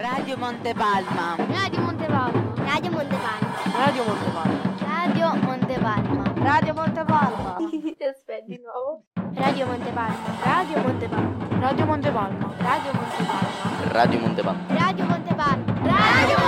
Radio 0.00 0.34
Montepalma. 0.38 1.36
Radio 1.36 1.80
Montepalma. 1.82 2.40
Radio 2.56 2.90
Montepalma. 2.90 3.52
Radio 3.76 4.04
Montepalma. 4.04 4.56
Radio 4.80 5.34
Montepalma. 5.44 6.32
Radio 6.36 6.72
Montepalma. 6.72 7.56
Aspetta 8.00 8.46
di 8.46 8.58
nuovo. 8.64 9.04
Radio 9.34 9.66
Montepalma. 9.66 10.16
Radio 10.42 10.80
Montepalma. 10.80 11.60
Radio 11.60 11.84
Montepalma. 11.84 12.54
Radio 12.56 12.92
Montepalma. 12.92 13.92
Radio 13.92 14.20
Montepalma. 14.20 14.64
Radio 14.68 15.04
Montepalma. 15.04 15.64
Radio 15.84 16.39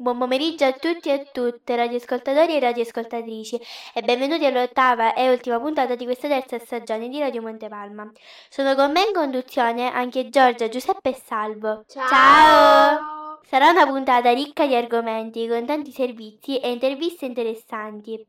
Buon 0.00 0.16
pomeriggio 0.16 0.64
a 0.64 0.72
tutti 0.72 1.10
e 1.10 1.12
a 1.12 1.22
tutte, 1.30 1.76
radioascoltatori 1.76 2.54
e 2.54 2.60
radioascoltatrici, 2.60 3.60
e 3.92 4.00
benvenuti 4.00 4.46
all'ottava 4.46 5.12
e 5.12 5.28
ultima 5.28 5.60
puntata 5.60 5.94
di 5.94 6.06
questa 6.06 6.26
terza 6.26 6.58
stagione 6.58 7.10
di 7.10 7.18
Radio 7.18 7.42
Montepalma. 7.42 8.10
Sono 8.48 8.74
con 8.74 8.92
me 8.92 9.02
in 9.02 9.12
conduzione 9.12 9.92
anche 9.92 10.30
Giorgia, 10.30 10.70
Giuseppe 10.70 11.10
e 11.10 11.20
Salvo. 11.22 11.84
Ciao. 11.86 12.08
Ciao! 12.08 13.40
Sarà 13.42 13.68
una 13.68 13.86
puntata 13.86 14.32
ricca 14.32 14.66
di 14.66 14.74
argomenti, 14.74 15.46
con 15.46 15.66
tanti 15.66 15.92
servizi 15.92 16.58
e 16.58 16.70
interviste 16.70 17.26
interessanti. 17.26 18.26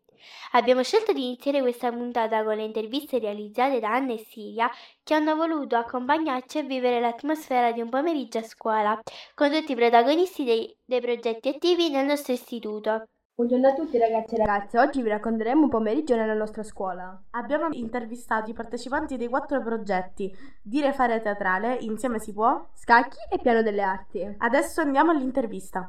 Abbiamo 0.51 0.83
scelto 0.83 1.13
di 1.13 1.25
iniziare 1.25 1.61
questa 1.61 1.91
puntata 1.91 2.43
con 2.43 2.55
le 2.55 2.63
interviste 2.63 3.19
realizzate 3.19 3.79
da 3.79 3.93
Anna 3.93 4.13
e 4.13 4.17
Silvia 4.17 4.69
che 5.03 5.13
hanno 5.13 5.35
voluto 5.35 5.75
accompagnarci 5.75 6.59
a 6.59 6.63
vivere 6.63 6.99
l'atmosfera 6.99 7.71
di 7.71 7.81
un 7.81 7.89
pomeriggio 7.89 8.39
a 8.39 8.43
scuola 8.43 8.99
con 9.33 9.51
tutti 9.51 9.71
i 9.71 9.75
protagonisti 9.75 10.43
dei, 10.43 10.77
dei 10.85 11.01
progetti 11.01 11.49
attivi 11.49 11.89
nel 11.89 12.05
nostro 12.05 12.33
istituto. 12.33 13.05
Buongiorno 13.33 13.69
a 13.69 13.73
tutti 13.73 13.97
ragazzi 13.97 14.35
e 14.35 14.37
ragazze, 14.37 14.77
oggi 14.77 15.01
vi 15.01 15.09
racconteremo 15.09 15.63
un 15.63 15.69
pomeriggio 15.69 16.15
nella 16.15 16.35
nostra 16.35 16.61
scuola. 16.61 17.19
Abbiamo 17.31 17.69
intervistato 17.71 18.51
i 18.51 18.53
partecipanti 18.53 19.17
dei 19.17 19.29
quattro 19.29 19.63
progetti 19.63 20.31
Dire 20.61 20.93
fare 20.93 21.21
teatrale, 21.21 21.77
Insieme 21.79 22.19
si 22.19 22.33
può, 22.33 22.69
Scacchi 22.75 23.17
e 23.31 23.39
piano 23.39 23.63
delle 23.63 23.81
arti. 23.81 24.35
Adesso 24.37 24.81
andiamo 24.81 25.09
all'intervista. 25.09 25.87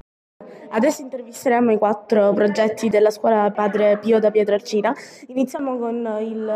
Adesso 0.71 1.03
intervisteremo 1.03 1.73
i 1.73 1.79
quattro 1.79 2.33
progetti 2.33 2.89
della 2.89 3.11
scuola 3.11 3.51
Padre 3.51 3.99
Pio 3.99 4.19
da 4.19 4.31
Pietrarcina. 4.31 4.95
Iniziamo 5.27 5.77
con 5.79 5.97
il 6.21 6.53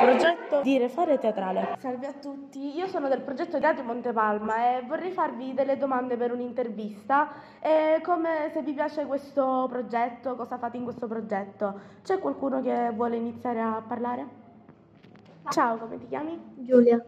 progetto 0.00 0.60
Dire 0.62 0.88
fare 0.88 1.18
teatrale. 1.18 1.76
Salve 1.78 2.06
a 2.06 2.12
tutti, 2.12 2.76
io 2.76 2.86
sono 2.86 3.08
del 3.08 3.20
progetto 3.20 3.58
Radio 3.58 3.82
Montepalma 3.84 4.78
e 4.78 4.82
vorrei 4.86 5.10
farvi 5.10 5.54
delle 5.54 5.76
domande 5.76 6.16
per 6.16 6.32
un'intervista. 6.32 7.28
E 7.60 8.00
come 8.02 8.50
se 8.52 8.62
vi 8.62 8.72
piace 8.72 9.06
questo 9.06 9.66
progetto, 9.68 10.34
cosa 10.36 10.58
fate 10.58 10.76
in 10.76 10.84
questo 10.84 11.06
progetto? 11.06 11.80
C'è 12.02 12.18
qualcuno 12.18 12.62
che 12.62 12.90
vuole 12.94 13.16
iniziare 13.16 13.60
a 13.60 13.82
parlare? 13.86 14.26
Ciao, 15.50 15.76
come 15.78 15.98
ti 15.98 16.06
chiami? 16.06 16.38
Giulia. 16.56 17.02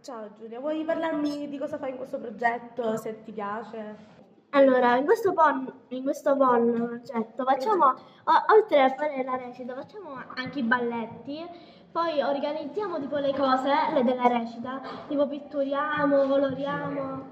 Ciao 0.00 0.28
Giulia, 0.38 0.60
vuoi 0.60 0.84
parlarmi 0.84 1.48
di 1.48 1.56
cosa 1.56 1.78
fai 1.78 1.90
in 1.92 1.96
questo 1.96 2.18
progetto, 2.18 2.96
se 2.98 3.22
ti 3.24 3.32
piace? 3.32 4.13
Allora, 4.56 4.94
in 4.96 5.04
questo 5.04 5.32
PON, 5.32 5.68
in 5.88 6.04
questo 6.04 6.36
PON 6.36 6.72
progetto 6.72 7.42
facciamo, 7.44 7.86
o- 7.86 8.54
oltre 8.54 8.82
a 8.84 8.90
fare 8.90 9.24
la 9.24 9.34
recita, 9.34 9.74
facciamo 9.74 10.10
anche 10.36 10.60
i 10.60 10.62
balletti, 10.62 11.44
poi 11.90 12.22
organizziamo 12.22 13.00
tipo 13.00 13.16
le 13.16 13.32
cose 13.34 13.72
le 13.92 14.04
della 14.04 14.28
recita, 14.28 14.80
tipo 15.08 15.26
pitturiamo, 15.26 16.28
coloriamo 16.28 17.22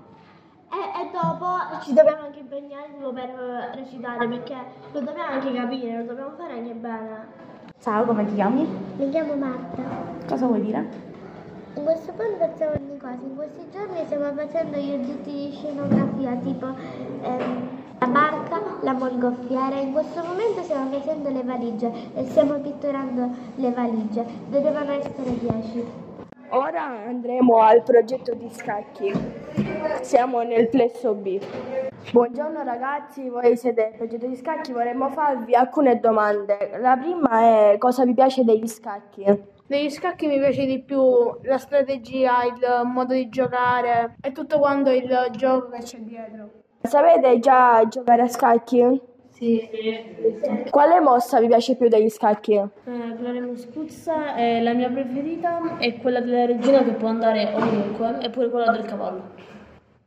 e, 0.69 1.01
e 1.01 1.11
dopo 1.13 1.47
ci 1.83 1.93
dobbiamo 1.93 2.25
anche 2.25 2.41
impegnare 2.41 2.93
tipo 2.93 3.13
per 3.13 3.71
recitare 3.77 4.27
perché 4.27 4.57
lo 4.91 5.01
dobbiamo 5.01 5.33
anche 5.35 5.53
capire, 5.53 5.99
lo 5.99 6.05
dobbiamo 6.05 6.31
fare 6.37 6.55
anche 6.55 6.73
bene. 6.75 7.27
Ciao, 7.79 8.05
come 8.05 8.25
ti 8.27 8.35
chiami? 8.35 8.67
Mi 8.97 9.09
chiamo 9.11 9.37
Marta. 9.37 9.83
Cosa 10.27 10.47
vuoi 10.47 10.61
dire? 10.61 11.11
In 11.75 11.85
questo 11.85 12.13
PON 12.15 12.37
facciamo 12.37 12.75
cosa, 13.03 13.19
in 13.21 13.35
questi 13.35 13.69
giorni 13.73 14.05
stiamo 14.07 14.33
facendo 14.33 14.79
gli 14.79 14.93
oggetti 14.93 15.31
di 15.31 15.53
scenografia 15.53 16.37
tipo 16.37 16.67
ehm, 17.23 17.69
la 17.99 18.07
barca, 18.07 18.61
la 18.81 18.93
mongolfiera, 18.93 19.77
in 19.77 19.93
questo 19.93 20.23
momento 20.23 20.63
stiamo 20.63 20.91
facendo 20.91 21.29
le 21.29 21.43
valigie 21.43 21.93
e 22.15 22.25
stiamo 22.27 22.59
pitturando 22.61 23.29
le 23.57 23.71
valigie, 23.73 24.25
dovevano 24.49 24.93
essere 24.93 25.39
10. 25.39 26.11
Ora 26.51 26.85
andremo 27.07 27.61
al 27.61 27.83
progetto 27.83 28.35
di 28.35 28.49
scacchi. 28.51 29.11
Siamo 30.03 30.43
nel 30.43 30.69
plesso 30.69 31.15
B. 31.15 31.41
Buongiorno 32.13 32.63
ragazzi, 32.63 33.29
voi 33.29 33.57
siete 33.57 33.83
del 33.83 33.97
progetto 33.97 34.27
di 34.27 34.37
scacchi, 34.37 34.73
vorremmo 34.73 35.09
farvi 35.09 35.55
alcune 35.55 35.99
domande. 35.99 36.77
La 36.79 36.97
prima 36.97 37.41
è 37.41 37.79
cosa 37.79 38.05
vi 38.05 38.13
piace 38.13 38.45
degli 38.45 38.67
scacchi? 38.67 39.52
Negli 39.67 39.91
scacchi 39.91 40.27
mi 40.27 40.39
piace 40.39 40.67
di 40.67 40.83
più 40.83 41.01
la 41.43 41.59
strategia, 41.59 42.45
il 42.45 42.83
modo 42.85 43.15
di 43.15 43.29
giocare 43.29 44.17
e 44.21 44.33
tutto 44.33 44.59
quanto 44.59 44.91
il 44.91 45.29
gioco 45.31 45.71
che 45.71 45.79
c'è 45.79 45.99
dietro. 45.99 46.51
Sapete 46.83 47.39
già 47.39 47.87
giocare 47.89 48.23
a 48.23 48.29
scacchi? 48.29 49.01
Sì. 49.31 49.69
Quale 50.69 51.01
mossa 51.01 51.41
vi 51.41 51.47
piace 51.47 51.77
più 51.77 51.89
degli 51.89 52.09
scacchi? 52.09 52.61
quella 52.85 53.41
Moscuzza 53.41 54.35
è 54.35 54.61
la 54.61 54.73
mia 54.73 54.91
preferita 54.91 55.79
e 55.79 55.97
quella 55.99 56.21
della 56.21 56.45
regina 56.45 56.83
che 56.83 56.93
può 56.93 57.09
andare 57.09 57.53
ovunque 57.55 58.19
e 58.21 58.31
pure 58.31 58.51
quella 58.51 58.73
del 58.73 58.85
cavallo. 58.85 59.23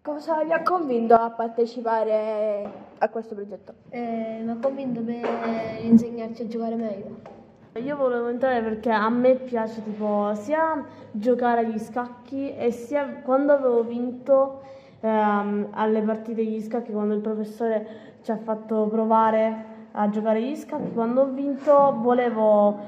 Cosa 0.02 0.44
vi 0.44 0.52
ha 0.52 0.62
convinto 0.62 1.16
a 1.16 1.32
partecipare 1.32 2.72
a 2.98 3.10
questo 3.10 3.34
progetto? 3.34 3.74
Eh, 3.90 4.42
mi 4.44 4.52
ha 4.52 4.58
convinto 4.62 5.02
per 5.02 5.80
insegnarci 5.82 6.44
a 6.44 6.48
giocare 6.48 6.76
meglio. 6.76 7.44
Io 7.84 7.98
volevo 7.98 8.30
entrare 8.30 8.62
perché 8.62 8.90
a 8.90 9.10
me 9.10 9.36
piace 9.36 9.84
tipo 9.84 10.32
sia 10.36 10.82
giocare 11.12 11.60
agli 11.60 11.78
scacchi 11.78 12.56
e 12.56 12.72
sia 12.72 13.20
quando 13.22 13.52
avevo 13.52 13.84
vinto 13.84 14.62
ehm, 15.02 15.68
alle 15.72 16.02
partite 16.02 16.36
degli 16.36 16.62
scacchi, 16.62 16.94
quando 16.94 17.16
il 17.16 17.20
professore 17.20 17.86
ci 18.22 18.32
ha 18.32 18.38
fatto 18.38 18.88
provare 18.88 19.66
a 19.92 20.10
giocare 20.10 20.38
agli 20.38 20.56
scacchi, 20.56 20.94
quando 20.94 21.24
ho 21.24 21.26
vinto 21.26 21.98
volevo 22.00 22.80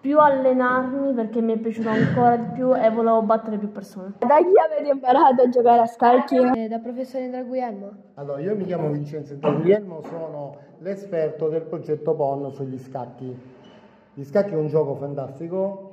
più 0.00 0.16
allenarmi 0.20 1.12
perché 1.12 1.40
mi 1.40 1.54
è 1.54 1.58
piaciuto 1.58 1.88
ancora 1.88 2.36
di 2.36 2.52
più 2.54 2.72
e 2.72 2.88
volevo 2.88 3.22
battere 3.22 3.58
più 3.58 3.72
persone. 3.72 4.12
Da 4.18 4.36
chi 4.36 4.52
avete 4.64 4.92
imparato 4.92 5.42
a 5.42 5.48
giocare 5.48 5.80
a 5.80 5.86
scacchi? 5.86 6.36
Eh, 6.36 6.68
da 6.68 6.78
professore 6.78 7.24
Indra 7.24 7.42
Guglielmo. 7.42 7.90
Allora, 8.14 8.38
io 8.38 8.54
mi 8.54 8.64
chiamo 8.64 8.90
Vincenzo 8.90 9.36
Guglielmo, 9.40 10.02
sono 10.02 10.56
l'esperto 10.78 11.48
del 11.48 11.62
progetto 11.62 12.14
PON 12.14 12.52
sugli 12.52 12.78
scacchi. 12.78 13.58
Gli 14.12 14.24
scacchi 14.24 14.54
è 14.54 14.56
un 14.56 14.66
gioco 14.66 14.96
fantastico, 14.96 15.90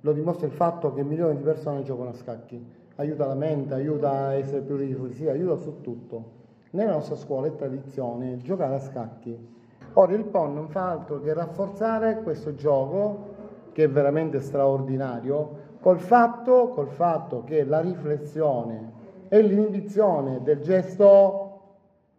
lo 0.00 0.12
dimostra 0.12 0.46
il 0.46 0.52
fatto 0.52 0.94
che 0.94 1.04
milioni 1.04 1.36
di 1.36 1.42
persone 1.42 1.82
giocano 1.82 2.08
a 2.08 2.14
scacchi. 2.14 2.64
Aiuta 2.96 3.26
la 3.26 3.34
mente, 3.34 3.74
aiuta 3.74 4.10
a 4.10 4.34
essere 4.34 4.62
più 4.62 4.76
riflessivi, 4.76 5.28
aiuta 5.28 5.56
su 5.56 5.82
tutto. 5.82 6.24
Nella 6.70 6.92
nostra 6.92 7.14
scuola 7.14 7.46
è 7.48 7.54
tradizione 7.54 8.38
giocare 8.38 8.76
a 8.76 8.80
scacchi. 8.80 9.54
Ora 9.92 10.14
il 10.14 10.24
PON 10.24 10.54
non 10.54 10.68
fa 10.68 10.90
altro 10.90 11.20
che 11.20 11.34
rafforzare 11.34 12.22
questo 12.22 12.54
gioco, 12.54 13.34
che 13.72 13.84
è 13.84 13.90
veramente 13.90 14.40
straordinario, 14.40 15.64
col 15.80 16.00
fatto, 16.00 16.68
col 16.68 16.88
fatto 16.88 17.44
che 17.44 17.64
la 17.64 17.80
riflessione 17.80 18.92
e 19.28 19.42
l'inibizione 19.42 20.40
del 20.42 20.60
gesto 20.60 21.60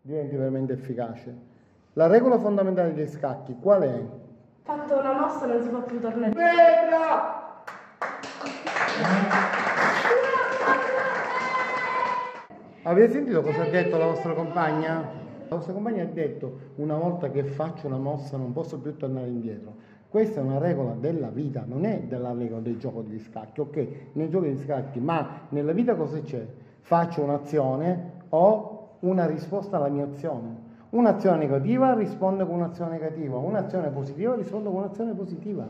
diventi 0.01 0.35
veramente 0.35 0.73
efficace. 0.73 1.35
La 1.93 2.05
regola 2.05 2.37
fondamentale 2.37 2.93
degli 2.93 3.07
scacchi 3.07 3.57
qual 3.59 3.81
è? 3.81 4.03
Fatto 4.67 4.99
una 4.99 5.13
mossa 5.13 5.45
non 5.45 5.61
si 5.61 5.69
può 5.69 5.81
più 5.81 6.01
tornare. 6.01 6.33
Avete 12.83 13.13
sentito 13.13 13.41
cosa 13.43 13.61
ha 13.61 13.69
detto 13.69 13.97
la 13.97 14.07
vostra 14.07 14.33
compagna? 14.33 15.09
La 15.47 15.55
vostra 15.55 15.71
compagna 15.71 16.03
ha 16.03 16.07
detto 16.07 16.59
una 16.75 16.97
volta 16.97 17.31
che 17.31 17.45
faccio 17.45 17.87
una 17.87 17.97
mossa 17.97 18.35
non 18.35 18.51
posso 18.51 18.77
più 18.77 18.97
tornare 18.97 19.27
indietro. 19.27 19.73
Questa 20.09 20.41
è 20.41 20.43
una 20.43 20.57
regola 20.57 20.95
della 20.99 21.29
vita, 21.29 21.63
non 21.65 21.85
è 21.85 21.99
della 22.01 22.33
regola 22.33 22.59
del 22.59 22.77
gioco 22.77 23.03
degli 23.03 23.21
scacchi, 23.21 23.61
ok? 23.61 23.87
Nel 24.13 24.27
gioco 24.27 24.43
degli 24.43 24.61
scacchi, 24.61 24.99
ma 24.99 25.43
nella 25.47 25.71
vita 25.71 25.95
cosa 25.95 26.19
c'è? 26.19 26.45
Faccio 26.81 27.23
un'azione, 27.23 28.23
ho 28.29 28.97
una 28.99 29.25
risposta 29.25 29.77
alla 29.77 29.87
mia 29.87 30.03
azione. 30.03 30.66
Un'azione 30.89 31.37
negativa 31.37 31.93
risponde 31.93 32.45
con 32.45 32.55
un'azione 32.55 32.91
negativa, 32.91 33.37
un'azione 33.37 33.89
positiva 33.89 34.35
risponde 34.35 34.69
con 34.69 34.77
un'azione 34.77 35.13
positiva. 35.13 35.67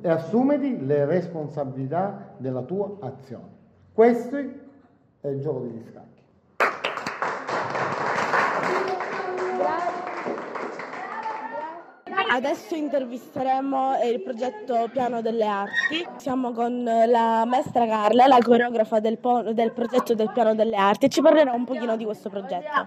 E 0.00 0.08
assumeti 0.08 0.86
le 0.86 1.04
responsabilità 1.04 2.34
della 2.36 2.62
tua 2.62 2.96
azione. 3.00 3.54
Questo 3.92 4.36
è 4.36 5.28
il 5.28 5.40
gioco 5.40 5.60
degli 5.60 5.82
scacchi. 5.82 6.15
Adesso 12.28 12.74
intervisteremo 12.74 14.02
il 14.04 14.20
progetto 14.20 14.88
Piano 14.92 15.22
delle 15.22 15.46
Arti. 15.46 16.06
Siamo 16.16 16.52
con 16.52 16.82
la 16.82 17.44
maestra 17.46 17.86
Carla, 17.86 18.26
la 18.26 18.38
coreografa 18.42 18.98
del, 18.98 19.18
po- 19.18 19.52
del 19.52 19.72
progetto 19.72 20.14
del 20.14 20.32
Piano 20.32 20.54
delle 20.54 20.76
Arti 20.76 21.06
e 21.06 21.08
ci 21.08 21.22
parlerà 21.22 21.52
un 21.52 21.64
pochino 21.64 21.96
di 21.96 22.04
questo 22.04 22.28
progetto. 22.28 22.86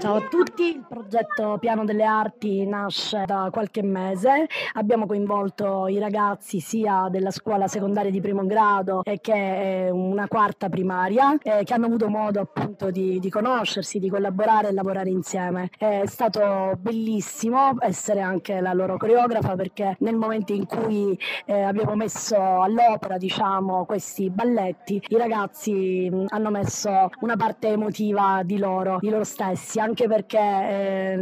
Ciao 0.00 0.16
a 0.16 0.20
tutti, 0.28 0.74
il 0.74 0.84
progetto 0.86 1.58
Piano 1.60 1.84
delle 1.84 2.04
Arti 2.04 2.66
nasce 2.66 3.22
da 3.24 3.48
qualche 3.52 3.82
mese. 3.82 4.46
Abbiamo 4.74 5.06
coinvolto 5.06 5.86
i 5.86 5.98
ragazzi 5.98 6.58
sia 6.58 7.06
della 7.08 7.30
scuola 7.30 7.68
secondaria 7.68 8.10
di 8.10 8.20
primo 8.20 8.44
grado 8.46 9.02
che 9.20 9.88
una 9.92 10.26
quarta 10.26 10.68
primaria 10.68 11.38
che 11.38 11.72
hanno 11.72 11.86
avuto 11.86 12.08
modo 12.08 12.40
appunto 12.40 12.90
di, 12.90 13.20
di 13.20 13.30
conoscersi, 13.30 14.00
di 14.00 14.10
collaborare 14.10 14.68
e 14.68 14.72
lavorare 14.72 15.08
insieme. 15.08 15.70
È 15.78 16.02
stato 16.06 16.72
bellissimo 16.78 17.76
essere 17.80 18.20
anche 18.20 18.55
la 18.60 18.72
loro 18.72 18.96
coreografa 18.96 19.54
perché 19.54 19.96
nel 20.00 20.16
momento 20.16 20.52
in 20.52 20.66
cui 20.66 21.18
eh, 21.44 21.62
abbiamo 21.62 21.94
messo 21.94 22.36
all'opera 22.36 23.16
diciamo 23.16 23.84
questi 23.84 24.30
balletti 24.30 25.02
i 25.08 25.16
ragazzi 25.16 26.08
mh, 26.10 26.26
hanno 26.28 26.50
messo 26.50 27.10
una 27.20 27.36
parte 27.36 27.68
emotiva 27.68 28.42
di 28.44 28.58
loro, 28.58 28.98
di 29.00 29.10
loro 29.10 29.24
stessi 29.24 29.80
anche 29.80 30.06
perché 30.08 30.38
eh, 30.38 31.16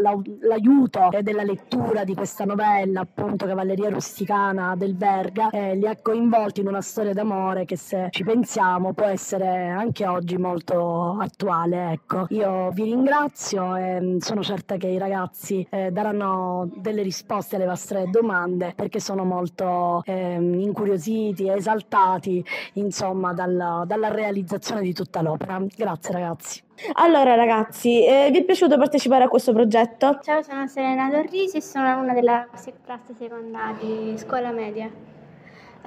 la, 0.00 0.18
l'aiuto 0.40 1.08
della 1.22 1.42
lettura 1.42 2.04
di 2.04 2.14
questa 2.14 2.44
novella 2.44 3.00
appunto 3.00 3.46
Cavalleria 3.46 3.90
rusticana 3.90 4.74
del 4.76 4.96
Verga 4.96 5.50
eh, 5.50 5.74
li 5.76 5.86
ha 5.86 5.96
coinvolti 6.00 6.60
in 6.60 6.68
una 6.68 6.80
storia 6.80 7.12
d'amore 7.12 7.64
che 7.64 7.76
se 7.76 8.08
ci 8.10 8.24
pensiamo 8.24 8.92
può 8.92 9.06
essere 9.06 9.68
anche 9.68 10.06
oggi 10.06 10.36
molto 10.36 11.16
attuale 11.18 11.92
ecco. 11.92 12.26
Io 12.30 12.70
vi 12.70 12.84
ringrazio 12.84 13.76
e 13.76 14.16
sono 14.20 14.42
certa 14.42 14.76
che 14.76 14.88
i 14.88 14.98
ragazzi 14.98 15.66
eh, 15.70 15.90
daranno 15.90 16.67
delle 16.74 17.02
risposte 17.02 17.56
alle 17.56 17.66
vostre 17.66 18.06
domande 18.10 18.72
perché 18.74 19.00
sono 19.00 19.24
molto 19.24 20.02
eh, 20.04 20.34
incuriositi 20.34 21.46
e 21.46 21.56
esaltati 21.56 22.44
insomma 22.74 23.32
dalla, 23.32 23.84
dalla 23.86 24.08
realizzazione 24.08 24.82
di 24.82 24.92
tutta 24.92 25.22
l'opera. 25.22 25.60
Grazie 25.76 26.12
ragazzi. 26.12 26.62
Allora 26.94 27.34
ragazzi, 27.34 28.04
eh, 28.04 28.28
vi 28.30 28.38
è 28.38 28.44
piaciuto 28.44 28.78
partecipare 28.78 29.24
a 29.24 29.28
questo 29.28 29.52
progetto? 29.52 30.20
Ciao, 30.22 30.42
sono 30.42 30.66
Serena 30.68 31.10
Dorrisi 31.10 31.56
e 31.56 31.62
sono 31.62 31.98
una 32.00 32.14
della 32.14 32.46
classe 32.84 33.14
secondaria 33.18 33.76
di 33.80 34.16
scuola 34.16 34.52
media. 34.52 35.17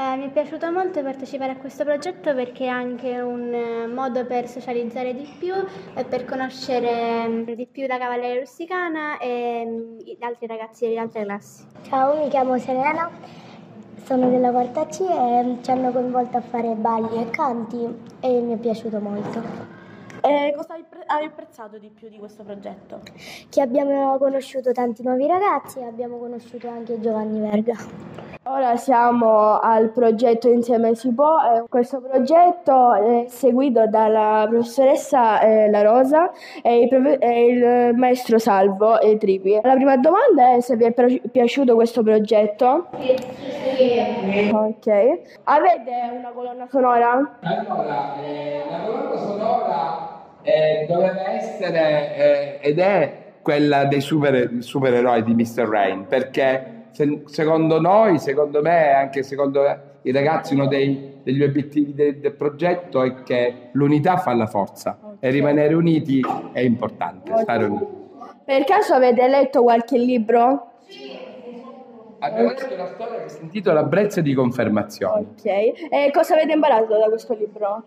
Eh, 0.02 0.16
mi 0.18 0.26
è 0.26 0.30
piaciuto 0.30 0.72
molto 0.72 1.04
partecipare 1.04 1.52
a 1.52 1.58
questo 1.58 1.84
progetto 1.84 2.34
perché 2.34 2.66
è 2.66 2.70
anche 2.70 3.20
un 3.20 3.54
eh, 3.54 3.86
modo 3.86 4.26
per 4.26 4.48
socializzare 4.48 5.14
di 5.14 5.32
più 5.38 5.54
e 5.94 6.04
per 6.06 6.26
conoscere 6.26 7.28
mm, 7.28 7.44
di 7.52 7.68
più 7.68 7.86
la 7.86 8.00
cavalleria 8.00 8.40
rusticana 8.40 9.20
e 9.20 9.64
mm, 9.64 10.00
gli 10.00 10.24
altri 10.24 10.48
ragazzi 10.48 10.88
delle 10.88 11.02
altre 11.02 11.24
classi. 11.24 11.66
Ciao, 11.84 12.18
mi 12.18 12.30
chiamo 12.30 12.58
Serena, 12.58 13.12
sono 14.04 14.28
della 14.32 14.50
quarta 14.50 14.88
C 14.88 15.02
e 15.02 15.58
ci 15.62 15.70
hanno 15.70 15.92
coinvolto 15.92 16.38
a 16.38 16.42
fare 16.42 16.74
balli 16.74 17.22
e 17.22 17.30
canti 17.30 17.88
e 18.22 18.42
mi 18.42 18.54
è 18.54 18.58
piaciuto 18.58 19.00
molto. 19.00 19.81
E 20.22 20.54
cosa 20.56 20.74
hai, 20.74 20.84
pre- 20.88 21.04
hai 21.06 21.26
apprezzato 21.26 21.78
di 21.78 21.90
più 21.90 22.10
di 22.10 22.18
questo 22.18 22.44
progetto? 22.44 23.00
Che 23.50 23.62
abbiamo 23.62 24.18
conosciuto 24.18 24.72
tanti 24.72 25.04
nuovi 25.04 25.28
ragazzi 25.28 25.80
e 25.80 25.86
abbiamo 25.86 26.18
conosciuto 26.18 26.68
anche 26.70 27.00
Giovanni 27.00 27.40
Verga. 27.40 27.76
Ora 28.46 28.76
siamo 28.76 29.60
al 29.60 29.90
progetto 29.92 30.50
Insieme 30.50 30.96
si 30.96 31.14
può. 31.14 31.38
Eh, 31.40 31.64
Questo 31.70 32.02
progetto 32.02 32.94
è 32.94 33.26
seguito 33.28 33.86
dalla 33.88 34.46
professoressa 34.50 35.40
eh, 35.42 35.70
La 35.70 35.84
Rosa 35.84 36.32
e 36.64 36.82
il, 36.82 36.88
profe- 36.90 37.20
e 37.20 37.46
il 37.46 37.96
maestro 37.96 38.40
Salvo 38.40 39.00
e 39.00 39.18
Tripi. 39.18 39.60
La 39.62 39.74
prima 39.76 39.96
domanda 39.98 40.54
è 40.54 40.60
se 40.60 40.76
vi 40.76 40.86
è 40.86 40.92
pi- 40.92 41.22
piaciuto 41.32 41.76
questo 41.76 42.02
progetto. 42.02 42.88
Ok. 44.52 44.88
Avete 45.44 45.92
una 46.18 46.32
colonna 46.34 46.68
sonora? 46.68 47.38
Allora, 47.44 48.16
eh, 48.24 48.64
la 48.70 48.80
colonna 48.86 49.18
sonora 49.18 50.11
eh, 50.44 50.86
doveva 50.88 51.32
essere 51.32 52.16
eh, 52.16 52.70
ed 52.70 52.80
è 52.80 53.18
quella 53.42 53.86
dei 53.86 54.02
super, 54.02 54.50
supereroi 54.60 55.24
di 55.24 55.34
Mr. 55.34 55.68
Rain, 55.68 56.06
perché 56.08 56.84
se- 56.92 57.24
secondo 57.26 57.80
noi, 57.80 58.20
secondo 58.20 58.62
me 58.62 58.88
e 58.88 58.92
anche 58.92 59.24
secondo 59.24 59.64
i 60.04 60.12
ragazzi, 60.12 60.54
uno 60.54 60.68
dei- 60.68 61.20
degli 61.24 61.44
obiettivi 61.44 61.94
de- 61.94 62.20
del 62.20 62.34
progetto 62.34 63.02
è 63.04 63.24
che 63.24 63.70
l'unità 63.74 64.18
fa 64.18 64.34
la 64.34 64.48
forza 64.48 64.98
e 65.20 65.30
rimanere 65.30 65.74
uniti 65.74 66.22
è 66.52 66.60
importante. 66.60 67.36
Stare 67.38 67.66
uniti. 67.66 67.86
Per 68.44 68.64
caso 68.64 68.94
avete 68.96 69.28
letto 69.28 69.62
qualche 69.64 69.98
libro? 69.98 70.68
Abbiamo 72.20 72.50
letto 72.50 72.74
una 72.74 72.86
storia 72.88 73.22
che 73.24 73.30
si 73.30 73.42
intitola 73.42 73.84
Brezze 73.84 74.22
di 74.22 74.34
confermazione. 74.34 75.26
Ok. 75.38 75.46
E 75.46 76.12
cosa 76.14 76.34
avete 76.36 76.52
imparato 76.54 76.98
da 76.98 77.08
questo 77.08 77.34
libro? 77.34 77.84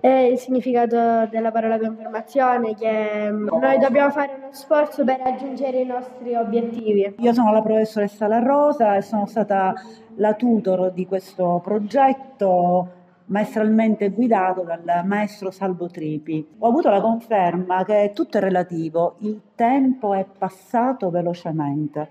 È 0.00 0.08
il 0.08 0.38
significato 0.38 1.26
della 1.30 1.50
parola 1.50 1.78
confermazione, 1.78 2.74
che 2.74 3.30
mm, 3.30 3.48
noi 3.60 3.78
dobbiamo 3.78 4.10
fare 4.10 4.34
uno 4.36 4.48
sforzo 4.52 5.04
per 5.04 5.20
raggiungere 5.20 5.80
i 5.80 5.86
nostri 5.86 6.34
obiettivi. 6.34 7.14
Io 7.18 7.32
sono 7.32 7.52
la 7.52 7.62
professoressa 7.62 8.26
La 8.26 8.38
Rosa 8.38 8.96
e 8.96 9.02
sono 9.02 9.26
stata 9.26 9.74
la 10.16 10.34
tutor 10.34 10.92
di 10.92 11.06
questo 11.06 11.60
progetto 11.62 12.90
maestralmente 13.26 14.10
guidato 14.10 14.62
dal 14.62 15.04
maestro 15.04 15.50
Salvo 15.50 15.88
Tripi. 15.88 16.46
Ho 16.58 16.68
avuto 16.68 16.90
la 16.90 17.00
conferma 17.00 17.84
che 17.84 18.12
tutto 18.14 18.38
è 18.38 18.40
relativo, 18.40 19.16
il 19.20 19.40
tempo 19.54 20.14
è 20.14 20.24
passato 20.24 21.10
velocemente 21.10 22.08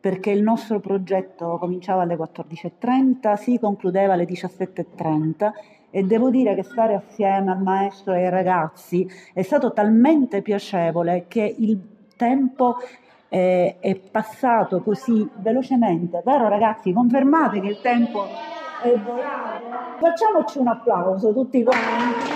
perché 0.00 0.30
il 0.30 0.42
nostro 0.42 0.80
progetto 0.80 1.58
cominciava 1.58 2.02
alle 2.02 2.16
14.30, 2.16 3.34
si 3.36 3.58
concludeva 3.58 4.14
alle 4.14 4.24
17.30 4.24 5.50
e 5.90 6.02
devo 6.04 6.30
dire 6.30 6.54
che 6.54 6.62
stare 6.62 6.94
assieme 6.94 7.50
al 7.50 7.62
maestro 7.62 8.12
e 8.14 8.24
ai 8.24 8.30
ragazzi 8.30 9.08
è 9.34 9.42
stato 9.42 9.72
talmente 9.72 10.40
piacevole 10.40 11.24
che 11.28 11.54
il 11.58 11.78
tempo 12.16 12.76
eh, 13.28 13.76
è 13.78 13.94
passato 13.96 14.82
così 14.82 15.28
velocemente, 15.36 16.22
vero 16.24 16.48
ragazzi? 16.48 16.92
Confermate 16.92 17.60
che 17.60 17.68
il 17.68 17.80
tempo 17.80 18.26
è 18.82 18.92
volato? 18.98 19.98
Facciamoci 19.98 20.58
un 20.58 20.68
applauso 20.68 21.32
tutti 21.32 21.62
quanti. 21.62 22.28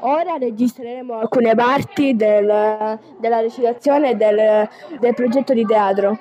Ora 0.00 0.36
registreremo 0.36 1.18
alcune 1.18 1.54
parti 1.54 2.14
del- 2.14 2.98
della 3.18 3.40
recitazione 3.40 4.16
del, 4.16 4.68
del 5.00 5.14
progetto 5.14 5.52
di 5.52 5.64
teatro. 5.64 6.18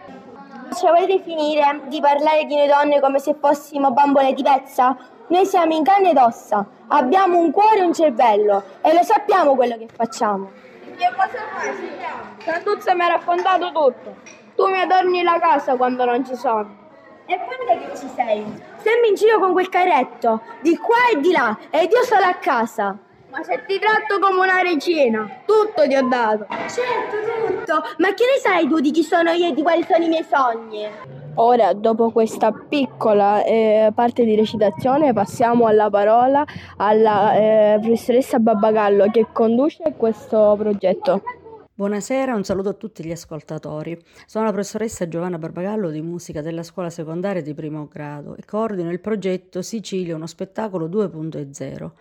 Cioè, 0.74 0.92
volete 0.92 1.22
finire 1.22 1.82
di 1.86 2.00
parlare 2.00 2.46
di 2.46 2.56
noi 2.56 2.68
donne 2.68 3.00
come 3.00 3.20
se 3.20 3.36
fossimo 3.40 3.92
bambole 3.92 4.34
di 4.34 4.42
pezza? 4.42 4.98
Noi 5.28 5.46
siamo 5.46 5.74
in 5.74 5.84
carne 5.84 6.12
ed 6.12 6.18
ossa, 6.18 6.66
abbiamo 6.88 7.38
un 7.40 7.52
cuore 7.52 7.80
e 7.80 7.84
un 7.84 7.94
cervello 7.94 8.64
e 8.82 8.94
lo 8.94 9.04
sappiamo 9.04 9.56
quello 9.56 9.78
che 9.78 9.88
facciamo. 9.94 10.52
Che 10.96 11.14
cosa 11.16 11.40
fai, 11.54 11.76
Silvia? 11.76 12.10
Santuzza 12.38 12.94
mi 12.94 13.02
ha 13.02 13.08
raccontato 13.08 13.68
tutto. 13.72 14.16
Tu 14.56 14.68
mi 14.68 14.80
adorni 14.80 15.24
la 15.24 15.40
casa 15.40 15.76
quando 15.76 16.06
non 16.06 16.26
ci 16.26 16.36
sono. 16.36 16.84
E 17.26 17.40
poi 17.40 17.80
che 17.80 17.98
ci 17.98 18.08
sei? 18.16 18.44
Sembri 18.78 19.10
in 19.10 19.16
giro 19.16 19.40
con 19.40 19.52
quel 19.52 19.70
carretto, 19.70 20.42
di 20.62 20.78
qua 20.78 21.10
e 21.12 21.20
di 21.20 21.32
là, 21.32 21.58
ed 21.70 21.92
io 21.92 22.04
sono 22.04 22.26
a 22.26 22.36
casa. 22.36 22.98
Ma 23.36 23.44
se 23.44 23.64
ti 23.68 23.78
tratto 23.78 24.18
come 24.18 24.46
una 24.46 24.62
regina, 24.62 25.30
tutto 25.46 25.86
ti 25.86 25.94
ho 25.94 26.08
dato. 26.08 26.48
Certo, 26.50 27.48
tutto. 27.48 27.82
Ma 27.98 28.14
che 28.14 28.24
ne 28.24 28.40
sai 28.42 28.66
tu 28.66 28.80
di 28.80 28.92
chi 28.92 29.04
sono 29.04 29.32
io 29.32 29.50
e 29.50 29.54
di 29.54 29.62
quali 29.62 29.84
sono 29.84 30.06
i 30.06 30.08
miei 30.08 30.24
sogni? 30.24 30.88
Ora, 31.34 31.74
dopo 31.74 32.12
questa 32.12 32.54
piccola 32.54 33.44
eh, 33.44 33.92
parte 33.94 34.24
di 34.24 34.38
recitazione, 34.38 35.12
passiamo 35.12 35.66
alla 35.66 35.90
parola 35.90 36.46
alla 36.78 37.36
eh, 37.36 37.78
professoressa 37.82 38.40
Babbagallo 38.40 39.12
che 39.12 39.28
conduce 39.34 39.94
questo 39.98 40.56
progetto. 40.58 41.22
Buonasera, 41.74 42.34
un 42.34 42.46
saluto 42.46 42.70
a 42.70 42.74
tutti 42.74 43.04
gli 43.04 43.12
ascoltatori. 43.12 44.02
Sono 44.26 44.46
la 44.46 44.54
professoressa 44.54 45.10
Giovanna 45.10 45.38
Barbagallo 45.38 45.90
di 45.90 46.02
musica 46.02 46.40
della 46.40 46.64
scuola 46.64 46.90
secondaria 46.90 47.42
di 47.42 47.54
primo 47.54 47.90
grado 47.92 48.38
e 48.38 48.46
coordino 48.46 48.90
il 48.92 49.02
progetto 49.02 49.62
Sicilia, 49.62 50.16
uno 50.16 50.26
spettacolo 50.26 50.88
2.0, 50.88 51.92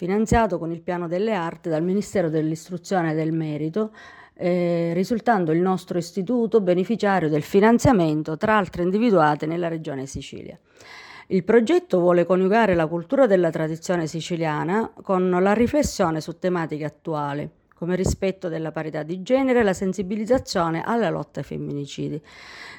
finanziato 0.00 0.58
con 0.58 0.72
il 0.72 0.80
piano 0.80 1.08
delle 1.08 1.34
arti 1.34 1.68
dal 1.68 1.82
Ministero 1.82 2.30
dell'Istruzione 2.30 3.12
e 3.12 3.14
del 3.14 3.32
Merito, 3.32 3.92
eh, 4.32 4.92
risultando 4.94 5.52
il 5.52 5.60
nostro 5.60 5.98
istituto 5.98 6.62
beneficiario 6.62 7.28
del 7.28 7.42
finanziamento 7.42 8.38
tra 8.38 8.56
altre 8.56 8.82
individuate 8.82 9.44
nella 9.44 9.68
regione 9.68 10.06
Sicilia. 10.06 10.58
Il 11.26 11.44
progetto 11.44 12.00
vuole 12.00 12.24
coniugare 12.24 12.74
la 12.74 12.86
cultura 12.86 13.26
della 13.26 13.50
tradizione 13.50 14.06
siciliana 14.06 14.90
con 15.02 15.28
la 15.28 15.52
riflessione 15.52 16.22
su 16.22 16.38
tematiche 16.38 16.86
attuali, 16.86 17.46
come 17.74 17.94
rispetto 17.94 18.48
della 18.48 18.72
parità 18.72 19.02
di 19.02 19.20
genere 19.20 19.60
e 19.60 19.64
la 19.64 19.74
sensibilizzazione 19.74 20.80
alla 20.82 21.10
lotta 21.10 21.40
ai 21.40 21.44
femminicidi. 21.44 22.18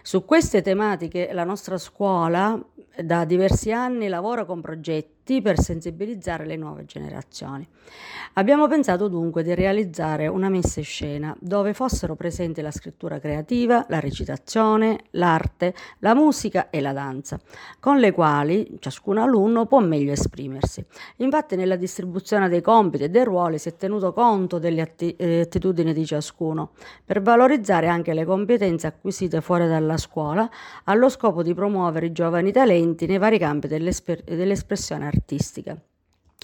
Su 0.02 0.26
queste 0.26 0.64
tematiche 0.64 1.30
la 1.34 1.44
nostra 1.44 1.78
scuola 1.78 2.60
da 3.00 3.26
diversi 3.26 3.72
anni 3.72 4.08
lavora 4.08 4.44
con 4.44 4.60
progetti 4.60 5.21
adulti 5.22 5.42
per 5.42 5.60
sensibilizzare 5.60 6.46
le 6.46 6.56
nuove 6.56 6.86
generazioni. 6.86 7.68
Abbiamo 8.34 8.68
pensato 8.68 9.08
dunque 9.08 9.44
di 9.44 9.54
realizzare 9.54 10.28
una 10.28 10.50
messa 10.50 10.80
in 10.80 10.86
scena 10.86 11.36
dove 11.40 11.74
fossero 11.74 12.16
presenti 12.16 12.62
la 12.62 12.72
scrittura 12.72 13.20
creativa, 13.20 13.86
la 13.90 14.00
recitazione, 14.00 15.06
l'arte, 15.12 15.74
la 16.00 16.14
musica 16.14 16.70
e 16.70 16.82
la 16.82 16.94
danza, 16.94 17.40
con 17.80 18.00
le 18.00 18.12
quali 18.12 18.78
ciascun 18.80 19.18
alunno 19.18 19.66
può 19.66 19.80
meglio 19.80 20.12
esprimersi. 20.12 20.84
Infatti 21.18 21.56
nella 21.56 21.76
distribuzione 21.76 22.50
dei 22.50 22.62
compiti 22.62 23.04
e 23.04 23.10
dei 23.10 23.24
ruoli 23.24 23.58
si 23.58 23.70
è 23.70 23.76
tenuto 23.76 24.14
conto 24.14 24.60
delle 24.60 24.82
atti- 24.82 25.16
eh, 25.18 25.42
attitudini 25.42 25.94
di 25.94 26.06
ciascuno 26.06 26.72
per 27.06 27.22
valorizzare 27.22 27.88
anche 27.88 28.14
le 28.14 28.26
competenze 28.26 28.88
acquisite 28.88 29.42
fuori 29.42 29.68
dalla 29.68 29.98
scuola 29.98 30.50
allo 30.86 31.10
scopo 31.10 31.44
di 31.44 31.54
promuovere 31.54 32.08
i 32.08 32.12
giovani 32.12 32.52
talenti 32.52 33.06
nei 33.06 33.18
vari 33.18 33.38
campi 33.38 33.68
dell'esper- 33.68 34.24
dell'espressione 34.24 35.11
artistica. 35.12 35.78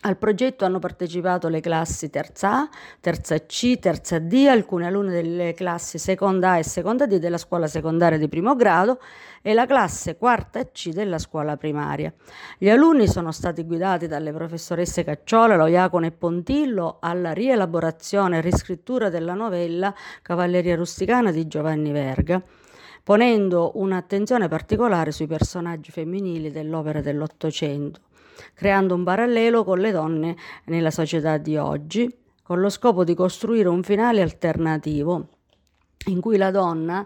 Al 0.01 0.15
progetto 0.15 0.63
hanno 0.63 0.77
partecipato 0.77 1.47
le 1.47 1.59
classi 1.59 2.11
terza 2.11 2.59
A, 2.59 2.69
terza 2.99 3.35
C, 3.47 3.79
terza 3.79 4.19
D, 4.19 4.45
alcuni 4.47 4.85
alunni 4.85 5.09
delle 5.09 5.55
classi 5.55 5.97
seconda 5.97 6.51
A 6.51 6.57
e 6.59 6.63
seconda 6.63 7.07
D 7.07 7.17
della 7.17 7.39
scuola 7.39 7.65
secondaria 7.65 8.19
di 8.19 8.27
primo 8.27 8.55
grado 8.55 8.99
e 9.41 9.55
la 9.55 9.65
classe 9.65 10.15
quarta 10.15 10.63
C 10.69 10.89
della 10.89 11.17
scuola 11.17 11.57
primaria. 11.57 12.13
Gli 12.59 12.69
alunni 12.69 13.07
sono 13.07 13.31
stati 13.31 13.63
guidati 13.63 14.05
dalle 14.05 14.31
professoresse 14.31 15.03
Cacciola, 15.03 15.55
Loiacone 15.55 16.07
e 16.07 16.11
Pontillo 16.11 16.97
alla 17.01 17.33
rielaborazione 17.33 18.37
e 18.37 18.41
riscrittura 18.41 19.09
della 19.09 19.33
novella 19.33 19.91
Cavalleria 20.21 20.75
rusticana 20.75 21.31
di 21.31 21.47
Giovanni 21.47 21.91
Verga 21.91 22.41
ponendo 23.01 23.71
un'attenzione 23.75 24.49
particolare 24.49 25.11
sui 25.13 25.27
personaggi 25.27 25.91
femminili 25.91 26.51
dell'opera 26.51 26.99
dell'Ottocento 26.99 28.01
creando 28.53 28.95
un 28.95 29.03
parallelo 29.03 29.63
con 29.63 29.79
le 29.79 29.91
donne 29.91 30.35
nella 30.65 30.91
società 30.91 31.37
di 31.37 31.57
oggi, 31.57 32.13
con 32.43 32.59
lo 32.59 32.69
scopo 32.69 33.03
di 33.03 33.13
costruire 33.13 33.67
un 33.67 33.83
finale 33.83 34.21
alternativo 34.21 35.27
in 36.05 36.21
cui 36.21 36.37
la 36.37 36.51
donna, 36.51 37.05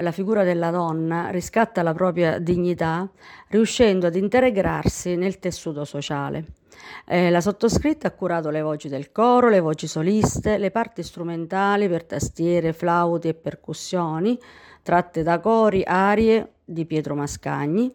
la 0.00 0.12
figura 0.12 0.44
della 0.44 0.70
donna, 0.70 1.28
riscatta 1.30 1.82
la 1.82 1.92
propria 1.92 2.38
dignità, 2.38 3.08
riuscendo 3.48 4.06
ad 4.06 4.16
integrarsi 4.16 5.16
nel 5.16 5.38
tessuto 5.38 5.84
sociale. 5.84 6.44
Eh, 7.06 7.30
la 7.30 7.40
sottoscritta 7.40 8.08
ha 8.08 8.12
curato 8.12 8.50
le 8.50 8.62
voci 8.62 8.88
del 8.88 9.10
coro, 9.12 9.48
le 9.48 9.60
voci 9.60 9.86
soliste, 9.86 10.58
le 10.58 10.70
parti 10.70 11.02
strumentali 11.02 11.88
per 11.88 12.04
tastiere, 12.04 12.72
flauti 12.72 13.28
e 13.28 13.34
percussioni, 13.34 14.38
tratte 14.82 15.22
da 15.22 15.40
cori, 15.40 15.82
arie 15.84 16.52
di 16.64 16.86
Pietro 16.86 17.14
Mascagni 17.14 17.92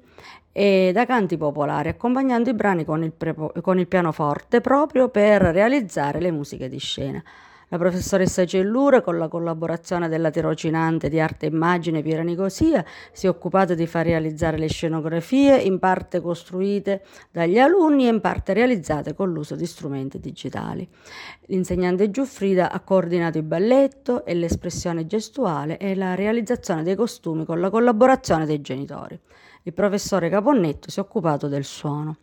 e 0.53 0.91
da 0.93 1.05
canti 1.05 1.35
popolari, 1.35 1.89
accompagnando 1.89 2.51
i 2.51 2.53
brani 2.53 2.85
con 2.85 3.03
il, 3.03 3.11
prepo- 3.11 3.51
con 3.61 3.79
il 3.79 3.87
pianoforte 3.87 4.61
proprio 4.61 5.09
per 5.09 5.41
realizzare 5.41 6.21
le 6.21 6.31
musiche 6.31 6.69
di 6.69 6.77
scena. 6.77 7.21
La 7.73 7.79
professoressa 7.79 8.45
Cellura, 8.45 9.01
con 9.01 9.17
la 9.17 9.27
collaborazione 9.27 10.07
della 10.07 10.29
tirocinante 10.29 11.09
di 11.09 11.19
arte 11.19 11.47
e 11.47 11.49
immagine 11.49 12.03
Piera 12.03 12.21
Nicosia, 12.21 12.85
si 13.11 13.25
è 13.25 13.29
occupata 13.29 13.73
di 13.73 13.87
far 13.87 14.05
realizzare 14.05 14.59
le 14.59 14.67
scenografie, 14.67 15.57
in 15.57 15.79
parte 15.79 16.21
costruite 16.21 17.01
dagli 17.31 17.57
alunni 17.57 18.05
e 18.05 18.09
in 18.09 18.21
parte 18.21 18.53
realizzate 18.53 19.15
con 19.15 19.31
l'uso 19.31 19.55
di 19.55 19.65
strumenti 19.65 20.19
digitali. 20.19 20.87
L'insegnante 21.47 22.11
Giuffrida 22.11 22.71
ha 22.71 22.79
coordinato 22.81 23.39
il 23.39 23.43
balletto 23.43 24.23
e 24.23 24.35
l'espressione 24.35 25.07
gestuale 25.07 25.79
e 25.79 25.95
la 25.95 26.13
realizzazione 26.13 26.83
dei 26.83 26.93
costumi 26.93 27.43
con 27.43 27.59
la 27.59 27.71
collaborazione 27.71 28.45
dei 28.45 28.61
genitori. 28.61 29.19
Il 29.65 29.73
professore 29.73 30.29
Caponnetto 30.29 30.91
si 30.91 30.99
è 30.99 31.01
occupato 31.01 31.47
del 31.47 31.63
suono. 31.63 32.17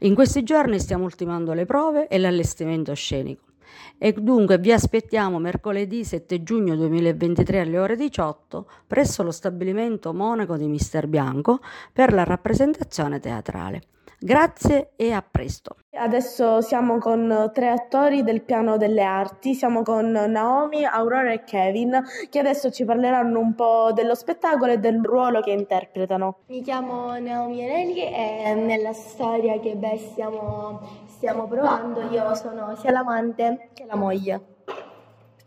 In 0.00 0.14
questi 0.14 0.42
giorni 0.42 0.80
stiamo 0.80 1.04
ultimando 1.04 1.52
le 1.52 1.66
prove 1.66 2.08
e 2.08 2.16
l'allestimento 2.16 2.94
scenico. 2.94 3.44
E 3.98 4.12
dunque 4.12 4.56
vi 4.56 4.72
aspettiamo 4.72 5.38
mercoledì 5.38 6.02
7 6.02 6.42
giugno 6.42 6.76
2023 6.76 7.60
alle 7.60 7.78
ore 7.78 7.96
18 7.96 8.70
presso 8.86 9.22
lo 9.22 9.32
stabilimento 9.32 10.14
Monaco 10.14 10.56
di 10.56 10.66
Mister 10.66 11.08
Bianco 11.08 11.60
per 11.92 12.14
la 12.14 12.24
rappresentazione 12.24 13.20
teatrale. 13.20 13.82
Grazie 14.20 14.90
e 14.96 15.12
a 15.12 15.22
presto. 15.22 15.76
Adesso 15.92 16.60
siamo 16.60 16.98
con 16.98 17.50
tre 17.54 17.68
attori 17.68 18.24
del 18.24 18.42
piano 18.42 18.76
delle 18.76 19.02
arti, 19.02 19.54
siamo 19.54 19.82
con 19.82 20.10
Naomi, 20.10 20.84
Aurora 20.84 21.32
e 21.32 21.44
Kevin, 21.44 22.02
che 22.28 22.40
adesso 22.40 22.70
ci 22.72 22.84
parleranno 22.84 23.38
un 23.38 23.54
po' 23.54 23.92
dello 23.92 24.16
spettacolo 24.16 24.72
e 24.72 24.78
del 24.78 25.00
ruolo 25.04 25.40
che 25.40 25.52
interpretano. 25.52 26.38
Mi 26.46 26.62
chiamo 26.62 27.16
Naomi 27.18 27.64
Eleni 27.64 28.12
e 28.12 28.54
nella 28.54 28.92
storia 28.92 29.60
che 29.60 29.76
beh, 29.76 29.98
stiamo, 29.98 30.80
stiamo 31.06 31.46
provando 31.46 32.00
io 32.10 32.34
sono 32.34 32.74
sia 32.74 32.90
l'amante 32.90 33.70
che 33.72 33.84
la 33.84 33.96
moglie. 33.96 34.56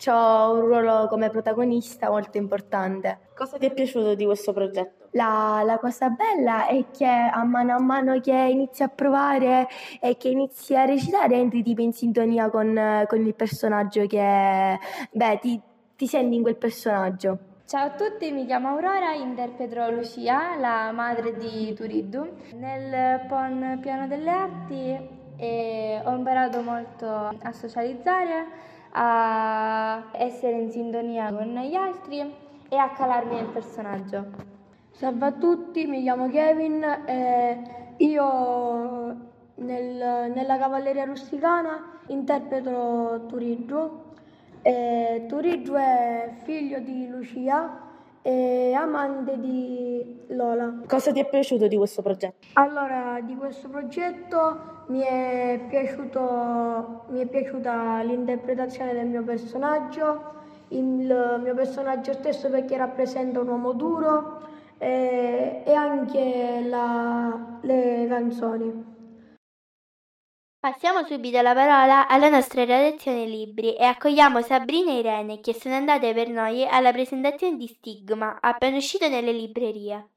Ho 0.07 0.53
un 0.53 0.61
ruolo 0.61 1.07
come 1.09 1.29
protagonista 1.29 2.09
molto 2.09 2.37
importante. 2.37 3.19
Cosa 3.35 3.57
ti 3.57 3.65
è 3.65 3.73
piaciuto 3.73 4.15
di 4.15 4.25
questo 4.25 4.53
progetto? 4.53 5.00
La, 5.11 5.61
la, 5.65 5.77
cosa 5.77 6.09
bella 6.09 6.67
è 6.67 6.85
che 6.89 7.05
a 7.05 7.43
mano 7.43 7.75
a 7.75 7.79
mano 7.79 8.19
che 8.21 8.31
inizi 8.31 8.83
a 8.83 8.87
provare 8.87 9.67
e 9.99 10.15
che 10.15 10.29
inizi 10.29 10.75
a 10.75 10.85
recitare 10.85 11.35
entri 11.35 11.63
tipo 11.63 11.81
in 11.81 11.91
sintonia 11.91 12.49
con, 12.49 13.05
con 13.07 13.25
il 13.25 13.35
personaggio 13.35 14.07
che 14.07 14.79
beh, 15.11 15.39
ti, 15.41 15.59
ti 15.97 16.07
senti 16.07 16.35
in 16.35 16.41
quel 16.41 16.55
personaggio. 16.55 17.37
Ciao 17.71 17.85
a 17.85 17.91
tutti, 17.91 18.31
mi 18.31 18.45
chiamo 18.45 18.67
Aurora, 18.67 19.13
interpreto 19.13 19.89
Lucia, 19.91 20.57
la 20.57 20.91
madre 20.91 21.37
di 21.37 21.73
Turiddu. 21.73 22.35
Nel 22.55 23.21
PON 23.27 23.79
Piano 23.81 24.07
delle 24.07 24.29
Arti 24.29 25.19
eh, 25.37 26.01
ho 26.03 26.13
imparato 26.13 26.61
molto 26.61 27.07
a 27.07 27.51
socializzare, 27.53 28.45
a 28.91 30.09
essere 30.11 30.59
in 30.59 30.69
sintonia 30.69 31.31
con 31.31 31.47
gli 31.47 31.75
altri 31.75 32.19
e 32.67 32.75
a 32.75 32.89
calarmi 32.89 33.35
nel 33.35 33.45
personaggio. 33.45 34.60
Salve 35.01 35.25
a 35.25 35.31
tutti, 35.31 35.87
mi 35.87 36.03
chiamo 36.03 36.29
Kevin 36.29 36.83
e 37.07 37.59
io 37.97 39.15
nel, 39.55 40.31
nella 40.31 40.57
Cavalleria 40.59 41.05
Rusticana 41.05 42.01
interpreto 42.09 43.23
Turiddu. 43.27 44.03
E 44.61 45.25
Turiddu 45.27 45.73
è 45.73 46.29
figlio 46.43 46.77
di 46.81 47.07
Lucia 47.09 47.79
e 48.21 48.73
amante 48.75 49.39
di 49.39 50.19
Lola. 50.27 50.81
Cosa 50.85 51.11
ti 51.11 51.19
è 51.19 51.27
piaciuto 51.27 51.65
di 51.65 51.77
questo 51.77 52.03
progetto? 52.03 52.45
Allora, 52.53 53.19
di 53.23 53.35
questo 53.35 53.69
progetto 53.69 54.83
mi 54.89 54.99
è, 54.99 55.61
piaciuto, 55.67 57.05
mi 57.07 57.21
è 57.21 57.25
piaciuta 57.25 58.03
l'interpretazione 58.03 58.93
del 58.93 59.07
mio 59.07 59.23
personaggio, 59.23 60.33
il 60.67 61.39
mio 61.41 61.55
personaggio 61.55 62.13
stesso 62.13 62.51
perché 62.51 62.77
rappresenta 62.77 63.39
un 63.39 63.47
uomo 63.47 63.71
duro 63.71 64.49
e, 64.81 65.61
e 65.63 65.73
anche 65.73 66.65
la, 66.67 67.59
le 67.61 68.07
canzoni. 68.09 68.89
Passiamo 70.59 71.03
subito 71.03 71.39
la 71.41 71.53
parola 71.53 72.07
alla 72.07 72.29
nostra 72.29 72.65
redazione 72.65 73.25
libri 73.25 73.75
e 73.75 73.83
accogliamo 73.83 74.41
Sabrina 74.41 74.91
e 74.91 74.99
Irene 74.99 75.39
che 75.39 75.53
sono 75.53 75.75
andate 75.75 76.13
per 76.13 76.29
noi 76.29 76.67
alla 76.67 76.91
presentazione 76.91 77.57
di 77.57 77.67
Stigma, 77.67 78.39
appena 78.41 78.77
uscito 78.77 79.07
nelle 79.07 79.31
librerie. 79.31 80.09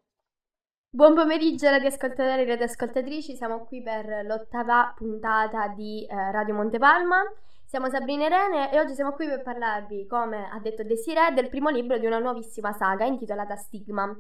Buon 0.88 1.14
pomeriggio 1.14 1.68
radioascoltatori 1.68 2.42
e 2.42 2.47
radioascoltatrici, 2.47 3.37
siamo 3.37 3.64
qui 3.64 3.83
per 3.83 4.25
l'ottava 4.25 4.94
puntata 4.97 5.68
di 5.68 6.06
eh, 6.06 6.30
Radio 6.30 6.54
Montepalma. 6.54 7.16
Siamo 7.64 7.88
Sabrina 7.88 8.25
e 8.25 8.26
Irene 8.26 8.73
e 8.73 8.78
oggi 8.78 8.94
siamo 8.94 9.12
qui 9.12 9.26
per 9.26 9.42
parlarvi, 9.42 10.06
come 10.06 10.49
ha 10.50 10.61
detto 10.61 10.85
Desiree, 10.85 11.33
del 11.35 11.49
primo 11.49 11.71
libro 11.71 11.99
di 11.99 12.06
una 12.06 12.18
nuovissima 12.18 12.73
saga 12.73 13.04
intitolata 13.04 13.56
Stigma. 13.56 14.16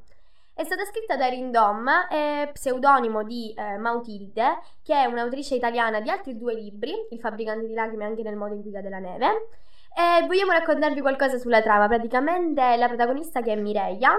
È 0.56 0.62
stata 0.62 0.84
scritta 0.84 1.16
da 1.16 1.26
Rindom, 1.26 1.88
eh, 2.12 2.48
pseudonimo 2.52 3.24
di 3.24 3.52
eh, 3.56 3.76
Mautilde, 3.76 4.60
che 4.84 4.94
è 4.94 5.04
un'autrice 5.04 5.56
italiana 5.56 6.00
di 6.00 6.08
altri 6.08 6.38
due 6.38 6.54
libri, 6.54 6.94
Il 7.10 7.18
fabbricante 7.18 7.66
di 7.66 7.74
lacrime 7.74 8.04
anche 8.04 8.22
nel 8.22 8.36
modo 8.36 8.54
in 8.54 8.62
cui 8.62 8.70
cade 8.70 8.88
la 8.88 9.00
neve. 9.00 9.48
E 9.96 10.24
vogliamo 10.28 10.52
raccontarvi 10.52 11.00
qualcosa 11.00 11.38
sulla 11.38 11.60
trama. 11.60 11.88
Praticamente 11.88 12.76
la 12.76 12.86
protagonista, 12.86 13.42
che 13.42 13.52
è 13.52 13.56
Mireia, 13.56 14.12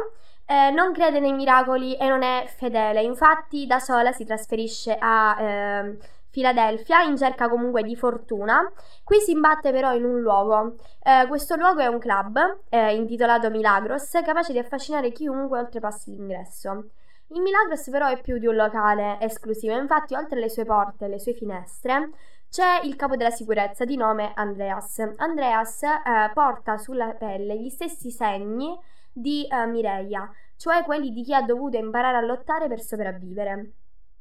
eh, 0.45 0.71
non 0.71 0.91
crede 0.91 1.21
nei 1.21 1.31
miracoli 1.31 1.95
e 1.95 2.05
non 2.09 2.21
è 2.21 2.43
fedele. 2.47 3.01
Infatti, 3.01 3.65
da 3.65 3.79
sola 3.79 4.11
si 4.11 4.25
trasferisce 4.25 4.97
a 4.99 5.37
ehm, 5.39 5.97
Filadelfia 6.35 7.01
in 7.03 7.15
cerca 7.15 7.47
comunque 7.47 7.81
di 7.81 7.95
fortuna. 7.95 8.69
Qui 9.05 9.19
si 9.19 9.31
imbatte 9.31 9.71
però 9.71 9.93
in 9.95 10.03
un 10.03 10.19
luogo. 10.19 10.75
Eh, 11.01 11.27
questo 11.27 11.55
luogo 11.55 11.79
è 11.79 11.85
un 11.85 11.97
club 11.97 12.57
eh, 12.67 12.93
intitolato 12.93 13.49
Milagros, 13.49 14.11
capace 14.21 14.51
di 14.51 14.59
affascinare 14.59 15.13
chiunque 15.13 15.59
oltrepassi 15.59 16.11
l'ingresso. 16.11 16.89
Il 17.27 17.41
Milagros 17.41 17.89
però 17.89 18.07
è 18.07 18.19
più 18.19 18.37
di 18.37 18.47
un 18.47 18.55
locale 18.55 19.17
esclusivo, 19.21 19.77
infatti 19.77 20.13
oltre 20.13 20.37
alle 20.37 20.49
sue 20.49 20.65
porte 20.65 21.05
e 21.05 21.07
le 21.07 21.19
sue 21.19 21.33
finestre 21.33 22.09
c'è 22.49 22.81
il 22.83 22.97
capo 22.97 23.15
della 23.15 23.31
sicurezza 23.31 23.85
di 23.85 23.95
nome 23.95 24.33
Andreas. 24.35 24.99
Andreas 25.15 25.83
eh, 25.83 26.31
porta 26.33 26.77
sulla 26.77 27.13
pelle 27.13 27.57
gli 27.57 27.69
stessi 27.69 28.11
segni 28.11 28.77
di 29.09 29.47
eh, 29.47 29.65
Mireia, 29.67 30.29
cioè 30.57 30.83
quelli 30.83 31.11
di 31.11 31.23
chi 31.23 31.33
ha 31.33 31.41
dovuto 31.41 31.77
imparare 31.77 32.17
a 32.17 32.21
lottare 32.21 32.67
per 32.67 32.81
sopravvivere. 32.81 33.71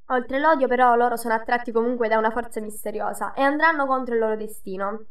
Oltre 0.08 0.38
l'odio, 0.38 0.68
però, 0.68 0.94
loro 0.96 1.16
sono 1.16 1.34
attratti 1.34 1.72
comunque 1.72 2.08
da 2.08 2.18
una 2.18 2.30
forza 2.30 2.60
misteriosa 2.60 3.32
e 3.32 3.42
andranno 3.42 3.86
contro 3.86 4.14
il 4.14 4.20
loro 4.20 4.36
destino. 4.36 5.06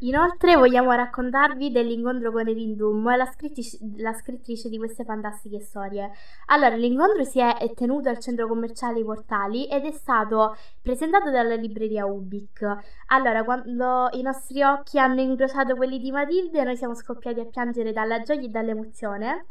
Inoltre 0.00 0.56
vogliamo 0.56 0.90
raccontarvi 0.90 1.70
dell'incontro 1.70 2.32
con 2.32 2.48
Erin 2.48 2.76
Doom, 2.76 3.16
la 3.16 3.26
scrittrice, 3.26 3.78
la 3.98 4.12
scrittrice 4.12 4.68
di 4.68 4.76
queste 4.76 5.04
fantastiche 5.04 5.60
storie. 5.60 6.10
Allora, 6.46 6.74
l'incontro 6.74 7.22
si 7.22 7.38
è 7.38 7.54
tenuto 7.74 8.08
al 8.08 8.18
centro 8.18 8.48
commerciale 8.48 8.98
I 8.98 9.04
Portali 9.04 9.66
ed 9.66 9.84
è 9.84 9.92
stato 9.92 10.56
presentato 10.82 11.30
dalla 11.30 11.54
libreria 11.54 12.06
Ubic. 12.06 12.76
Allora, 13.06 13.44
quando 13.44 14.08
i 14.12 14.22
nostri 14.22 14.62
occhi 14.62 14.98
hanno 14.98 15.20
incrociato 15.20 15.76
quelli 15.76 15.98
di 15.98 16.10
Matilde, 16.10 16.64
noi 16.64 16.76
siamo 16.76 16.94
scoppiati 16.94 17.40
a 17.40 17.46
piangere 17.46 17.92
dalla 17.92 18.20
gioia 18.20 18.42
e 18.42 18.48
dall'emozione. 18.48 19.46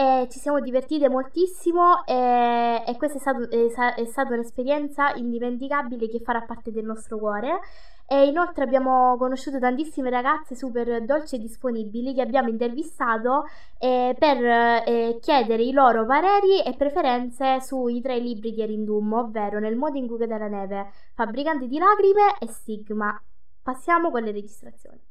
E 0.00 0.28
ci 0.30 0.38
siamo 0.38 0.60
divertite 0.60 1.10
moltissimo 1.10 2.06
e, 2.06 2.82
e 2.86 2.96
questa 2.96 3.18
è, 3.18 3.20
stato, 3.20 3.50
è, 3.50 3.66
è 3.96 4.04
stata 4.06 4.32
un'esperienza 4.32 5.12
indimenticabile 5.12 6.08
che 6.08 6.20
farà 6.20 6.40
parte 6.40 6.72
del 6.72 6.86
nostro 6.86 7.18
cuore 7.18 7.60
e 8.06 8.24
inoltre 8.24 8.64
abbiamo 8.64 9.18
conosciuto 9.18 9.58
tantissime 9.58 10.08
ragazze 10.08 10.56
super 10.56 11.04
dolci 11.04 11.36
e 11.36 11.38
disponibili 11.38 12.14
che 12.14 12.22
abbiamo 12.22 12.48
intervistato 12.48 13.44
eh, 13.78 14.16
per 14.18 14.42
eh, 14.42 15.18
chiedere 15.20 15.64
i 15.64 15.72
loro 15.72 16.06
pareri 16.06 16.62
e 16.64 16.74
preferenze 16.78 17.60
sui 17.60 18.00
tre 18.00 18.18
libri 18.18 18.54
di 18.54 18.62
Erindum, 18.62 19.12
ovvero 19.12 19.58
Nel 19.58 19.76
modo 19.76 19.98
in 19.98 20.08
cui 20.08 20.16
cade 20.16 20.38
la 20.38 20.48
neve, 20.48 20.92
Fabbricanti 21.12 21.68
di 21.68 21.76
lacrime 21.76 22.38
e 22.40 22.46
Stigma. 22.46 23.22
Passiamo 23.62 24.10
con 24.10 24.22
le 24.22 24.32
registrazioni. 24.32 25.09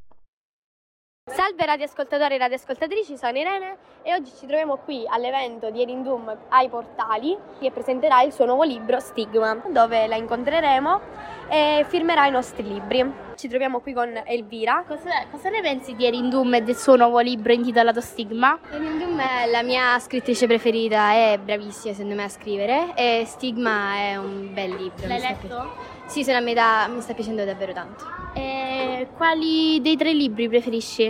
Salve 1.32 1.64
radioascoltatori 1.64 2.36
e 2.36 2.38
radioascoltatrici, 2.40 3.16
sono 3.16 3.38
Irene 3.38 3.78
e 4.02 4.14
oggi 4.14 4.32
ci 4.32 4.48
troviamo 4.48 4.78
qui 4.78 5.06
all'evento 5.08 5.70
di 5.70 5.82
Erindum 5.82 6.36
ai 6.50 6.70
Portali 6.70 7.38
che 7.60 7.70
presenterà 7.70 8.24
il 8.24 8.34
suo 8.34 8.46
nuovo 8.46 8.64
libro 8.64 9.00
Stigma, 9.00 9.62
dove 9.68 10.08
la 10.08 10.16
incontreremo 10.16 11.00
e 11.48 11.86
firmerà 11.88 12.26
i 12.26 12.32
nostri 12.32 12.68
libri. 12.68 13.28
Ci 13.36 13.48
troviamo 13.48 13.80
qui 13.80 13.94
con 13.94 14.22
Elvira. 14.26 14.84
Cosa, 14.88 15.10
cosa 15.30 15.50
ne 15.50 15.62
pensi 15.62 15.96
di 15.96 16.06
Erindum 16.06 16.56
e 16.56 16.62
del 16.64 16.76
suo 16.76 16.96
nuovo 16.96 17.20
libro 17.20 17.54
intitolato 17.54 18.02
Stigma? 18.02 18.58
Erindum 18.72 19.20
è 19.20 19.50
la 19.50 19.62
mia 19.62 20.00
scrittrice 20.00 20.48
preferita, 20.48 21.12
è 21.12 21.40
bravissima 21.42 21.94
secondo 21.94 22.16
me 22.16 22.24
a 22.24 22.30
scrivere 22.30 22.94
e 22.96 23.24
Stigma 23.28 23.96
è 23.96 24.16
un 24.18 24.52
bel 24.52 24.72
libro. 24.72 25.08
L'hai 25.08 25.22
letto? 25.22 25.98
Sì, 26.10 26.24
sono 26.24 26.38
a 26.38 26.42
metà, 26.42 26.88
mi 26.88 27.02
sta 27.02 27.14
piacendo 27.14 27.46
davvero 27.46 27.72
tanto. 27.72 28.04
E 28.34 29.10
quali 29.16 29.80
dei 29.80 29.96
tre 29.96 30.12
libri 30.12 30.50
preferisci? 30.50 31.04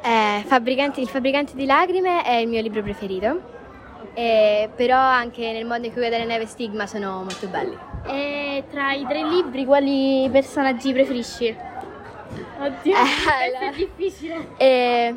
Eh, 0.00 0.42
Fabbricanti, 0.46 1.02
il 1.02 1.08
fabbricante 1.08 1.52
di 1.54 1.66
lacrime 1.66 2.22
è 2.22 2.36
il 2.36 2.48
mio 2.48 2.62
libro 2.62 2.80
preferito. 2.80 3.56
Eh, 4.14 4.70
però 4.74 4.96
anche 4.96 5.52
nel 5.52 5.66
mondo 5.66 5.86
in 5.86 5.92
cui 5.92 6.00
cade 6.00 6.16
la 6.16 6.24
neve 6.24 6.46
stigma 6.46 6.86
sono 6.86 7.18
molto 7.18 7.46
belli. 7.48 7.76
E 8.06 8.64
tra 8.70 8.92
i 8.94 9.04
tre 9.06 9.22
libri 9.22 9.66
quali 9.66 10.26
personaggi 10.32 10.90
preferisci? 10.94 11.54
Oddio, 12.58 12.96
Eh, 12.96 12.96
questo 12.96 13.64
è 13.64 13.72
difficile. 13.76 14.48
Eh, 14.56 15.14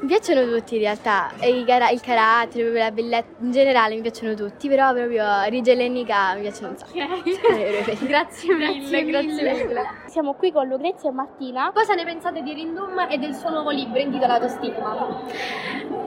mi 0.00 0.06
piacciono 0.06 0.44
tutti 0.44 0.74
in 0.74 0.80
realtà, 0.80 1.30
E 1.40 1.50
i 1.50 1.64
cara- 1.64 1.90
il 1.90 2.00
carattere, 2.00 2.62
proprio 2.62 2.82
la 2.84 2.90
bellezza, 2.92 3.28
in 3.40 3.50
generale 3.50 3.94
mi 3.96 4.00
piacciono 4.00 4.34
tutti, 4.34 4.68
però 4.68 4.92
proprio 4.92 5.24
Rigel 5.48 5.80
e 5.80 5.88
Nika 5.88 6.34
mi 6.34 6.42
piacciono 6.42 6.68
un 6.70 6.76
sacco. 6.78 6.92
Ok. 6.98 8.04
grazie 8.06 8.54
mille, 8.54 9.04
grazie 9.04 9.52
mille. 9.64 9.82
Siamo 10.06 10.34
qui 10.34 10.52
con 10.52 10.68
Lucrezia 10.68 11.10
e 11.10 11.12
Martina. 11.12 11.70
Cosa 11.74 11.94
ne 11.94 12.04
pensate 12.04 12.42
di 12.42 12.50
Erindum 12.52 13.06
e 13.08 13.18
del 13.18 13.34
suo 13.34 13.50
nuovo 13.50 13.70
libro 13.70 13.98
intitolato 13.98 14.48
Stigma? 14.48 15.26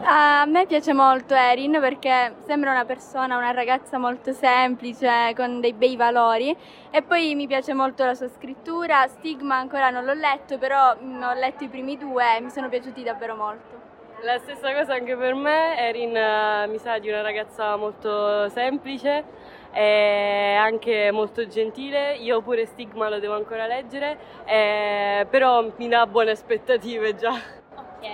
A 0.03 0.45
me 0.48 0.65
piace 0.65 0.93
molto 0.93 1.36
Erin 1.36 1.77
perché 1.79 2.36
sembra 2.45 2.71
una 2.71 2.86
persona, 2.86 3.38
una 3.38 3.51
ragazza 3.51 3.98
molto 3.98 4.31
semplice, 4.31 5.33
con 5.36 5.60
dei 5.60 5.74
bei 5.74 5.95
valori 5.95 6.55
e 6.89 7.01
poi 7.03 7.36
mi 7.36 7.45
piace 7.45 7.74
molto 7.74 8.03
la 8.05 8.15
sua 8.15 8.27
scrittura. 8.29 9.05
Stigma 9.07 9.57
ancora 9.57 9.89
non 9.89 10.05
l'ho 10.05 10.13
letto, 10.13 10.57
però 10.57 10.95
mm, 11.00 11.21
ho 11.21 11.33
letto 11.33 11.63
i 11.65 11.67
primi 11.67 11.98
due 11.98 12.38
e 12.38 12.41
mi 12.41 12.50
sono 12.50 12.67
piaciuti 12.69 13.03
davvero 13.03 13.36
molto. 13.36 13.80
La 14.23 14.37
stessa 14.37 14.71
cosa 14.71 14.93
anche 14.93 15.15
per 15.15 15.33
me, 15.33 15.75
Erin 15.79 16.15
eh, 16.15 16.67
mi 16.67 16.77
sa 16.77 16.99
di 16.99 17.09
una 17.09 17.21
ragazza 17.21 17.75
molto 17.75 18.47
semplice 18.49 19.23
e 19.71 20.55
anche 20.59 21.09
molto 21.11 21.47
gentile, 21.47 22.17
io 22.17 22.39
pure 22.41 22.67
Stigma 22.67 23.09
lo 23.09 23.19
devo 23.19 23.33
ancora 23.33 23.65
leggere, 23.65 24.17
eh, 24.45 25.25
però 25.27 25.65
mi 25.75 25.87
dà 25.87 26.05
buone 26.05 26.31
aspettative 26.31 27.15
già. 27.15 27.33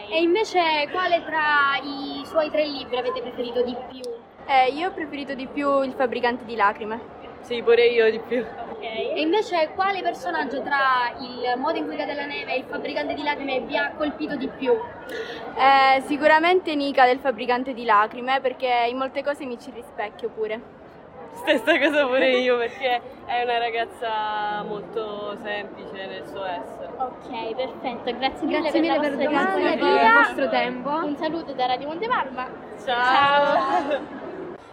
E 0.09 0.21
invece 0.21 0.87
quale 0.91 1.23
tra 1.25 1.77
i 1.83 2.25
suoi 2.25 2.49
tre 2.51 2.65
libri 2.65 2.97
avete 2.97 3.21
preferito 3.21 3.61
di 3.63 3.75
più? 3.89 4.01
Eh, 4.47 4.69
io 4.69 4.87
ho 4.87 4.91
preferito 4.91 5.33
di 5.33 5.45
più 5.45 5.81
Il 5.81 5.91
fabbricante 5.91 6.45
di 6.45 6.55
lacrime. 6.55 7.16
Sì, 7.47 7.61
pure 7.63 7.85
io 7.85 8.11
di 8.11 8.19
più. 8.19 8.45
E 8.81 9.21
invece 9.21 9.69
quale 9.73 10.01
personaggio 10.01 10.61
tra 10.61 11.13
il 11.17 11.57
modo 11.57 11.77
in 11.77 11.85
cui 11.85 11.95
cade 11.95 12.13
la 12.13 12.25
neve 12.25 12.53
e 12.53 12.57
il 12.57 12.65
fabbricante 12.65 13.13
di 13.13 13.23
lacrime 13.23 13.61
vi 13.61 13.77
ha 13.77 13.93
colpito 13.95 14.35
di 14.35 14.49
più? 14.49 14.73
Eh, 14.73 16.01
sicuramente 16.01 16.75
Nika 16.75 17.05
del 17.05 17.19
fabbricante 17.19 17.73
di 17.73 17.85
lacrime 17.85 18.41
perché 18.41 18.87
in 18.89 18.97
molte 18.97 19.23
cose 19.23 19.45
mi 19.45 19.57
ci 19.57 19.71
rispecchio 19.73 20.27
pure. 20.27 20.59
Stessa 21.35 21.79
cosa 21.79 22.05
pure 22.05 22.31
io 22.35 22.57
perché 22.57 23.01
è 23.25 23.43
una 23.43 23.59
ragazza 23.59 24.61
molto 24.67 25.37
semplice 25.41 26.05
nel 26.05 26.27
suo 26.27 26.43
essere. 26.43 26.89
Ok, 26.97 27.55
perfetto, 27.55 28.17
grazie 28.17 28.45
mille 28.45 28.59
Grazie 28.59 28.79
mille 28.81 28.99
per 28.99 29.15
la 29.15 29.15
la 29.15 29.15
vostra 29.15 29.25
domanda 29.25 29.71
e 29.71 29.77
per 29.77 29.87
il 29.87 30.11
vostro 30.11 30.49
tempo. 30.49 30.89
Un 30.89 31.15
saluto 31.15 31.53
da 31.53 31.65
Radio 31.67 31.87
Monteparma. 31.87 32.49
Ciao. 32.83 34.25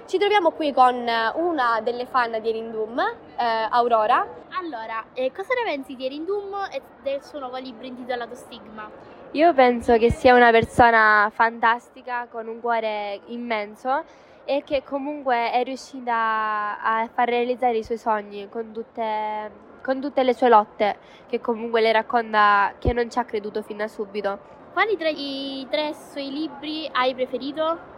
Ci 0.06 0.18
troviamo 0.18 0.50
qui 0.50 0.70
con 0.74 0.94
una 1.34 1.80
delle 1.82 2.04
fan 2.04 2.38
di 2.42 2.50
Erindum, 2.50 3.00
eh, 3.00 3.68
Aurora. 3.70 4.26
Allora, 4.50 5.02
eh, 5.14 5.32
cosa 5.32 5.54
ne 5.54 5.62
pensi 5.64 5.96
di 5.96 6.04
Erindum 6.04 6.68
e 6.70 6.82
del 7.02 7.24
suo 7.24 7.38
nuovo 7.38 7.56
libro 7.56 7.86
intitolato 7.86 8.34
Stigma? 8.34 8.90
Io 9.30 9.54
penso 9.54 9.96
che 9.96 10.12
sia 10.12 10.34
una 10.34 10.50
persona 10.50 11.30
fantastica 11.34 12.26
con 12.30 12.48
un 12.48 12.60
cuore 12.60 13.20
immenso 13.28 14.04
e 14.44 14.62
che 14.62 14.82
comunque 14.84 15.50
è 15.50 15.64
riuscita 15.64 16.78
a 16.82 17.08
far 17.10 17.28
realizzare 17.28 17.78
i 17.78 17.82
suoi 17.82 17.96
sogni 17.96 18.46
con 18.50 18.72
tutte, 18.72 19.50
con 19.82 20.02
tutte 20.02 20.22
le 20.22 20.34
sue 20.34 20.50
lotte, 20.50 20.98
che 21.26 21.40
comunque 21.40 21.80
le 21.80 21.92
racconta 21.92 22.74
che 22.78 22.92
non 22.92 23.10
ci 23.10 23.18
ha 23.18 23.24
creduto 23.24 23.62
fin 23.62 23.78
da 23.78 23.88
subito. 23.88 24.52
Quali 24.74 24.98
tra 24.98 25.08
i 25.08 25.66
tre 25.70 25.94
suoi 25.94 26.30
libri 26.30 26.90
hai 26.92 27.14
preferito? 27.14 27.92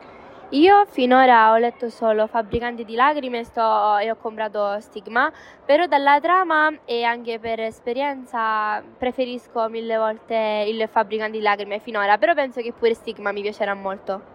Io 0.51 0.87
finora 0.87 1.51
ho 1.51 1.57
letto 1.57 1.91
solo 1.91 2.29
Fabbricanti 2.29 2.85
di 2.85 2.95
lacrime 2.95 3.43
sto- 3.43 3.97
e 3.99 4.09
ho 4.13 4.15
comprato 4.15 4.79
Stigma, 4.79 5.33
però 5.65 5.87
dalla 5.87 6.21
trama 6.21 6.73
e 6.85 7.03
anche 7.03 7.41
per 7.41 7.59
esperienza 7.59 8.81
preferisco 8.97 9.69
mille 9.69 9.97
volte 9.97 10.65
il 10.69 10.89
Fabbricanti 10.89 11.39
di 11.39 11.43
lacrime 11.43 11.81
finora, 11.81 12.17
però 12.17 12.33
penso 12.33 12.61
che 12.61 12.73
pure 12.73 12.95
Stigma 12.95 13.33
mi 13.33 13.43
piacerà 13.43 13.75
molto. 13.75 14.35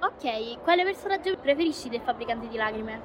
Ok, 0.00 0.62
quale 0.62 0.84
personaggio 0.84 1.36
preferisci 1.36 1.88
del 1.88 2.00
Fabbricante 2.00 2.46
di 2.46 2.56
Lacrime? 2.56 3.02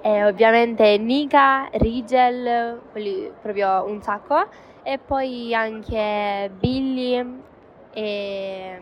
E 0.00 0.24
ovviamente 0.24 0.96
Nika, 0.96 1.68
Rigel, 1.72 2.80
quelli 2.90 3.30
proprio 3.40 3.84
un 3.84 4.00
sacco, 4.00 4.48
e 4.82 4.98
poi 4.98 5.54
anche 5.54 6.50
Billy 6.58 7.40
e, 7.92 8.80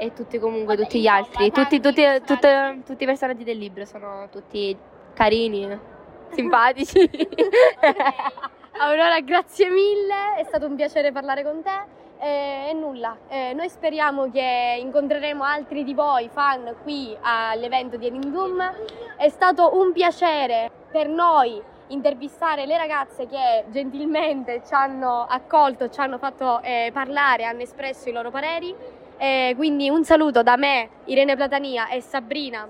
e 0.00 0.14
tutti 0.14 0.38
comunque 0.38 0.78
tutti 0.78 0.98
gli 0.98 1.06
altri, 1.06 1.50
tutti, 1.50 1.78
tutti, 1.78 2.02
tutte- 2.24 2.80
tutti 2.86 3.02
i 3.02 3.06
personaggi 3.06 3.44
del 3.44 3.58
libro 3.58 3.84
sono 3.84 4.28
tutti 4.30 4.74
carini, 5.12 5.78
simpatici. 6.32 7.08
Aurora, 8.80 9.20
grazie 9.20 9.68
mille, 9.68 10.36
è 10.38 10.44
stato 10.44 10.64
un 10.64 10.74
piacere 10.74 11.12
parlare 11.12 11.42
con 11.42 11.62
te. 11.62 11.98
E, 12.18 12.70
e 12.70 12.72
nulla, 12.72 13.16
eh, 13.28 13.52
noi 13.52 13.68
speriamo 13.68 14.30
che 14.30 14.78
incontreremo 14.80 15.42
altri 15.44 15.84
di 15.84 15.92
voi 15.92 16.30
fan 16.30 16.76
qui 16.82 17.14
all'evento 17.20 17.98
di 17.98 18.06
Erindum. 18.06 18.72
È 19.18 19.28
stato 19.28 19.76
un 19.76 19.92
piacere 19.92 20.70
per 20.90 21.08
noi 21.08 21.62
intervistare 21.88 22.64
le 22.64 22.78
ragazze 22.78 23.26
che 23.26 23.64
gentilmente 23.68 24.62
ci 24.66 24.72
hanno 24.72 25.26
accolto, 25.28 25.90
ci 25.90 26.00
hanno 26.00 26.16
fatto 26.16 26.62
eh, 26.62 26.90
parlare, 26.92 27.44
hanno 27.44 27.60
espresso 27.60 28.08
i 28.08 28.12
loro 28.12 28.30
pareri. 28.30 28.74
Eh, 29.22 29.52
quindi 29.54 29.90
un 29.90 30.02
saluto 30.02 30.42
da 30.42 30.56
me, 30.56 31.02
Irene 31.04 31.36
Platania 31.36 31.90
e 31.90 32.00
Sabrina 32.00 32.66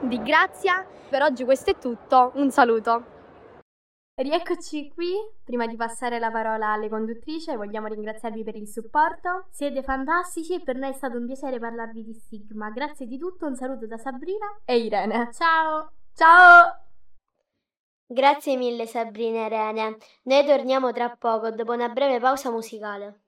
di 0.00 0.22
Grazia. 0.22 0.86
Per 1.10 1.20
oggi 1.20 1.44
questo 1.44 1.72
è 1.72 1.78
tutto, 1.78 2.32
un 2.36 2.50
saluto. 2.50 3.04
Rieccoci 4.14 4.90
qui, 4.94 5.12
prima 5.44 5.66
di 5.66 5.76
passare 5.76 6.18
la 6.18 6.30
parola 6.30 6.72
alle 6.72 6.88
conduttrici 6.88 7.54
vogliamo 7.54 7.88
ringraziarvi 7.88 8.42
per 8.42 8.56
il 8.56 8.68
supporto. 8.68 9.48
Siete 9.50 9.82
fantastici 9.82 10.54
e 10.54 10.62
per 10.62 10.76
noi 10.76 10.92
è 10.92 10.94
stato 10.94 11.18
un 11.18 11.26
piacere 11.26 11.58
parlarvi 11.58 12.02
di 12.02 12.14
Stigma. 12.14 12.70
Grazie 12.70 13.04
di 13.06 13.18
tutto, 13.18 13.44
un 13.44 13.54
saluto 13.54 13.86
da 13.86 13.98
Sabrina 13.98 14.46
e 14.64 14.78
Irene. 14.78 15.28
Ciao! 15.34 15.92
Ciao! 16.14 16.86
Grazie 18.06 18.56
mille 18.56 18.86
Sabrina 18.86 19.42
e 19.42 19.44
Irene. 19.44 19.96
Noi 20.22 20.46
torniamo 20.46 20.90
tra 20.90 21.14
poco 21.14 21.50
dopo 21.50 21.72
una 21.72 21.90
breve 21.90 22.18
pausa 22.18 22.50
musicale. 22.50 23.21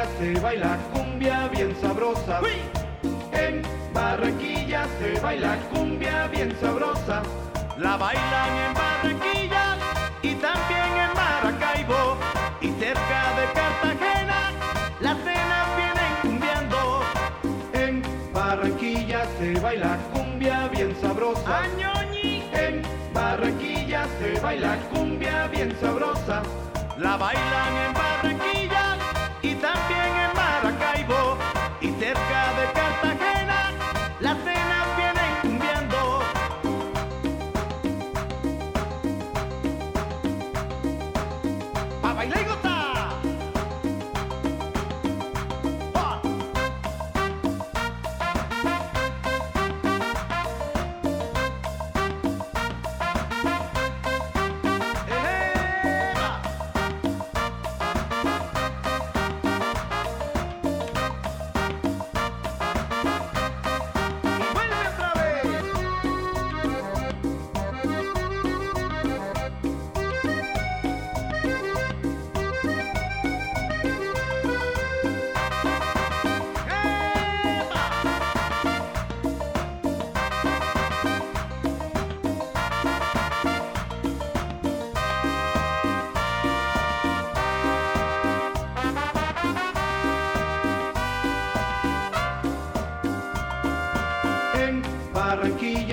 Barranquilla 0.00 0.34
se 0.34 0.40
baila 0.40 0.78
cumbia 0.94 1.48
bien 1.48 1.76
sabrosa. 1.78 2.40
En 3.32 3.62
Barranquilla 3.92 4.86
se 4.98 5.20
baila 5.20 5.56
cumbia 5.70 6.26
bien 6.28 6.56
sabrosa. 6.58 7.22
La 7.76 7.98
bailan 7.98 8.56
en 8.56 8.74
Barranquilla 8.74 9.76
y 10.22 10.34
también 10.36 10.90
en 11.04 11.12
Maracaibo 11.14 12.16
y 12.62 12.68
cerca 12.80 13.20
de 13.36 13.44
Cartagena 13.52 14.40
las 15.00 15.18
cenas 15.18 15.68
vienen 15.76 16.12
cumbiando. 16.22 17.02
En 17.74 18.02
Barranquilla 18.32 19.26
se 19.38 19.60
baila 19.60 19.98
cumbia 20.14 20.68
bien 20.68 20.96
sabrosa. 21.02 21.62
En 22.52 22.82
Barranquilla 23.12 24.06
se 24.18 24.40
baila 24.40 24.78
cumbia 24.94 25.46
bien 25.48 25.76
sabrosa. 25.78 26.42
La 26.96 27.16
bailan 27.18 27.76
en 27.86 27.94
Barranquilla 27.94 28.39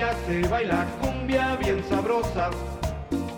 Se 0.08 0.40
baila 0.48 0.86
cumbia 1.02 1.56
bien 1.56 1.84
sabrosa. 1.86 2.48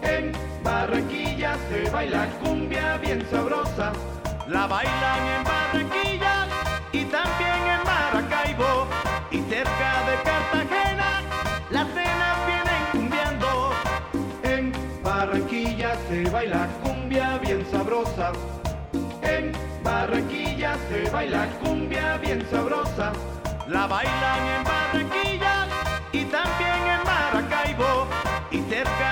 En 0.02 0.30
Barranquilla 0.62 1.56
se 1.68 1.90
baila 1.90 2.28
cumbia 2.40 2.96
bien 2.98 3.26
sabrosa. 3.28 3.92
La 4.46 4.68
bailan 4.68 5.26
en 5.26 5.44
Barranquilla 5.44 6.46
y 6.92 7.04
también 7.06 7.60
en 7.74 7.82
Maracaibo 7.84 8.86
y 9.32 9.38
cerca 9.50 9.90
de 10.06 10.14
Cartagena 10.22 11.22
las 11.70 11.88
cenas 11.88 12.36
vienen 12.46 12.82
cumbiando. 12.92 13.72
En 14.44 14.72
Barranquilla 15.02 15.96
se 16.08 16.30
baila 16.30 16.68
cumbia 16.84 17.38
bien 17.38 17.66
sabrosa. 17.72 18.30
En 19.22 19.50
Barranquilla 19.82 20.76
se 20.88 21.10
baila 21.10 21.48
cumbia 21.64 22.16
bien 22.18 22.46
sabrosa. 22.48 23.12
La 23.66 23.88
bailan 23.88 24.46
en 24.46 24.64
Barranquilla 24.64 25.59
e 28.50 28.62
cerca 28.68 29.09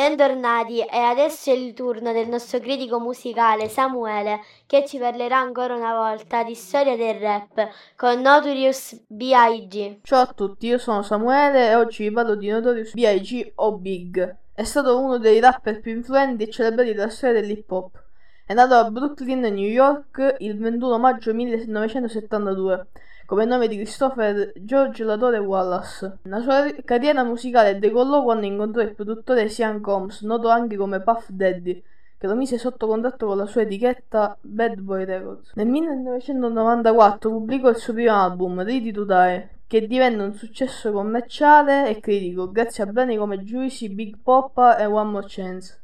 Bentornati 0.00 0.80
e 0.80 0.96
adesso 0.96 1.50
è 1.50 1.52
il 1.52 1.74
turno 1.74 2.10
del 2.14 2.26
nostro 2.26 2.58
critico 2.58 2.98
musicale 2.98 3.68
Samuele 3.68 4.40
che 4.64 4.86
ci 4.86 4.96
parlerà 4.96 5.36
ancora 5.36 5.74
una 5.74 5.92
volta 5.92 6.42
di 6.42 6.54
storia 6.54 6.96
del 6.96 7.16
rap 7.16 7.68
con 7.96 8.18
Notorious 8.22 8.98
B.I.G. 9.06 9.98
Ciao 10.00 10.22
a 10.22 10.32
tutti, 10.34 10.68
io 10.68 10.78
sono 10.78 11.02
Samuele 11.02 11.68
e 11.68 11.74
oggi 11.74 12.04
vi 12.04 12.14
parlo 12.14 12.34
di 12.34 12.48
Notorious 12.48 12.94
B.I.G. 12.94 13.52
o 13.56 13.76
Big. 13.76 14.36
È 14.54 14.64
stato 14.64 14.98
uno 14.98 15.18
dei 15.18 15.38
rapper 15.38 15.82
più 15.82 15.92
influenti 15.92 16.44
e 16.44 16.50
celebrati 16.50 16.94
della 16.94 17.10
storia 17.10 17.38
dell'hip 17.38 17.70
hop. 17.70 18.02
È 18.46 18.54
nato 18.54 18.76
a 18.76 18.90
Brooklyn, 18.90 19.40
New 19.40 19.68
York, 19.68 20.36
il 20.38 20.56
21 20.56 20.98
maggio 20.98 21.34
1972 21.34 22.86
come 23.30 23.44
nome 23.44 23.68
di 23.68 23.76
Christopher 23.76 24.52
George 24.56 25.04
Latore 25.04 25.38
Wallace. 25.38 26.18
La 26.22 26.40
sua 26.40 26.68
carriera 26.84 27.22
musicale 27.22 27.78
decollò 27.78 28.24
quando 28.24 28.44
incontrò 28.44 28.82
il 28.82 28.92
produttore 28.92 29.48
Sean 29.48 29.80
Combs, 29.80 30.22
noto 30.22 30.48
anche 30.48 30.74
come 30.74 31.00
Puff 31.00 31.28
Daddy, 31.28 31.80
che 32.18 32.26
lo 32.26 32.34
mise 32.34 32.58
sotto 32.58 32.88
contatto 32.88 33.26
con 33.26 33.36
la 33.36 33.46
sua 33.46 33.62
etichetta 33.62 34.36
Bad 34.40 34.80
Boy 34.80 35.04
Records. 35.04 35.52
Nel 35.54 35.68
1994 35.68 37.30
pubblicò 37.30 37.68
il 37.68 37.76
suo 37.76 37.92
primo 37.92 38.16
album, 38.16 38.64
Ready 38.64 38.90
to 38.90 39.04
Die, 39.04 39.48
che 39.68 39.86
divenne 39.86 40.24
un 40.24 40.32
successo 40.32 40.90
commerciale 40.90 41.88
e 41.88 42.00
critico 42.00 42.50
grazie 42.50 42.82
a 42.82 42.86
brani 42.86 43.16
come 43.16 43.44
Juicy, 43.44 43.90
Big 43.90 44.16
Poppa 44.20 44.76
e 44.76 44.86
One 44.86 45.08
More 45.08 45.26
Chance. 45.28 45.79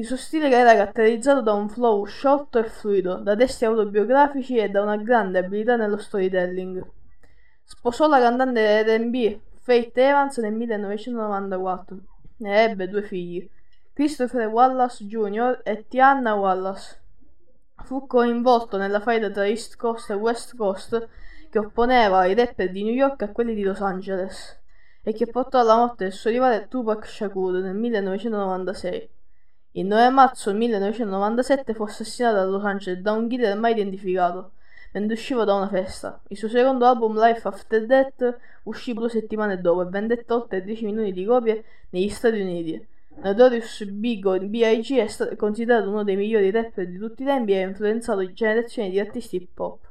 Il 0.00 0.06
suo 0.06 0.16
stile 0.16 0.48
era 0.48 0.72
caratterizzato 0.72 1.42
da 1.42 1.52
un 1.52 1.68
flow 1.68 2.06
sciolto 2.06 2.58
e 2.58 2.64
fluido, 2.64 3.16
da 3.16 3.36
testi 3.36 3.66
autobiografici 3.66 4.56
e 4.56 4.70
da 4.70 4.80
una 4.80 4.96
grande 4.96 5.40
abilità 5.40 5.76
nello 5.76 5.98
storytelling. 5.98 6.82
Sposò 7.62 8.08
la 8.08 8.18
cantante 8.18 8.82
R&B 8.82 9.38
Faith 9.60 9.98
Evans 9.98 10.38
nel 10.38 10.54
1994 10.54 11.98
e 12.38 12.48
ebbe 12.48 12.88
due 12.88 13.02
figli, 13.02 13.46
Christopher 13.92 14.46
Wallace 14.46 15.04
Jr. 15.04 15.60
e 15.64 15.84
Tiana 15.86 16.34
Wallace. 16.34 16.98
Fu 17.84 18.06
coinvolto 18.06 18.78
nella 18.78 19.00
faida 19.00 19.28
tra 19.28 19.46
East 19.46 19.76
Coast 19.76 20.08
e 20.08 20.14
West 20.14 20.56
Coast 20.56 21.08
che 21.50 21.58
opponeva 21.58 22.24
i 22.24 22.34
rapper 22.34 22.70
di 22.70 22.84
New 22.84 22.94
York 22.94 23.20
a 23.20 23.32
quelli 23.32 23.54
di 23.54 23.64
Los 23.64 23.82
Angeles 23.82 24.62
e 25.02 25.12
che 25.12 25.26
portò 25.26 25.60
alla 25.60 25.76
morte 25.76 26.04
del 26.04 26.14
suo 26.14 26.30
rivale 26.30 26.68
Tupac 26.68 27.06
Shakur 27.06 27.60
nel 27.60 27.74
1996. 27.74 29.18
Il 29.72 29.86
9 29.86 30.10
marzo 30.10 30.52
1997 30.52 31.74
fu 31.74 31.84
assassinato 31.84 32.38
a 32.38 32.44
Los 32.44 32.64
Angeles 32.64 33.00
da 33.00 33.12
un 33.12 33.28
killer 33.28 33.56
mai 33.56 33.70
identificato, 33.70 34.52
mentre 34.92 35.14
usciva 35.14 35.44
da 35.44 35.54
una 35.54 35.68
festa. 35.68 36.20
Il 36.26 36.36
suo 36.36 36.48
secondo 36.48 36.86
album 36.86 37.16
Life 37.16 37.46
After 37.46 37.86
Death 37.86 38.36
uscì 38.64 38.92
due 38.94 39.08
settimane 39.08 39.60
dopo 39.60 39.82
e 39.82 39.84
vendette 39.84 40.32
oltre 40.32 40.64
10 40.64 40.86
milioni 40.86 41.12
di 41.12 41.24
copie 41.24 41.64
negli 41.90 42.08
Stati 42.08 42.40
Uniti. 42.40 42.84
Notorious 43.22 43.84
Big 43.84 44.26
è 44.96 45.06
stato 45.06 45.36
considerato 45.36 45.88
uno 45.88 46.02
dei 46.02 46.16
migliori 46.16 46.50
rapper 46.50 46.88
di 46.88 46.98
tutti 46.98 47.22
i 47.22 47.26
tempi 47.26 47.52
e 47.52 47.62
ha 47.62 47.66
influenzato 47.68 48.32
generazioni 48.32 48.90
di 48.90 48.98
artisti 48.98 49.36
hip 49.36 49.56
hop. 49.56 49.88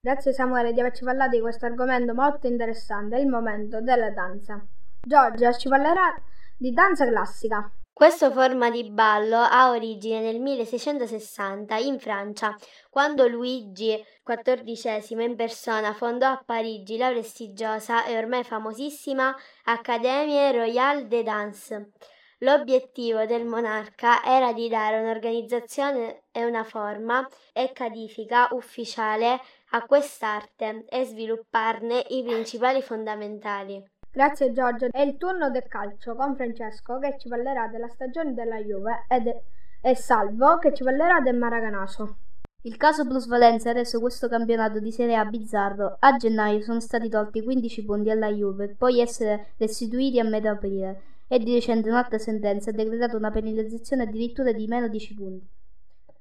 Grazie 0.00 0.32
Samuele 0.32 0.72
di 0.72 0.80
averci 0.80 1.04
parlato 1.04 1.36
di 1.36 1.40
questo 1.40 1.66
argomento 1.66 2.14
molto 2.14 2.46
interessante, 2.46 3.18
il 3.18 3.26
momento 3.26 3.82
della 3.82 4.10
danza. 4.12 4.64
Giorgia 5.02 5.52
ci 5.52 5.68
parlerà 5.68 6.14
di 6.56 6.72
danza 6.72 7.06
classica. 7.06 7.70
Questa 7.92 8.30
forma 8.30 8.70
di 8.70 8.90
ballo 8.90 9.36
ha 9.36 9.70
origine 9.70 10.20
nel 10.20 10.40
1660 10.40 11.76
in 11.76 11.98
Francia, 11.98 12.56
quando 12.88 13.28
Luigi 13.28 14.02
XIV 14.22 15.20
in 15.20 15.36
persona 15.36 15.92
fondò 15.92 16.28
a 16.28 16.42
Parigi 16.42 16.96
la 16.96 17.10
prestigiosa 17.10 18.06
e 18.06 18.16
ormai 18.16 18.42
famosissima 18.42 19.36
Académie 19.64 20.50
Royale 20.50 21.08
de 21.08 21.22
Danse. 21.22 21.90
L'obiettivo 22.38 23.26
del 23.26 23.44
monarca 23.44 24.24
era 24.24 24.54
di 24.54 24.66
dare 24.70 24.98
un'organizzazione 24.98 26.22
e 26.32 26.46
una 26.46 26.64
forma 26.64 27.28
e 27.52 27.70
cadifica 27.72 28.48
ufficiale 28.52 29.38
a 29.72 29.84
quest'arte 29.84 30.86
e 30.88 31.04
svilupparne 31.04 32.02
i 32.08 32.22
principali 32.22 32.80
fondamentali. 32.80 33.99
Grazie 34.12 34.50
Giorgio. 34.52 34.88
È 34.90 35.00
il 35.00 35.16
turno 35.16 35.50
del 35.50 35.68
calcio 35.68 36.16
con 36.16 36.34
Francesco 36.34 36.98
che 36.98 37.14
ci 37.16 37.28
parlerà 37.28 37.68
della 37.68 37.86
stagione 37.86 38.34
della 38.34 38.56
Juve 38.56 39.04
ed 39.06 39.32
e 39.80 39.94
Salvo 39.94 40.58
che 40.58 40.74
ci 40.74 40.82
parlerà 40.82 41.20
del 41.20 41.36
Maraganaso. 41.36 42.16
Il 42.62 42.76
caso 42.76 43.06
plusvalenza 43.06 43.70
ha 43.70 43.72
reso 43.72 44.00
questo 44.00 44.28
campionato 44.28 44.80
di 44.80 44.90
Serie 44.90 45.14
A 45.14 45.24
bizzarro. 45.24 45.96
A 46.00 46.16
gennaio 46.16 46.60
sono 46.60 46.80
stati 46.80 47.08
tolti 47.08 47.40
15 47.40 47.84
punti 47.84 48.10
alla 48.10 48.32
Juve, 48.32 48.74
poi 48.76 48.98
essere 48.98 49.52
restituiti 49.58 50.18
a 50.18 50.24
metà 50.24 50.50
aprile 50.50 51.02
e 51.28 51.38
di 51.38 51.54
recente 51.54 51.88
un'altra 51.88 52.18
sentenza 52.18 52.70
ha 52.70 52.72
decretato 52.72 53.16
una 53.16 53.30
penalizzazione 53.30 54.02
addirittura 54.02 54.50
di 54.50 54.66
meno 54.66 54.88
10 54.88 55.14
punti. 55.14 55.46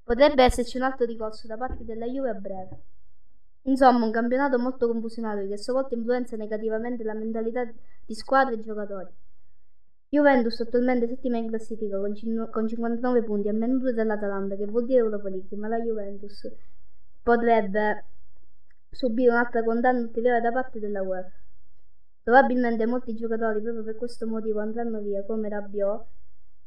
Potrebbe 0.03 0.43
esserci 0.43 0.77
un 0.77 0.83
altro 0.83 1.07
ricorso 1.07 1.47
da 1.47 1.57
parte 1.57 1.83
della 1.83 2.05
Juve 2.05 2.29
a 2.29 2.33
breve. 2.35 2.79
Insomma, 3.63 4.05
un 4.05 4.11
campionato 4.11 4.57
molto 4.57 4.87
confusionario 4.87 5.47
che 5.47 5.53
a 5.53 5.57
sua 5.57 5.73
volta 5.73 5.95
influenza 5.95 6.35
negativamente 6.35 7.03
la 7.03 7.13
mentalità 7.13 7.63
di 8.05 8.13
squadre 8.15 8.55
e 8.55 8.59
giocatori. 8.61 9.09
Juventus 10.09 10.59
attualmente 10.61 11.07
settima 11.07 11.37
in 11.37 11.47
classifica 11.49 11.99
con, 11.99 12.15
cin- 12.15 12.49
con 12.51 12.67
59 12.67 13.23
punti 13.23 13.47
a 13.47 13.53
meno 13.53 13.77
2 13.77 13.93
dell'Atalanta, 13.93 14.55
che 14.55 14.65
vuol 14.65 14.85
dire 14.85 14.99
Europa 14.99 15.29
League, 15.29 15.55
ma 15.57 15.67
la 15.67 15.79
Juventus 15.79 16.51
potrebbe 17.21 18.05
subire 18.89 19.29
un'altra 19.29 19.63
condanna 19.63 19.99
ulteriore 19.99 20.41
da 20.41 20.51
parte 20.51 20.79
della 20.79 21.03
UEFA. 21.03 21.31
Probabilmente 22.23 22.85
molti 22.87 23.13
giocatori 23.13 23.61
proprio 23.61 23.83
per 23.83 23.95
questo 23.95 24.25
motivo 24.25 24.59
andranno 24.59 24.99
via, 24.99 25.23
come 25.23 25.49
Rabiot 25.49 26.05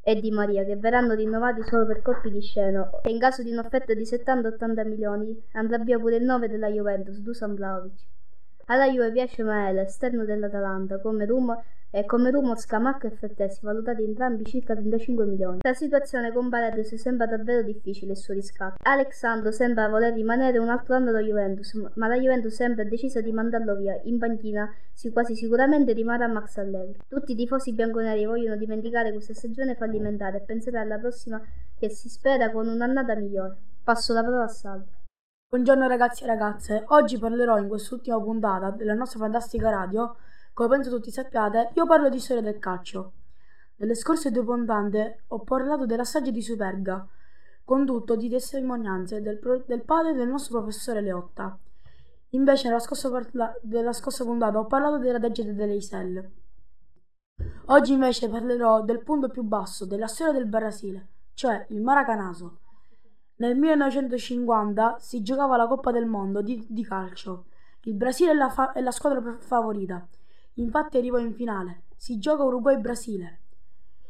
e 0.04 0.20
Di 0.20 0.30
Maria, 0.32 0.64
che 0.64 0.76
verranno 0.76 1.14
rinnovati 1.14 1.62
solo 1.62 1.86
per 1.86 2.02
colpi 2.02 2.30
di 2.30 2.40
scena 2.40 2.90
e 3.02 3.10
in 3.10 3.20
caso 3.20 3.42
di 3.42 3.52
un'offerta 3.52 3.94
di 3.94 4.02
70-80 4.02 4.88
milioni 4.88 5.42
andrà 5.52 5.78
via 5.78 5.98
pure 5.98 6.16
il 6.16 6.24
9 6.24 6.48
della 6.48 6.68
Juventus, 6.68 7.18
Dusan 7.18 7.54
Vlaovic. 7.54 8.00
Alla 8.66 8.90
Juve 8.90 9.12
piace 9.12 9.42
Maele, 9.42 9.82
esterno 9.82 10.24
dell'Atalanta, 10.24 11.00
come 11.00 11.24
rumor 11.24 11.62
e 11.94 12.07
come 12.07 12.31
rumor 12.31 12.59
Scamacca 12.59 13.07
e 13.07 13.11
Frattesi, 13.11 13.61
valutati 13.62 14.02
entrambi 14.02 14.44
circa 14.44 14.72
35 14.72 15.26
milioni. 15.26 15.59
La 15.61 15.74
situazione 15.74 16.33
con 16.33 16.48
Paredes 16.48 16.94
sembra 16.94 17.26
davvero 17.26 17.62
difficile 17.62 18.12
il 18.12 18.16
suo 18.16 18.33
riscatto. 18.33 18.76
Alexandro 18.83 19.50
sembra 19.50 19.88
voler 19.88 20.14
rimanere 20.14 20.57
un 20.57 20.70
altro 20.70 20.94
anno 20.94 21.11
alla 21.11 21.20
Juventus, 21.20 21.74
ma 21.94 22.07
la 22.07 22.16
Juventus 22.16 22.55
sembra 22.55 22.83
decisa 22.85 23.20
di 23.20 23.31
mandarlo 23.31 23.76
via. 23.76 24.00
In 24.05 24.18
panchina 24.18 24.72
si 24.94 25.11
quasi 25.11 25.37
sicuramente 25.37 25.92
rimarrà 25.92 26.28
Max 26.28 26.57
Allegri. 26.57 26.96
Tutti 27.07 27.33
i 27.33 27.37
tifosi 27.37 27.74
bianconeri 27.74 28.24
vogliono 28.24 28.57
dimenticare 28.57 29.12
questa 29.12 29.35
stagione 29.35 29.74
fallimentare 29.74 30.38
e 30.38 30.40
pensare 30.40 30.78
alla 30.78 30.96
prossima 30.96 31.42
che 31.78 31.90
si 31.90 32.09
spera 32.09 32.50
con 32.50 32.68
un'annata 32.68 33.14
migliore. 33.16 33.57
Passo 33.85 34.14
la 34.14 34.22
parola 34.22 34.44
a 34.44 34.48
Salvo. 34.48 35.00
Buongiorno 35.52 35.87
ragazzi 35.87 36.24
e 36.24 36.26
ragazze, 36.26 36.83
oggi 36.87 37.18
parlerò 37.18 37.59
in 37.59 37.68
quest'ultima 37.68 38.18
puntata 38.18 38.70
della 38.70 38.94
nostra 38.94 39.18
fantastica 39.18 39.68
radio, 39.68 40.16
come 40.52 40.68
penso 40.68 40.90
tutti 40.90 41.10
sappiate, 41.10 41.70
io 41.74 41.86
parlo 41.86 42.08
di 42.08 42.18
storia 42.18 42.42
del 42.42 42.58
calcio. 42.58 43.12
Nelle 43.76 43.94
scorse 43.94 44.30
due 44.30 44.44
puntate 44.44 45.24
ho 45.28 45.40
parlato 45.40 45.86
dell'assaggio 45.86 46.30
di 46.30 46.42
Superga, 46.42 47.06
condotto 47.64 48.16
di 48.16 48.28
testimonianze 48.28 49.22
del, 49.22 49.38
pro- 49.38 49.64
del 49.66 49.82
padre 49.82 50.12
del 50.12 50.28
nostro 50.28 50.58
professore 50.58 51.00
Leotta. 51.00 51.58
Invece 52.30 52.68
nella 52.68 52.80
scorsa, 52.80 53.10
parla- 53.10 53.56
della 53.62 53.92
scorsa 53.92 54.24
puntata 54.24 54.58
ho 54.58 54.66
parlato 54.66 54.98
della 54.98 55.18
tragedia 55.18 55.54
delle 55.54 55.74
Iselle. 55.74 56.32
Oggi 57.66 57.92
invece 57.92 58.28
parlerò 58.28 58.82
del 58.82 59.02
punto 59.02 59.28
più 59.28 59.42
basso 59.42 59.86
della 59.86 60.06
storia 60.06 60.32
del 60.32 60.46
Brasile, 60.46 61.08
cioè 61.34 61.64
il 61.70 61.80
Maracanazo. 61.80 62.58
Nel 63.36 63.56
1950 63.56 64.98
si 64.98 65.22
giocava 65.22 65.56
la 65.56 65.66
Coppa 65.66 65.90
del 65.90 66.06
Mondo 66.06 66.42
di, 66.42 66.64
di 66.68 66.84
calcio. 66.84 67.46
Il 67.84 67.94
Brasile 67.94 68.32
è 68.32 68.34
la, 68.34 68.50
fa- 68.50 68.72
è 68.72 68.80
la 68.80 68.90
squadra 68.90 69.38
favorita. 69.40 70.06
Infatti 70.54 70.98
arrivò 70.98 71.18
in 71.18 71.32
finale. 71.34 71.84
Si 71.96 72.18
gioca 72.18 72.42
Uruguay-Brasile. 72.44 73.40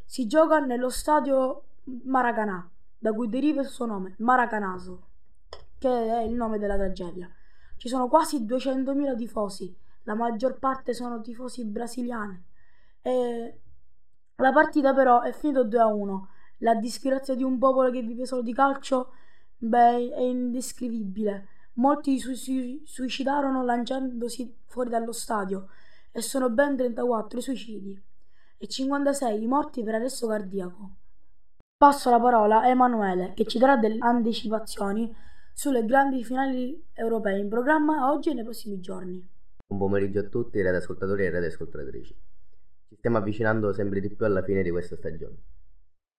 Si 0.05 0.27
gioca 0.27 0.59
nello 0.59 0.91
stadio 0.91 1.65
Maracanã, 2.05 2.69
da 2.99 3.13
cui 3.13 3.29
deriva 3.29 3.61
il 3.61 3.69
suo 3.69 3.87
nome, 3.87 4.15
Maracanazo, 4.19 5.07
che 5.79 5.89
è 5.89 6.23
il 6.23 6.35
nome 6.35 6.59
della 6.59 6.77
tragedia. 6.77 7.31
Ci 7.77 7.89
sono 7.89 8.09
quasi 8.09 8.45
200.000 8.45 9.17
tifosi, 9.17 9.77
la 10.05 10.15
maggior 10.15 10.59
parte 10.59 10.95
sono 10.95 11.21
tifosi 11.21 11.65
brasiliani. 11.65 12.45
E 13.03 13.61
la 14.37 14.53
partita 14.53 14.93
però 14.95 15.23
è 15.23 15.33
finita 15.33 15.63
2 15.63 15.79
a 15.81 15.87
1. 15.87 16.29
La 16.59 16.75
disgrazia 16.75 17.35
di 17.35 17.43
un 17.43 17.59
popolo 17.59 17.91
che 17.91 18.03
vive 18.03 18.27
solo 18.27 18.43
di 18.43 18.53
calcio 18.53 19.13
beh, 19.57 20.11
è 20.11 20.21
indescrivibile. 20.21 21.49
Molti 21.75 22.19
si 22.19 22.35
sui- 22.35 22.83
suicidarono 22.85 23.65
lanciandosi 23.65 24.59
fuori 24.67 24.91
dallo 24.91 25.13
stadio 25.13 25.69
e 26.13 26.21
sono 26.21 26.51
ben 26.51 26.77
34 26.77 27.39
i 27.39 27.43
suicidi 27.43 28.03
e 28.59 28.67
56 28.69 29.43
i 29.43 29.47
morti 29.47 29.83
per 29.83 29.95
arresto 29.95 30.29
cardiaco. 30.29 30.91
Passo 31.77 32.11
la 32.11 32.21
parola 32.21 32.61
a 32.61 32.69
Emanuele 32.69 33.33
che 33.35 33.45
ci 33.47 33.59
darà 33.59 33.77
delle 33.77 33.97
anticipazioni 33.99 35.13
sulle 35.53 35.85
grandi 35.85 36.23
finali 36.23 36.81
europee 36.93 37.39
in 37.39 37.49
programma 37.49 38.13
oggi 38.13 38.31
e 38.31 38.35
nei 38.35 38.45
prossimi 38.45 38.79
giorni. 38.79 39.27
Buon 39.67 39.81
pomeriggio 39.81 40.21
a 40.21 40.25
tutti, 40.25 40.61
radioascoltatori 40.61 41.25
e 41.25 41.31
radioascoltatrici. 41.31 42.15
Ci 42.89 42.97
stiamo 42.97 43.17
avvicinando 43.17 43.73
sempre 43.73 44.01
di 44.01 44.11
più 44.11 44.25
alla 44.27 44.43
fine 44.43 44.63
di 44.63 44.71
questa 44.71 44.97
stagione 44.97 45.37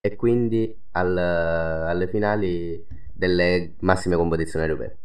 e 0.02 0.16
quindi 0.16 0.76
al, 0.92 1.18
alle 1.18 2.08
finali 2.08 2.86
delle 3.14 3.76
massime 3.80 4.16
competizioni 4.16 4.66
europee. 4.66 4.98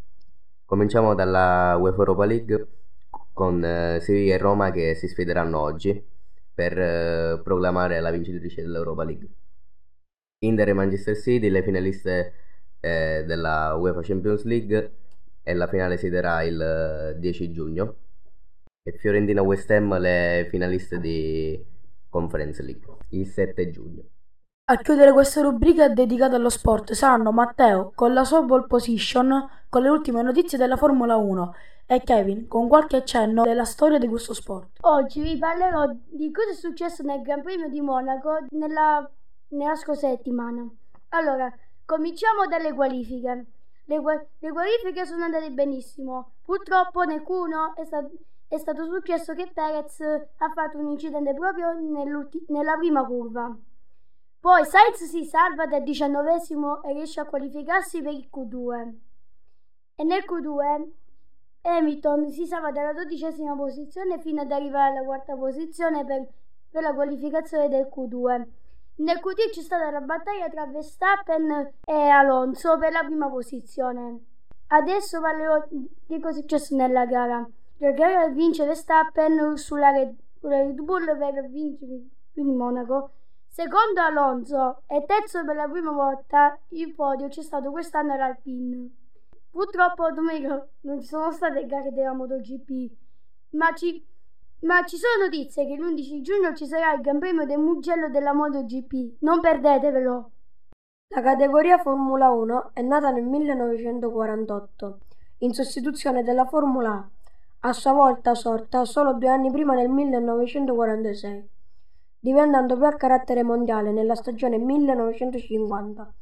Cominciamo 0.65 1.15
dalla 1.15 1.77
UEFA 1.79 1.99
Europa 1.99 2.25
League 2.25 2.67
con 3.39 3.65
eh, 3.65 4.01
Sevilla 4.01 4.35
e 4.35 4.37
Roma 4.39 4.73
che 4.73 4.97
si 4.97 5.07
sfideranno 5.07 5.61
oggi 5.61 6.05
per 6.53 6.77
eh, 6.77 7.41
proclamare 7.41 8.01
la 8.01 8.11
vincitrice 8.11 8.63
dell'Europa 8.63 9.05
League. 9.05 9.29
Inter 10.41 10.71
e 10.71 10.73
Manchester 10.73 11.17
City, 11.17 11.49
le 11.49 11.63
finaliste 11.63 12.33
eh, 12.81 13.23
della 13.25 13.77
UEFA 13.77 14.01
Champions 14.03 14.43
League 14.43 14.93
e 15.45 15.55
la 15.55 15.69
finale 15.69 15.99
si 15.99 16.11
terrà 16.11 16.43
il 16.43 17.15
10 17.17 17.53
giugno 17.53 17.95
e 18.83 18.91
Fiorentina 18.99 19.41
West 19.43 19.71
Ham 19.71 19.97
le 20.01 20.49
finaliste 20.51 20.99
di 20.99 21.65
Conference 22.09 22.61
League 22.61 22.97
il 23.11 23.25
7 23.25 23.71
giugno. 23.71 24.03
A 24.65 24.77
chiudere 24.79 25.13
questa 25.13 25.43
rubrica 25.43 25.89
dedicata 25.89 26.35
allo 26.35 26.51
sport 26.51 26.93
saranno 26.93 27.31
Matteo 27.31 27.93
con 27.95 28.13
la 28.13 28.25
sua 28.25 28.45
pole 28.45 28.67
position 28.67 29.49
con 29.69 29.83
le 29.83 29.91
ultime 29.91 30.23
notizie 30.23 30.59
della 30.59 30.77
Formula 30.77 31.15
1 31.15 31.55
e 31.91 32.03
Kevin 32.03 32.47
con 32.49 32.69
qualche 32.69 32.97
accenno 32.97 33.45
della 33.45 33.65
storia 33.65 33.97
di 33.97 34.07
questo 34.07 34.35
sport. 34.35 34.81
Oggi 34.83 35.23
vi 35.23 35.39
parlerò 35.39 35.87
di 36.05 36.31
cosa 36.31 36.51
è 36.51 36.55
successo 36.55 37.03
nel 37.03 37.23
Gran 37.23 37.41
Premio 37.41 37.71
di 37.71 37.81
Monaco 37.81 38.45
nella, 38.51 39.11
nella 39.49 39.75
scorsa 39.75 40.09
settimana. 40.09 40.69
Allora, 41.11 41.51
cominciamo 41.87 42.47
dalle 42.47 42.75
qualifiche. 42.75 43.47
Le, 43.87 44.03
le, 44.39 44.53
qualifiche 44.53 45.07
sono 45.07 45.25
andate 45.25 45.51
benissimo. 45.51 46.33
Purtroppo 46.45 47.05
nel 47.05 47.23
Q1 47.23 47.73
è, 47.77 47.85
sta, 47.87 48.07
è 48.49 48.59
stato 48.59 48.85
successo 48.85 49.33
che 49.33 49.51
Perez 49.51 50.01
ha 50.01 50.53
fatto 50.53 50.77
un 50.77 50.91
incidente 50.91 51.33
proprio 51.33 51.73
nella 52.49 52.77
prima 52.77 53.03
curva. 53.07 53.57
Poi 54.41 54.65
Sainz 54.67 55.05
si 55.05 55.25
salva 55.25 55.65
dal 55.65 55.83
diciannovesimo 55.83 56.83
e 56.83 56.93
riesce 56.93 57.21
a 57.21 57.25
qualificarsi 57.25 58.03
per 58.03 58.13
il 58.13 58.29
Q2. 58.31 58.95
E 59.95 60.05
nel 60.05 60.25
Q2 60.29 61.07
Hamilton 61.63 62.31
si 62.31 62.47
salva 62.47 62.71
dalla 62.71 62.93
dodicesima 62.93 63.55
posizione 63.55 64.19
fino 64.21 64.41
ad 64.41 64.51
arrivare 64.53 64.97
alla 64.97 65.05
quarta 65.05 65.35
posizione 65.37 66.05
per, 66.05 66.27
per 66.71 66.83
la 66.83 66.95
qualificazione 66.95 67.69
del 67.69 67.89
Q2. 67.95 68.47
Nel 68.97 69.21
Q3 69.23 69.51
c'è 69.53 69.61
stata 69.61 69.91
la 69.91 70.01
battaglia 70.01 70.49
tra 70.49 70.67
Verstappen 70.67 71.75
e 71.85 71.93
Alonso 71.93 72.79
per 72.79 72.93
la 72.93 73.05
prima 73.05 73.29
posizione. 73.29 74.25
Adesso 74.69 75.21
parlerò 75.21 75.67
di 75.69 76.21
cosa 76.21 76.39
è 76.39 76.41
successo 76.41 76.77
nella 76.77 77.07
gara. 77.07 77.49
La 77.79 77.93
gara 77.93 78.29
vince 78.29 78.65
Verstappen 78.65 79.57
sulla 79.57 79.91
Red, 79.91 80.17
Red 80.41 80.81
Bull 80.81 81.17
per 81.17 81.49
vincere 81.49 82.03
il 82.35 82.45
Monaco 82.45 83.13
Secondo 83.59 84.01
Alonso 84.03 84.83
e 84.87 85.05
terzo 85.05 85.45
per 85.45 85.57
la 85.57 85.67
prima 85.67 85.91
volta 85.91 86.57
il 86.69 86.95
podio 86.95 87.27
c'è 87.27 87.43
stato 87.43 87.73
quest'anno 87.73 88.13
all'Alpine. 88.13 88.89
Purtroppo 89.51 90.11
domenica 90.13 90.67
non 90.83 91.01
ci 91.01 91.07
sono 91.07 91.33
state 91.33 91.67
gare 91.67 91.93
della 91.93 92.13
MotoGP, 92.13 92.93
ma 93.51 93.73
ci, 93.75 94.05
ma 94.61 94.85
ci 94.85 94.97
sono 94.97 95.25
notizie 95.25 95.67
che 95.67 95.77
l'11 95.77 96.21
giugno 96.21 96.55
ci 96.55 96.67
sarà 96.67 96.93
il 96.95 97.01
Gran 97.01 97.19
Premio 97.19 97.47
del 97.47 97.59
Mugello 97.59 98.09
della 98.09 98.33
MotoGP. 98.33 99.17
Non 99.21 99.41
perdetevelo! 99.41 100.31
La 101.15 101.23
categoria 101.23 101.79
Formula 101.79 102.31
1 102.31 102.71
è 102.75 102.83
nata 102.83 103.11
nel 103.11 103.25
1948 103.25 104.99
in 105.39 105.53
sostituzione 105.55 106.23
della 106.23 106.45
Formula 106.45 106.91
A, 106.91 107.09
a 107.69 107.73
sua 107.73 107.93
volta 107.93 108.35
sorta 108.35 108.85
solo 108.85 109.15
due 109.15 109.29
anni 109.29 109.51
prima 109.51 109.75
nel 109.75 109.89
1946 109.89 111.57
diventando 112.21 112.77
poi 112.77 112.89
a 112.89 112.97
carattere 112.97 113.43
mondiale 113.43 113.93
nella 113.93 114.15
stagione 114.15 114.59
1950, 114.59 116.15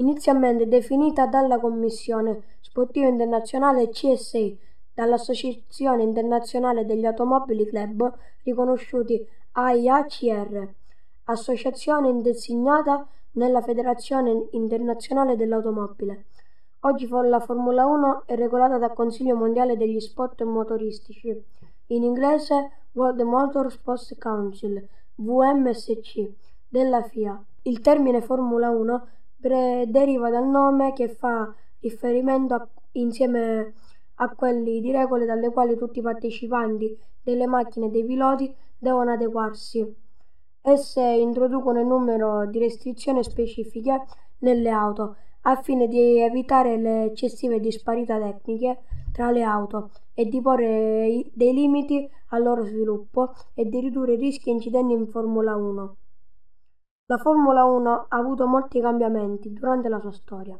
inizialmente 0.00 0.68
definita 0.68 1.26
dalla 1.26 1.58
Commissione 1.58 2.42
Sportiva 2.60 3.08
Internazionale 3.08 3.88
CSA, 3.88 4.48
dall'Associazione 4.94 6.04
Internazionale 6.04 6.84
degli 6.86 7.04
Automobili 7.04 7.66
Club 7.66 8.12
riconosciuti 8.44 9.26
AIACR, 9.52 10.68
associazione 11.24 12.20
designata 12.22 13.06
nella 13.32 13.60
Federazione 13.60 14.46
Internazionale 14.52 15.34
dell'Automobile. 15.34 16.26
Oggi 16.80 17.08
la 17.08 17.40
Formula 17.40 17.84
1 17.86 18.22
è 18.26 18.36
regolata 18.36 18.78
dal 18.78 18.94
Consiglio 18.94 19.34
Mondiale 19.34 19.76
degli 19.76 19.98
Sport 19.98 20.42
Motoristici, 20.42 21.44
in 21.88 22.04
inglese 22.04 22.70
World 22.92 23.20
Motor 23.22 23.72
Sports 23.72 24.14
Council, 24.16 24.86
VMSC, 25.16 26.30
della 26.68 27.02
FIA. 27.02 27.42
Il 27.62 27.80
termine 27.80 28.20
Formula 28.20 28.70
1 28.70 29.06
deriva 29.40 30.30
dal 30.30 30.48
nome 30.48 30.92
che 30.92 31.08
fa 31.08 31.54
riferimento 31.80 32.54
a, 32.54 32.68
insieme 32.92 33.72
a 34.16 34.28
quelli 34.34 34.80
di 34.80 34.90
regole 34.90 35.26
dalle 35.26 35.50
quali 35.50 35.76
tutti 35.76 36.00
i 36.00 36.02
partecipanti 36.02 36.98
delle 37.22 37.46
macchine 37.46 37.86
e 37.86 37.90
dei 37.90 38.04
piloti 38.04 38.52
devono 38.76 39.12
adeguarsi. 39.12 39.94
Esse 40.60 41.02
introducono 41.02 41.80
un 41.80 41.86
numero 41.86 42.46
di 42.46 42.58
restrizioni 42.58 43.22
specifiche 43.22 44.04
nelle 44.38 44.70
auto 44.70 45.16
al 45.42 45.62
fine 45.62 45.86
di 45.86 46.18
evitare 46.18 46.76
le 46.76 47.04
eccessive 47.04 47.60
disparità 47.60 48.18
tecniche 48.18 48.80
tra 49.12 49.30
le 49.30 49.42
auto 49.42 49.90
e 50.14 50.26
di 50.26 50.40
porre 50.40 51.30
dei 51.32 51.52
limiti 51.54 52.08
al 52.30 52.42
loro 52.42 52.64
sviluppo 52.64 53.32
e 53.54 53.64
di 53.64 53.80
ridurre 53.80 54.14
i 54.14 54.16
rischi 54.16 54.50
e 54.50 54.52
incidenti 54.52 54.92
in 54.92 55.06
Formula 55.06 55.56
1. 55.56 55.96
La 57.10 57.16
Formula 57.16 57.64
1 57.64 57.90
ha 58.08 58.16
avuto 58.18 58.46
molti 58.46 58.82
cambiamenti 58.82 59.50
durante 59.50 59.88
la 59.88 59.98
sua 59.98 60.12
storia. 60.12 60.58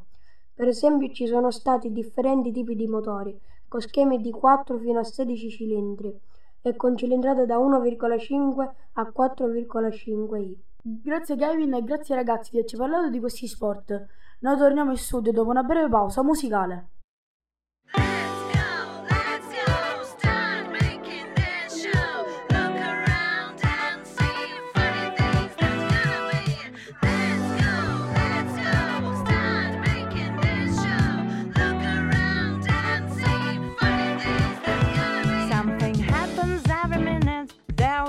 Per 0.55 0.67
esempio 0.67 1.13
ci 1.13 1.27
sono 1.27 1.51
stati 1.51 1.93
differenti 1.93 2.53
tipi 2.53 2.75
di 2.75 2.87
motori, 2.87 3.39
con 3.69 3.83
schemi 3.83 4.19
di 4.19 4.31
4 4.31 4.79
fino 4.79 4.99
a 4.99 5.05
16 5.05 5.51
cilindri 5.51 6.19
e 6.63 6.75
con 6.75 6.97
cilindrate 6.97 7.45
da 7.45 7.59
1,5 7.59 8.71
a 8.95 9.13
4,5 9.15 10.37
i. 10.39 10.59
Grazie 10.81 11.37
Kevin 11.37 11.75
e 11.75 11.85
grazie 11.85 12.15
ragazzi 12.15 12.53
di 12.53 12.57
averci 12.57 12.79
parlato 12.79 13.11
di 13.11 13.21
questi 13.21 13.47
sport. 13.47 14.07
Noi 14.39 14.57
torniamo 14.57 14.93
in 14.93 14.97
studio 14.97 15.33
dopo 15.33 15.51
una 15.51 15.63
breve 15.63 15.91
pausa 15.91 16.23
musicale. 16.23 16.89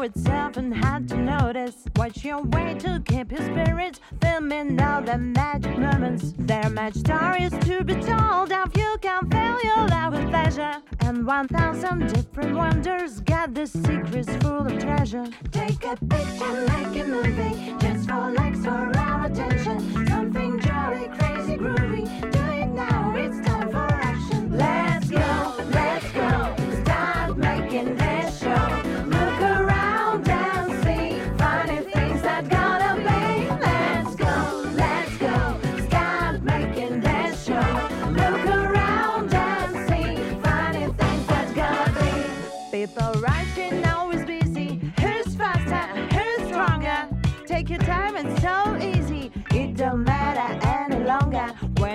Itself 0.03 0.57
and 0.57 0.73
had 0.73 1.07
to 1.09 1.17
notice. 1.17 1.75
Watch 1.95 2.23
your 2.23 2.41
way 2.43 2.75
to 2.79 3.01
keep 3.05 3.31
your 3.31 3.41
spirits 3.41 3.99
filming 4.21 4.79
all 4.81 5.01
the 5.01 5.17
magic 5.17 5.77
moments. 5.77 6.33
There 6.37 6.63
are 6.63 6.69
magic 6.69 7.05
stories 7.05 7.51
to 7.67 7.83
be 7.83 7.95
told 7.95 8.51
of 8.51 8.75
you 8.77 8.97
can 9.01 9.29
fill 9.29 9.59
your 9.63 9.87
life 9.87 10.11
with 10.13 10.29
pleasure. 10.29 10.75
And 11.01 11.25
1,000 11.25 12.07
different 12.13 12.55
wonders 12.55 13.19
got 13.21 13.53
the 13.53 13.67
secrets 13.67 14.35
full 14.37 14.67
of 14.67 14.79
treasure. 14.79 15.27
Take 15.51 15.83
a 15.85 15.95
picture, 15.97 16.67
make 16.67 17.03
a 17.03 17.07
movie, 17.07 17.75
just 17.79 18.09
for 18.09 18.31
likes 18.31 18.65
or 18.65 18.95
our 18.97 19.25
attention. 19.25 20.07
Something 20.07 20.59
jolly, 20.59 21.07
crazy, 21.17 21.57
groovy. 21.57 22.38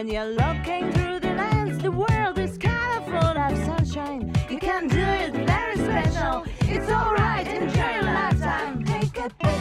When 0.05 0.13
you're 0.13 0.27
looking 0.27 0.93
through 0.93 1.21
the 1.21 1.33
lens, 1.33 1.83
the 1.83 1.91
world 1.91 2.39
is 2.39 2.59
colorful 2.59 3.17
of 3.17 3.65
sunshine. 3.65 4.35
You 4.51 4.59
can 4.59 4.87
do 4.87 4.99
it 4.99 5.33
very 5.33 5.77
special. 5.77 6.45
It's 6.61 6.91
alright, 6.91 7.47
enjoy 7.47 7.95
your 7.95 8.03
lifetime. 8.03 8.85
Take 8.85 9.17
a 9.17 9.54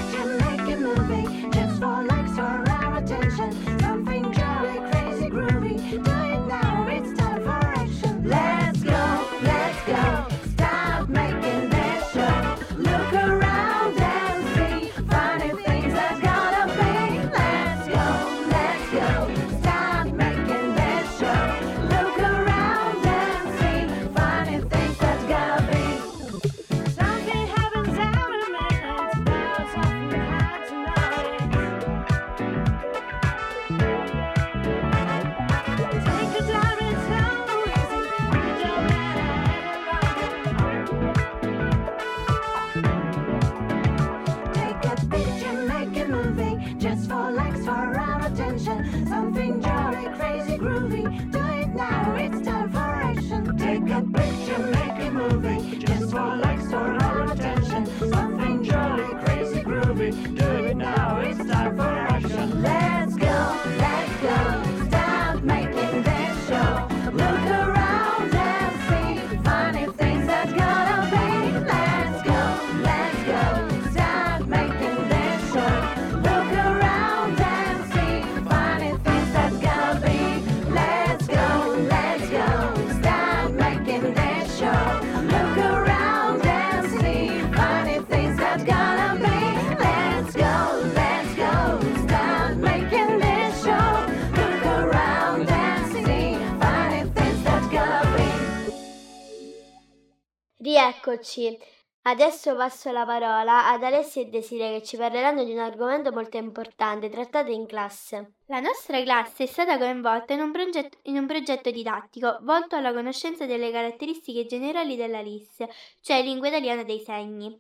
Rieccoci. 101.14 101.58
Adesso 102.06 102.56
passo 102.56 102.92
la 102.92 103.06
parola 103.06 103.70
ad 103.70 103.84
Alessia 103.84 104.24
e 104.24 104.26
Desire 104.26 104.72
che 104.72 104.84
ci 104.84 104.98
parleranno 104.98 105.44
di 105.46 105.54
un 105.54 105.60
argomento 105.60 106.12
molto 106.12 106.38
importante 106.38 107.08
trattato 107.08 107.52
in 107.52 107.66
classe. 107.66 108.34
La 108.48 108.60
nostra 108.60 109.02
classe 109.04 109.44
è 109.44 109.46
stata 109.46 109.78
coinvolta 109.78 110.34
in 110.34 110.42
un, 110.42 110.52
progetto, 110.52 110.98
in 111.04 111.18
un 111.18 111.28
progetto 111.28 111.72
didattico 111.72 112.40
volto 112.42 112.76
alla 112.76 112.92
conoscenza 112.92 113.46
delle 113.46 113.72
caratteristiche 113.72 114.46
generali 114.46 114.98
della 114.98 115.22
LIS, 115.22 115.64
cioè 116.02 116.22
lingua 116.22 116.48
italiana 116.48 116.84
dei 116.84 117.00
segni. 117.00 117.58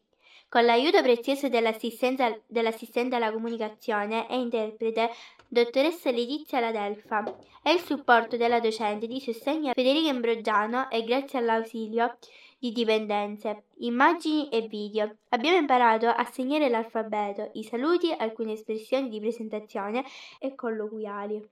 Con 0.49 0.65
l'aiuto 0.65 1.01
prezioso 1.01 1.47
dell'assistente 1.47 3.15
alla 3.15 3.31
comunicazione 3.31 4.29
e 4.29 4.37
interprete 4.37 5.09
dottoressa 5.47 6.11
Letizia 6.11 6.59
Ladelfa 6.59 7.23
e 7.63 7.71
il 7.71 7.79
supporto 7.79 8.35
della 8.35 8.59
docente 8.59 9.07
di 9.07 9.21
sostegno 9.21 9.71
Federica 9.73 10.09
Imbrogiano 10.09 10.89
e 10.89 11.03
grazie 11.03 11.39
all'ausilio 11.39 12.17
di 12.63 12.71
dipendenze, 12.71 13.65
immagini 13.79 14.47
e 14.47 14.61
video. 14.69 15.17
Abbiamo 15.31 15.57
imparato 15.57 16.07
a 16.07 16.23
segnare 16.23 16.69
l'alfabeto, 16.69 17.49
i 17.55 17.63
saluti, 17.65 18.09
alcune 18.17 18.53
espressioni 18.53 19.09
di 19.09 19.19
presentazione 19.19 20.05
e 20.39 20.55
colloquiali, 20.55 21.45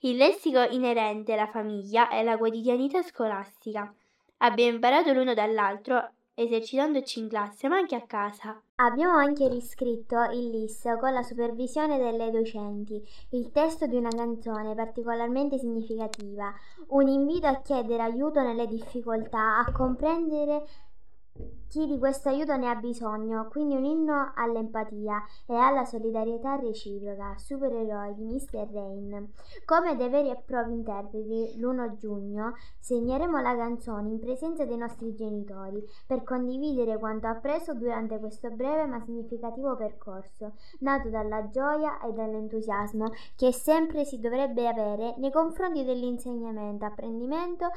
il 0.00 0.16
lessico 0.16 0.62
inerente 0.62 1.34
alla 1.34 1.48
famiglia 1.48 2.08
e 2.08 2.20
alla 2.20 2.38
quotidianità 2.38 3.02
scolastica. 3.02 3.94
Abbiamo 4.38 4.72
imparato 4.72 5.12
l'uno 5.12 5.34
dall'altro 5.34 6.12
esercitandoci 6.38 7.18
in 7.18 7.28
classe 7.28 7.66
ma 7.66 7.76
anche 7.76 7.96
a 7.96 8.02
casa. 8.02 8.60
Abbiamo 8.76 9.16
anche 9.16 9.48
riscritto 9.48 10.22
il 10.32 10.50
LIS 10.50 10.82
con 11.00 11.14
la 11.14 11.22
supervisione 11.22 11.96
delle 11.96 12.30
docenti, 12.30 13.02
il 13.30 13.50
testo 13.50 13.86
di 13.86 13.96
una 13.96 14.10
canzone 14.10 14.74
particolarmente 14.74 15.56
significativa, 15.56 16.52
un 16.88 17.08
invito 17.08 17.46
a 17.46 17.62
chiedere 17.62 18.02
aiuto 18.02 18.42
nelle 18.42 18.66
difficoltà, 18.66 19.60
a 19.60 19.72
comprendere 19.72 20.66
chi 21.68 21.86
di 21.86 21.98
questo 21.98 22.28
aiuto 22.28 22.56
ne 22.56 22.68
ha 22.68 22.74
bisogno, 22.76 23.48
quindi 23.48 23.74
un 23.74 23.84
inno 23.84 24.32
all'empatia 24.34 25.22
e 25.46 25.54
alla 25.54 25.84
solidarietà 25.84 26.56
reciproca, 26.56 27.34
supereroi 27.36 28.14
di 28.14 28.24
Mr. 28.24 28.68
Rain. 28.72 29.32
Come 29.64 29.96
dei 29.96 30.08
veri 30.08 30.30
e 30.30 30.42
propri 30.44 30.72
interpreti, 30.72 31.58
l'1 31.58 31.96
giugno 31.96 32.54
segneremo 32.78 33.40
la 33.40 33.56
canzone 33.56 34.10
in 34.10 34.20
presenza 34.20 34.64
dei 34.64 34.76
nostri 34.76 35.14
genitori 35.14 35.82
per 36.06 36.22
condividere 36.22 36.98
quanto 36.98 37.26
appreso 37.26 37.74
durante 37.74 38.18
questo 38.20 38.50
breve 38.50 38.86
ma 38.86 39.00
significativo 39.00 39.76
percorso, 39.76 40.54
nato 40.80 41.08
dalla 41.08 41.48
gioia 41.50 42.00
e 42.00 42.12
dall'entusiasmo 42.12 43.10
che 43.34 43.52
sempre 43.52 44.04
si 44.04 44.18
dovrebbe 44.20 44.66
avere 44.68 45.14
nei 45.18 45.32
confronti 45.32 45.84
dell'insegnamento, 45.84 46.84
apprendimento 46.84 47.70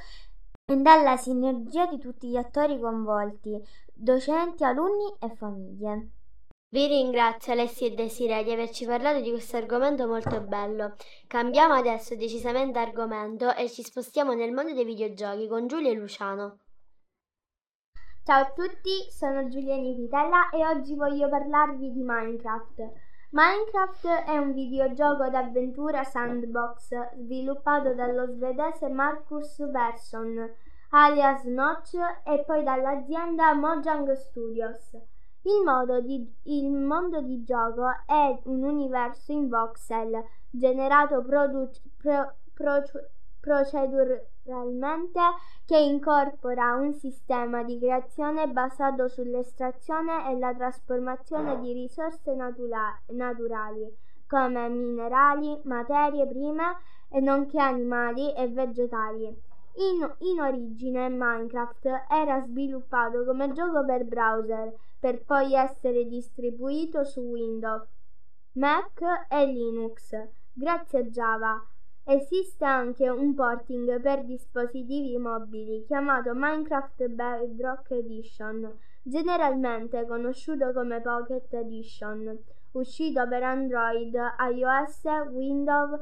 e 0.70 0.78
dalla 0.78 1.18
sinergia 1.18 1.88
di 1.88 1.98
tutti 1.98 2.28
gli 2.28 2.36
attori 2.38 2.80
coinvolti, 2.80 3.60
docenti, 3.92 4.64
alunni 4.64 5.16
e 5.20 5.36
famiglie. 5.36 6.10
Vi 6.70 6.86
ringrazio 6.86 7.54
Alessia 7.54 7.88
e 7.88 7.96
Desiree 7.96 8.44
di 8.44 8.52
averci 8.52 8.86
parlato 8.86 9.20
di 9.20 9.32
questo 9.32 9.58
argomento 9.58 10.06
molto 10.06 10.42
bello. 10.42 10.94
Cambiamo 11.26 11.74
adesso 11.74 12.16
decisamente 12.16 12.78
argomento 12.78 13.52
e 13.56 13.68
ci 13.68 13.82
spostiamo 13.82 14.36
nel 14.36 14.52
mondo 14.52 14.76
dei 14.76 14.86
videogiochi 14.86 15.48
con 15.48 15.66
Giulia 15.66 15.90
e 15.90 15.96
Luciano. 15.96 16.60
Ciao 18.24 18.42
a 18.42 18.52
tutti, 18.52 19.10
sono 19.10 19.48
Giuliani 19.48 19.96
Vitella 19.96 20.52
e 20.52 20.64
oggi 20.68 20.94
voglio 20.94 21.28
parlarvi 21.30 21.92
di 21.92 22.04
Minecraft. 22.04 23.09
Minecraft 23.32 24.08
è 24.26 24.38
un 24.38 24.54
videogioco 24.54 25.30
d'avventura 25.30 26.04
sandbox 26.04 27.14
sviluppato 27.16 27.94
dallo 27.94 28.26
svedese 28.26 28.90
Marcus 28.90 29.56
Persson, 29.72 30.52
alias 30.90 31.44
Notch, 31.44 31.94
e 32.26 32.44
poi 32.44 32.64
dall'azienda 32.64 33.54
Mojang 33.54 34.12
Studios. 34.14 34.98
Il, 35.44 36.04
di, 36.06 36.34
il, 36.46 36.72
mondo 36.72 37.22
di 37.22 37.44
gioco 37.44 37.88
è 38.08 38.40
un 38.46 38.64
universo 38.64 39.32
in 39.32 39.48
voxel 39.48 40.26
generato 40.50 41.22
produ- 41.22 41.82
pro- 41.98 42.34
pro- 42.56 42.82
proceduralmente 43.40 45.20
che 45.66 45.78
incorpora 45.78 46.76
un 46.76 46.94
sistema 46.94 47.64
di 47.64 47.80
creazione 47.80 48.48
basato 48.48 49.08
sull'estrazione 49.08 50.30
e 50.30 50.38
la 50.38 50.54
trasformazione 50.54 51.60
di 51.60 51.74
risorse 51.74 52.34
natura- 52.34 53.00
naturali 53.08 54.08
come 54.30 54.70
minerali, 54.70 55.60
materie 55.64 56.28
prime 56.28 56.78
e 57.10 57.20
nonché 57.20 57.60
animali 57.60 58.32
e 58.36 58.48
vegetali. 58.48 59.26
In, 59.26 60.16
in 60.20 60.40
origine 60.40 61.10
Minecraft 61.10 61.88
era 62.10 62.40
sviluppato 62.42 63.26
come 63.26 63.52
gioco 63.54 63.84
per 63.86 64.06
browser 64.06 64.74
per 65.00 65.24
poi 65.24 65.54
essere 65.56 66.06
distribuito 66.06 67.04
su 67.04 67.22
Windows, 67.22 67.88
Mac 68.54 69.02
e 69.30 69.46
Linux 69.46 70.16
grazie 70.54 71.00
a 71.00 71.04
Java. 71.04 71.68
Esiste 72.12 72.66
anche 72.66 73.08
un 73.08 73.36
porting 73.36 74.02
per 74.02 74.26
dispositivi 74.26 75.16
mobili 75.20 75.86
chiamato 75.86 76.32
Minecraft 76.34 77.06
Bedrock 77.06 77.92
Edition, 77.92 78.68
generalmente 79.04 80.08
conosciuto 80.08 80.74
come 80.74 81.02
Pocket 81.02 81.54
Edition, 81.54 82.36
uscito 82.72 83.28
per 83.28 83.44
Android, 83.44 84.16
iOS, 84.16 85.04
Windows, 85.30 86.02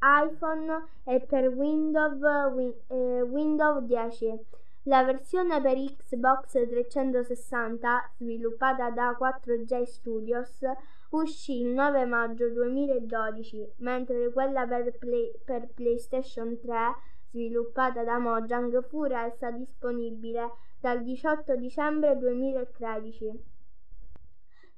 iPhone 0.00 0.86
e 1.04 1.20
per 1.20 1.48
Windows, 1.48 2.22
win, 2.54 2.72
Windows 3.30 3.82
10. 3.82 4.46
La 4.86 5.02
versione 5.02 5.60
per 5.60 5.76
Xbox 5.76 6.52
360, 6.52 8.12
sviluppata 8.16 8.88
da 8.90 9.14
4J 9.18 9.82
Studios, 9.82 10.58
uscì 11.18 11.60
il 11.60 11.68
9 11.68 12.04
maggio 12.06 12.48
2012, 12.50 13.74
mentre 13.78 14.32
quella 14.32 14.66
per, 14.66 14.96
Play, 14.98 15.32
per 15.44 15.68
PlayStation 15.72 16.58
3, 16.58 16.76
sviluppata 17.30 18.02
da 18.04 18.18
Mojang, 18.18 18.82
fu 18.86 19.04
resa 19.04 19.50
disponibile 19.50 20.52
dal 20.80 21.02
18 21.02 21.56
dicembre 21.56 22.16
2013. 22.18 23.52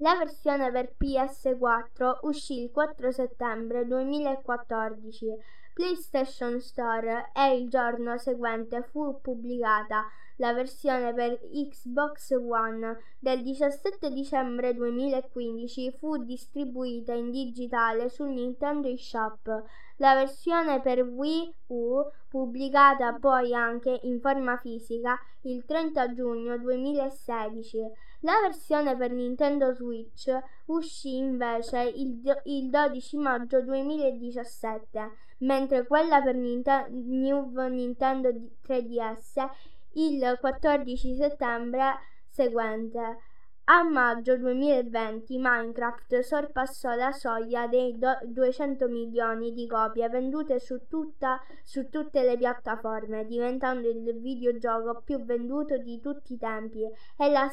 La 0.00 0.14
versione 0.16 0.70
per 0.70 0.94
PS4 0.98 2.18
uscì 2.22 2.62
il 2.62 2.70
4 2.70 3.10
settembre 3.10 3.86
2014 3.86 5.34
PlayStation 5.72 6.60
Store 6.60 7.30
e 7.34 7.56
il 7.56 7.68
giorno 7.70 8.18
seguente 8.18 8.82
fu 8.82 9.20
pubblicata 9.20 10.06
la 10.36 10.52
versione 10.52 11.14
per 11.14 11.38
Xbox 11.50 12.32
One 12.32 12.98
del 13.18 13.42
17 13.42 14.10
dicembre 14.10 14.74
2015 14.74 15.92
fu 15.92 16.16
distribuita 16.18 17.12
in 17.12 17.30
digitale 17.30 18.08
sul 18.08 18.30
Nintendo 18.30 18.88
eShop. 18.88 19.64
La 19.96 20.14
versione 20.14 20.80
per 20.80 21.00
Wii 21.02 21.54
U, 21.68 22.02
pubblicata 22.28 23.14
poi 23.14 23.54
anche 23.54 24.00
in 24.02 24.20
forma 24.20 24.58
fisica 24.58 25.18
il 25.42 25.64
30 25.64 26.12
giugno 26.12 26.58
2016. 26.58 27.78
La 28.20 28.34
versione 28.42 28.96
per 28.96 29.12
Nintendo 29.12 29.72
Switch 29.72 30.30
uscì 30.66 31.16
invece 31.16 31.80
il, 31.82 32.20
il 32.44 32.68
12 32.68 33.16
maggio 33.16 33.62
2017 33.62 35.24
mentre 35.38 35.86
quella 35.86 36.22
per 36.22 36.34
Nintendo, 36.34 36.88
New 36.90 37.68
Nintendo 37.68 38.30
3DS 38.66 39.48
il 39.96 40.36
14 40.40 41.14
settembre 41.14 41.98
seguente. 42.28 43.18
A 43.68 43.82
maggio 43.82 44.36
2020 44.36 45.38
Minecraft 45.38 46.20
sorpassò 46.20 46.94
la 46.94 47.10
soglia 47.10 47.66
dei 47.66 47.98
200 47.98 48.86
milioni 48.86 49.52
di 49.52 49.66
copie 49.66 50.08
vendute 50.08 50.60
su, 50.60 50.86
tutta, 50.86 51.40
su, 51.64 51.88
tutte 51.88 52.22
le 52.22 52.36
piattaforme, 52.36 53.26
diventando 53.26 53.88
il 53.88 54.20
videogioco 54.20 55.02
più 55.04 55.24
venduto 55.24 55.78
di 55.78 55.98
tutti 56.00 56.34
i 56.34 56.38
tempi 56.38 56.84
e 56.84 57.30
la, 57.30 57.50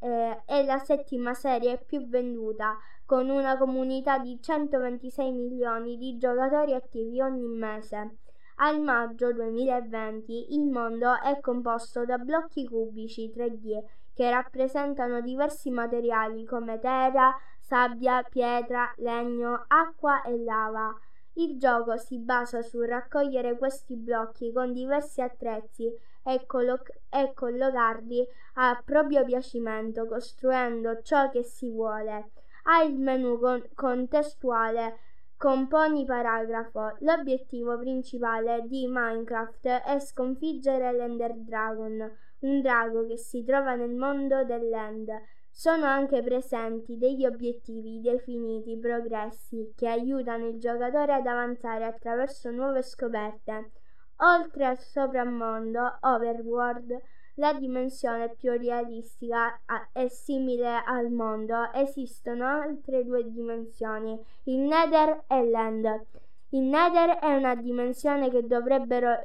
eh, 0.00 0.42
e 0.44 0.64
la 0.64 0.78
settima 0.78 1.34
serie 1.34 1.78
più 1.86 2.08
venduta, 2.08 2.76
con 3.06 3.28
una 3.28 3.56
comunità 3.56 4.18
di 4.18 4.40
126 4.42 5.30
milioni 5.30 5.98
di 5.98 6.16
giocatori 6.16 6.74
attivi 6.74 7.20
ogni 7.20 7.46
mese. 7.46 8.16
Al 8.62 8.78
maggio 8.78 9.32
2020 9.32 10.52
il 10.54 10.66
mondo 10.66 11.18
è 11.18 11.40
composto 11.40 12.04
da 12.04 12.18
blocchi 12.18 12.68
cubici 12.68 13.32
3D 13.34 13.82
che 14.12 14.28
rappresentano 14.28 15.22
diversi 15.22 15.70
materiali 15.70 16.44
come 16.44 16.78
terra, 16.78 17.34
sabbia, 17.58 18.22
pietra, 18.22 18.92
legno, 18.98 19.64
acqua 19.66 20.20
e 20.24 20.36
lava. 20.44 20.94
Il 21.36 21.58
gioco 21.58 21.96
si 21.96 22.18
basa 22.18 22.60
su 22.60 22.82
raccogliere 22.82 23.56
questi 23.56 23.96
blocchi 23.96 24.52
con 24.52 24.74
diversi 24.74 25.22
attrezzi 25.22 25.90
e, 26.22 26.44
colloc- 26.44 27.00
e 27.08 27.32
collocarli 27.32 28.28
a 28.56 28.82
proprio 28.84 29.24
piacimento, 29.24 30.04
costruendo 30.06 31.00
ciò 31.00 31.30
che 31.30 31.42
si 31.42 31.70
vuole. 31.70 32.32
Ha 32.64 32.82
il 32.82 32.98
menu 32.98 33.38
con- 33.38 33.66
contestuale 33.74 34.98
Componi 35.40 36.04
paragrafo. 36.04 36.96
L'obiettivo 36.98 37.78
principale 37.78 38.62
di 38.66 38.86
Minecraft 38.86 39.66
è 39.68 39.98
sconfiggere 39.98 40.92
l'Ender 40.92 41.34
Dragon, 41.34 42.12
un 42.40 42.60
drago 42.60 43.06
che 43.06 43.16
si 43.16 43.42
trova 43.42 43.74
nel 43.74 43.94
mondo 43.94 44.44
dell'End. 44.44 45.10
Sono 45.50 45.86
anche 45.86 46.22
presenti 46.22 46.98
degli 46.98 47.24
obiettivi 47.24 48.02
definiti 48.02 48.78
progressi 48.78 49.72
che 49.74 49.88
aiutano 49.88 50.46
il 50.48 50.58
giocatore 50.58 51.14
ad 51.14 51.26
avanzare 51.26 51.86
attraverso 51.86 52.50
nuove 52.50 52.82
scoperte. 52.82 53.70
Oltre 54.16 54.66
al 54.66 54.78
soprammondo, 54.78 56.00
Overworld, 56.02 57.00
la 57.40 57.54
dimensione 57.54 58.28
più 58.28 58.52
realistica 58.52 59.58
è 59.92 60.06
simile 60.08 60.82
al 60.84 61.10
mondo. 61.10 61.72
Esistono 61.72 62.46
altre 62.46 63.02
due 63.02 63.28
dimensioni, 63.28 64.16
il 64.44 64.58
Nether 64.58 65.24
e 65.26 65.44
l'End. 65.44 66.04
Il 66.50 66.64
Nether 66.64 67.18
è 67.18 67.34
una 67.34 67.54
dimensione 67.54 68.28
che, 68.28 68.46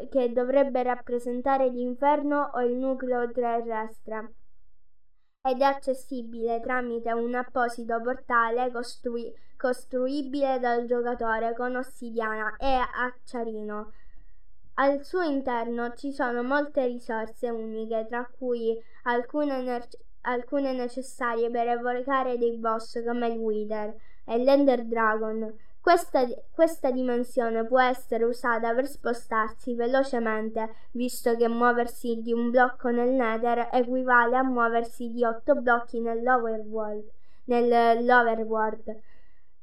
che 0.09 0.32
dovrebbe 0.32 0.84
rappresentare 0.84 1.68
l'inferno 1.68 2.51
o 2.53 2.61
il 2.61 2.76
nucleo 2.76 3.30
terrestre 3.32 4.34
ed 5.41 5.61
è 5.61 5.66
accessibile 5.66 6.59
tramite 6.61 7.11
un 7.11 7.36
apposito 7.36 8.01
portale 8.01 8.72
costrui- 8.72 9.32
costruibile 9.57 10.57
dal 10.59 10.86
giocatore 10.86 11.53
con 11.53 11.76
ossidiana 11.76 12.55
e 12.57 12.80
acciarino. 12.95 13.91
Al 14.78 15.06
suo 15.06 15.22
interno 15.22 15.94
ci 15.96 16.12
sono 16.12 16.44
molte 16.44 16.86
risorse 16.86 17.50
uniche, 17.50 18.06
tra 18.10 18.30
cui 18.38 18.78
alcune, 19.04 19.62
ner- 19.62 19.88
alcune 20.22 20.74
necessarie 20.74 21.50
per 21.50 21.70
evocare 21.70 22.38
dei 22.38 22.58
boss 22.58 23.02
come 23.06 23.28
il 23.28 23.38
Wither 23.38 23.96
e 24.26 24.38
l'Ender 24.38 24.84
Dragon. 24.84 25.56
Questa, 25.80 26.28
questa 26.52 26.92
dimensione 26.92 27.66
può 27.66 27.80
essere 27.80 28.26
usata 28.26 28.74
per 28.74 28.88
spostarsi 28.88 29.76
velocemente, 29.76 30.74
visto 30.92 31.36
che 31.38 31.48
muoversi 31.48 32.22
di 32.22 32.34
un 32.34 32.50
blocco 32.50 32.90
nel 32.90 33.12
Nether 33.12 33.70
equivale 33.72 34.36
a 34.36 34.44
muoversi 34.44 35.10
di 35.10 35.24
otto 35.24 35.56
blocchi 35.56 36.02
nell'Overworld. 36.02 37.10
nell'overworld. 37.46 39.00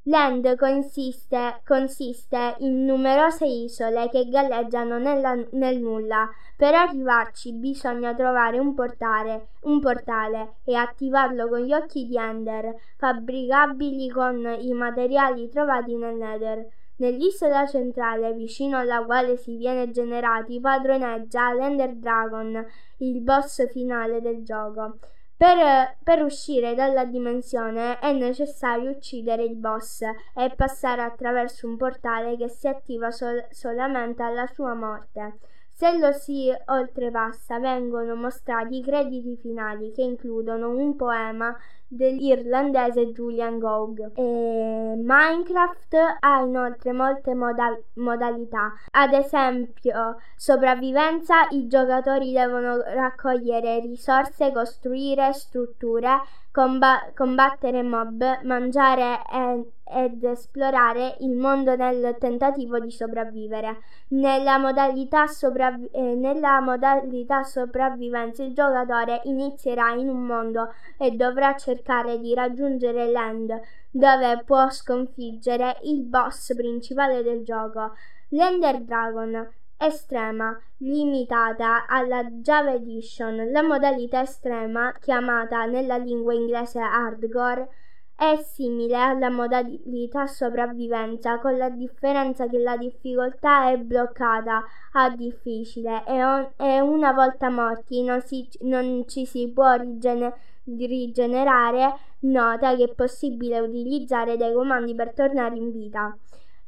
L'End 0.07 0.57
consiste, 0.57 1.61
consiste, 1.65 2.57
in 2.59 2.85
numerose 2.85 3.45
isole 3.47 4.09
che 4.09 4.29
galleggiano 4.29 4.99
nella, 4.99 5.33
nel 5.53 5.79
nulla. 5.79 6.29
Per 6.57 6.75
arrivarci 6.75 7.53
bisogna 7.53 8.13
trovare 8.13 8.59
un 8.59 8.75
portale, 8.75 9.51
un 9.61 9.79
portale 9.79 10.55
e 10.65 10.75
attivarlo 10.75 11.49
con 11.49 11.61
gli 11.61 11.73
occhi 11.73 12.09
di 12.09 12.17
Ender, 12.17 12.75
fabbricabili 12.97 14.09
con 14.09 14.57
i 14.59 14.73
materiali 14.73 15.49
trovati 15.49 15.95
nel 15.95 16.17
Nether. 16.17 16.67
Nell'isola 16.97 17.65
centrale, 17.67 18.33
vicino 18.33 18.79
alla 18.79 19.05
quale 19.05 19.37
si 19.37 19.57
viene 19.57 19.93
generati, 19.93 20.59
padroneggia 20.59 21.53
l'Ender 21.53 21.95
Dragon, 21.95 22.67
il 22.99 23.21
boss 23.21 23.71
finale 23.71 24.21
del 24.21 24.45
gioco. 24.45 24.99
Per, 25.43 25.97
per, 26.05 26.23
uscire 26.23 26.77
dalla 26.77 27.05
dimensione 27.05 27.99
è 27.99 28.13
necessario 28.13 28.91
uccidere 28.91 29.43
il 29.43 29.57
boss 29.57 30.03
e 30.37 30.55
passare 30.55 31.03
attraverso 31.03 31.67
un 31.67 31.77
portale 31.77 32.37
che 32.37 32.49
si 32.49 32.69
attiva 32.69 33.11
sol- 33.11 33.49
solamente 33.51 34.23
alla 34.23 34.47
sua 34.47 34.75
morte. 34.75 35.39
Se 35.83 35.99
lo 35.99 36.13
si 36.13 36.49
oltrepassa 36.67 37.59
vengono 37.59 38.15
mostrati 38.15 38.77
i 38.77 38.83
crediti 38.85 39.37
finali 39.37 39.91
che 39.91 40.03
includono 40.03 40.71
un 40.71 40.95
poema 40.95 41.57
dell'irlandese 41.89 43.11
Julian 43.11 43.59
Gog. 43.59 44.13
E 44.15 44.95
Minecraft 44.97 45.97
ha 46.21 46.41
inoltre 46.41 46.93
molte 46.93 47.35
moda- 47.35 47.77
modalità, 47.95 48.73
ad 48.93 49.13
esempio 49.13 50.19
sopravvivenza, 50.37 51.49
i 51.51 51.67
giocatori 51.67 52.31
devono 52.31 52.81
raccogliere 52.81 53.81
risorse, 53.81 54.53
costruire 54.53 55.33
strutture, 55.33 56.21
comba- 56.53 57.11
combattere 57.15 57.83
mob, 57.83 58.23
mangiare 58.45 59.21
e- 59.33 59.73
ed 59.95 60.23
esplorare 60.25 61.17
il 61.21 61.35
mondo 61.37 61.75
nel 61.77 62.17
tentativo 62.19 62.79
di 62.79 62.91
sopravvivere. 62.91 63.79
Nella 64.09 64.59
modalità, 64.59 65.27
sopravvi- 65.27 65.89
eh, 65.91 66.15
nella 66.15 66.61
modalità 66.61 67.43
sopravvivenza 67.43 68.43
il 68.43 68.55
giocatore 68.55 69.21
inizierà 69.25 69.93
in 69.95 70.09
un 70.09 70.25
mondo 70.25 70.73
e 70.99 71.11
dovrà 71.13 71.55
cercare 71.57 72.19
di 72.21 72.35
raggiungere 72.35 73.11
l'end 73.11 73.61
dove 73.91 74.43
può 74.45 74.71
sconfiggere 74.71 75.79
il 75.83 76.03
boss 76.03 76.55
principale 76.55 77.23
del 77.23 77.45
gioco, 77.45 77.93
l'Ender 78.29 78.81
Dragon 78.81 79.47
estrema, 79.87 80.59
limitata 80.79 81.87
alla 81.87 82.25
Java 82.25 82.73
Edition. 82.75 83.51
La 83.51 83.63
modalità 83.63 84.23
estrema, 84.23 84.93
chiamata 85.01 85.65
nella 85.67 85.97
lingua 85.97 86.35
inglese 86.35 86.81
hardcore, 86.81 87.69
è 88.15 88.37
simile 88.37 88.97
alla 88.97 89.31
modalità 89.31 90.27
sopravvivenza, 90.27 91.39
con 91.41 91.57
la 91.57 91.69
differenza 91.71 92.47
che 92.47 92.59
la 92.59 92.77
difficoltà 92.77 93.71
è 93.71 93.79
bloccata 93.79 94.63
a 94.93 95.11
difficile 95.11 96.05
e, 96.07 96.25
on- 96.25 96.53
e 96.57 96.81
una 96.81 97.13
volta 97.13 97.49
morti 97.51 98.03
non, 98.03 98.21
si- 98.23 98.49
non 98.61 99.05
ci 99.09 99.27
si 99.27 99.51
può 99.53 99.75
rigene- 99.75 100.35
rigenerare. 100.65 101.97
Nota 102.21 102.77
che 102.77 102.85
è 102.85 102.95
possibile 102.95 103.59
utilizzare 103.59 104.37
dei 104.37 104.53
comandi 104.53 104.95
per 104.95 105.13
tornare 105.13 105.57
in 105.57 105.73
vita. 105.73 106.17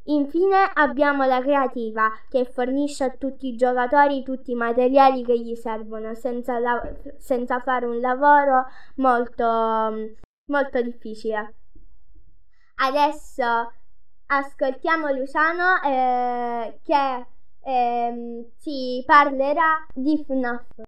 Infine 0.07 0.69
abbiamo 0.73 1.25
la 1.25 1.41
creativa 1.41 2.11
che 2.29 2.45
fornisce 2.45 3.05
a 3.05 3.09
tutti 3.09 3.47
i 3.47 3.55
giocatori 3.55 4.23
tutti 4.23 4.51
i 4.51 4.55
materiali 4.55 5.23
che 5.23 5.39
gli 5.39 5.55
servono 5.55 6.13
senza, 6.13 6.59
la- 6.59 6.93
senza 7.17 7.59
fare 7.59 7.87
un 7.87 7.99
lavoro 7.99 8.67
molto, 8.97 10.13
molto 10.45 10.81
difficile. 10.83 11.55
Adesso 12.75 13.73
ascoltiamo 14.27 15.11
Luciano 15.11 15.81
eh, 15.83 16.79
che 16.83 17.25
ehm, 17.63 18.45
ci 18.59 19.03
parlerà 19.07 19.87
di 19.91 20.23
FNAF. 20.23 20.83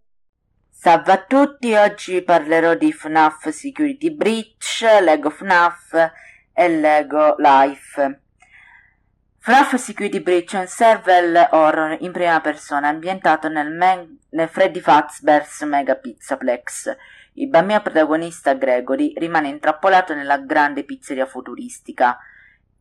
Salve 0.70 1.12
a 1.12 1.24
tutti, 1.24 1.74
oggi 1.74 2.22
parlerò 2.22 2.76
di 2.76 2.92
FNAF 2.94 3.50
Security 3.50 4.12
Breach, 4.12 4.84
Lego 5.02 5.32
FNAF 5.32 6.12
e 6.54 6.70
Lego 6.70 7.34
Life. 7.40 8.26
FNAF 9.48 9.76
Security 9.76 10.20
Breach 10.20 10.56
è 10.56 10.60
un 10.60 10.68
survival 10.68 11.48
horror 11.52 11.96
in 12.02 12.12
prima 12.12 12.42
persona 12.42 12.90
ambientato 12.90 13.48
nel, 13.48 13.72
me- 13.72 14.18
nel 14.32 14.50
Freddy 14.50 14.82
Fazbear's 14.82 15.62
Mega 15.62 15.96
Pizzaplex. 15.96 16.94
Il 17.36 17.48
bambino 17.48 17.82
protagonista 17.82 18.56
Gregory 18.56 19.14
rimane 19.16 19.48
intrappolato 19.48 20.14
nella 20.14 20.38
grande 20.38 20.84
pizzeria 20.84 21.26
futuristica, 21.26 22.18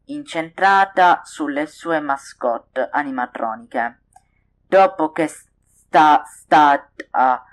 incentrata 0.07 1.21
sulle 1.23 1.67
sue 1.67 2.01
mascotte 2.01 2.89
animatroniche. 2.91 4.01
Dopo 4.67 5.13
che 5.13 5.29
sta 5.29 6.25
stata 6.27 7.45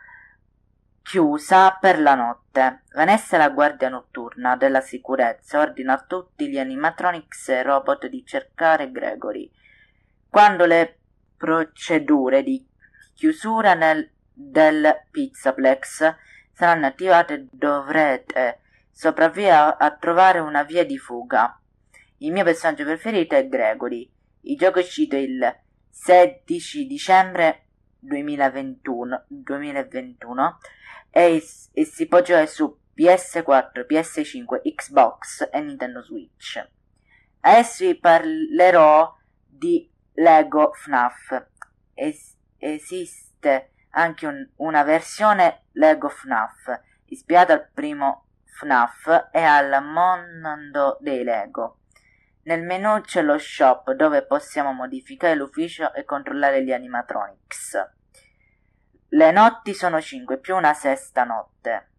chiusa 1.03 1.77
per 1.79 1.99
la 1.99 2.15
notte, 2.15 2.83
Vanessa, 2.93 3.37
la 3.37 3.49
guardia 3.49 3.89
notturna 3.89 4.55
della 4.55 4.81
sicurezza, 4.81 5.59
ordina 5.59 5.93
a 5.93 6.03
tutti 6.07 6.47
gli 6.47 6.57
animatronics 6.57 7.49
e 7.49 7.61
robot 7.61 8.07
di 8.07 8.25
cercare 8.25 8.89
Gregory. 8.89 9.51
Quando 10.29 10.65
le 10.65 10.97
procedure 11.37 12.41
di 12.41 12.65
chiusura 13.13 13.73
nel, 13.73 14.09
del 14.33 15.05
Pizzaplex 15.11 16.15
saranno 16.53 16.87
attivate 16.87 17.47
dovrete 17.51 18.61
sopravvivere 18.89 19.75
a 19.77 19.95
trovare 19.99 20.39
una 20.39 20.63
via 20.63 20.85
di 20.85 20.97
fuga. 20.97 21.59
Il 22.19 22.31
mio 22.31 22.45
personaggio 22.45 22.85
preferito 22.85 23.35
è 23.35 23.47
Gregory. 23.47 24.09
Il 24.41 24.57
gioco 24.57 24.79
è 24.79 24.81
uscito 24.81 25.17
il 25.17 25.53
16 25.89 26.87
dicembre 26.87 27.65
2021, 27.99 29.25
2021 29.27 30.57
e, 31.15 31.43
e 31.73 31.85
si 31.85 32.07
può 32.07 32.21
giocare 32.21 32.47
su 32.47 32.75
PS4, 32.95 33.85
PS5, 33.87 34.61
Xbox 34.73 35.47
e 35.51 35.59
Nintendo 35.61 36.01
Switch. 36.01 36.67
Adesso 37.41 37.85
vi 37.85 37.95
parlerò 37.99 39.15
di 39.45 39.89
Lego 40.13 40.71
FNAF. 40.73 41.45
Es- 41.93 42.35
esiste 42.57 43.71
anche 43.91 44.25
un- 44.25 44.49
una 44.57 44.83
versione 44.83 45.65
Lego 45.73 46.09
FNAF 46.09 46.81
ispirata 47.05 47.53
al 47.53 47.69
primo 47.71 48.25
FNAF 48.45 49.29
e 49.31 49.41
al 49.41 49.83
mondo 49.83 50.97
dei 50.99 51.23
Lego. 51.23 51.79
Nel 52.43 52.63
menu 52.63 53.01
c'è 53.01 53.21
lo 53.21 53.37
shop 53.37 53.91
dove 53.91 54.25
possiamo 54.25 54.73
modificare 54.73 55.35
l'ufficio 55.35 55.93
e 55.93 56.03
controllare 56.05 56.63
gli 56.63 56.71
animatronics. 56.73 57.77
Le 59.15 59.29
notti 59.31 59.75
sono 59.75 60.01
5 60.01 60.39
più 60.39 60.55
una 60.55 60.73
sesta 60.73 61.23
notte. 61.23 61.89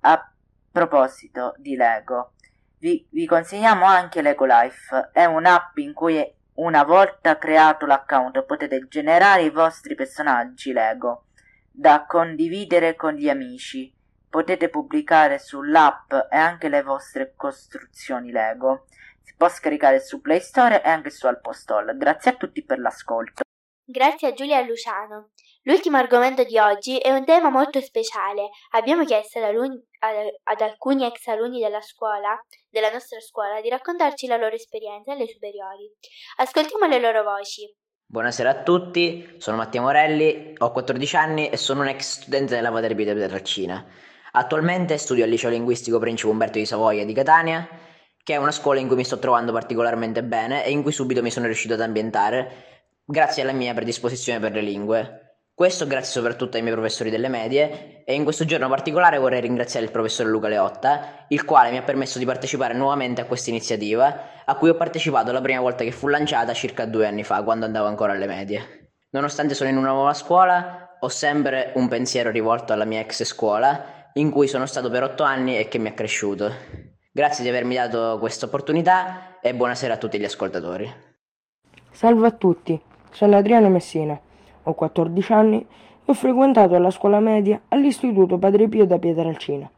A 0.00 0.32
proposito 0.70 1.54
di 1.56 1.76
Lego, 1.76 2.32
vi, 2.78 3.06
vi 3.10 3.24
consigliamo 3.24 3.86
anche 3.86 4.20
Lego 4.20 4.44
Life. 4.44 5.08
È 5.14 5.24
un'app 5.24 5.78
in 5.78 5.94
cui 5.94 6.22
una 6.56 6.84
volta 6.84 7.38
creato 7.38 7.86
l'account 7.86 8.44
potete 8.44 8.86
generare 8.88 9.44
i 9.44 9.50
vostri 9.50 9.94
personaggi 9.94 10.74
Lego 10.74 11.28
da 11.70 12.04
condividere 12.06 12.94
con 12.94 13.14
gli 13.14 13.30
amici. 13.30 13.90
Potete 14.28 14.68
pubblicare 14.68 15.38
sull'app 15.38 16.12
e 16.30 16.36
anche 16.36 16.68
le 16.68 16.82
vostre 16.82 17.32
costruzioni 17.34 18.30
Lego. 18.30 18.88
Si 19.22 19.34
può 19.34 19.48
scaricare 19.48 20.00
su 20.00 20.20
Play 20.20 20.40
Store 20.40 20.82
e 20.82 20.88
anche 20.90 21.08
su 21.08 21.26
Alpostol. 21.26 21.96
Grazie 21.96 22.32
a 22.32 22.36
tutti 22.36 22.62
per 22.62 22.78
l'ascolto. 22.78 23.40
Grazie 23.86 24.28
a 24.28 24.32
Giulia 24.34 24.60
Luciano. 24.60 25.30
L'ultimo 25.68 25.98
argomento 25.98 26.44
di 26.44 26.58
oggi 26.58 26.96
è 26.96 27.12
un 27.12 27.26
tema 27.26 27.50
molto 27.50 27.78
speciale. 27.82 28.48
Abbiamo 28.70 29.04
chiesto 29.04 29.38
ad, 29.38 29.44
alun- 29.44 29.78
ad- 29.98 30.60
alcuni 30.62 31.04
ex 31.04 31.26
alunni 31.26 31.60
della 31.60 31.82
scuola, 31.82 32.42
della 32.70 32.90
nostra 32.90 33.20
scuola, 33.20 33.60
di 33.60 33.68
raccontarci 33.68 34.26
la 34.26 34.38
loro 34.38 34.54
esperienza 34.54 35.12
alle 35.12 35.26
superiori. 35.26 35.92
Ascoltiamo 36.38 36.86
le 36.86 36.98
loro 36.98 37.22
voci. 37.22 37.70
Buonasera 38.06 38.48
a 38.48 38.62
tutti, 38.62 39.34
sono 39.36 39.58
Mattia 39.58 39.82
Morelli, 39.82 40.54
ho 40.56 40.72
14 40.72 41.16
anni 41.16 41.50
e 41.50 41.58
sono 41.58 41.82
un 41.82 41.88
ex 41.88 42.20
studente 42.22 42.54
della 42.54 42.72
Paterpia 42.72 43.12
di 43.12 43.20
Pietrelcina. 43.20 43.84
Attualmente 44.32 44.96
studio 44.96 45.24
al 45.24 45.28
liceo 45.28 45.50
linguistico 45.50 45.98
Principe 45.98 46.30
Umberto 46.30 46.56
di 46.56 46.64
Savoia 46.64 47.04
di 47.04 47.12
Catania, 47.12 47.68
che 48.24 48.32
è 48.32 48.36
una 48.36 48.52
scuola 48.52 48.80
in 48.80 48.86
cui 48.86 48.96
mi 48.96 49.04
sto 49.04 49.18
trovando 49.18 49.52
particolarmente 49.52 50.24
bene 50.24 50.64
e 50.64 50.70
in 50.70 50.82
cui 50.82 50.92
subito 50.92 51.20
mi 51.20 51.30
sono 51.30 51.44
riuscito 51.44 51.74
ad 51.74 51.82
ambientare 51.82 52.86
grazie 53.04 53.42
alla 53.42 53.52
mia 53.52 53.74
predisposizione 53.74 54.40
per 54.40 54.52
le 54.52 54.62
lingue. 54.62 55.27
Questo 55.58 55.88
grazie 55.88 56.12
soprattutto 56.12 56.56
ai 56.56 56.62
miei 56.62 56.72
professori 56.72 57.10
delle 57.10 57.26
medie 57.26 58.04
e 58.04 58.14
in 58.14 58.22
questo 58.22 58.44
giorno 58.44 58.68
particolare 58.68 59.18
vorrei 59.18 59.40
ringraziare 59.40 59.84
il 59.84 59.90
professore 59.90 60.28
Luca 60.28 60.46
Leotta, 60.46 61.24
il 61.26 61.44
quale 61.44 61.72
mi 61.72 61.78
ha 61.78 61.82
permesso 61.82 62.20
di 62.20 62.24
partecipare 62.24 62.74
nuovamente 62.74 63.22
a 63.22 63.24
questa 63.24 63.50
iniziativa, 63.50 64.44
a 64.44 64.54
cui 64.54 64.68
ho 64.68 64.76
partecipato 64.76 65.32
la 65.32 65.40
prima 65.40 65.60
volta 65.60 65.82
che 65.82 65.90
fu 65.90 66.06
lanciata 66.06 66.52
circa 66.52 66.84
due 66.84 67.08
anni 67.08 67.24
fa, 67.24 67.42
quando 67.42 67.64
andavo 67.64 67.88
ancora 67.88 68.12
alle 68.12 68.28
medie. 68.28 68.92
Nonostante 69.10 69.54
sono 69.54 69.68
in 69.68 69.76
una 69.76 69.90
nuova 69.90 70.14
scuola, 70.14 70.96
ho 71.00 71.08
sempre 71.08 71.72
un 71.74 71.88
pensiero 71.88 72.30
rivolto 72.30 72.72
alla 72.72 72.84
mia 72.84 73.00
ex 73.00 73.24
scuola, 73.24 74.10
in 74.12 74.30
cui 74.30 74.46
sono 74.46 74.64
stato 74.64 74.88
per 74.90 75.02
otto 75.02 75.24
anni 75.24 75.58
e 75.58 75.66
che 75.66 75.78
mi 75.78 75.88
ha 75.88 75.92
cresciuto. 75.92 76.52
Grazie 77.10 77.42
di 77.42 77.50
avermi 77.50 77.74
dato 77.74 78.18
questa 78.20 78.46
opportunità 78.46 79.40
e 79.40 79.52
buonasera 79.56 79.94
a 79.94 79.98
tutti 79.98 80.20
gli 80.20 80.24
ascoltatori. 80.24 80.88
Salve 81.90 82.28
a 82.28 82.30
tutti, 82.30 82.80
sono 83.10 83.36
Adriano 83.36 83.68
Messina, 83.68 84.20
ho 84.68 84.74
14 84.74 85.32
anni 85.32 85.58
e 85.58 85.66
ho 86.04 86.14
frequentato 86.14 86.78
la 86.78 86.90
scuola 86.90 87.20
media 87.20 87.60
all'Istituto 87.68 88.38
Padre 88.38 88.68
Pio 88.68 88.86
da 88.86 88.98
Pietralcina. 88.98 89.68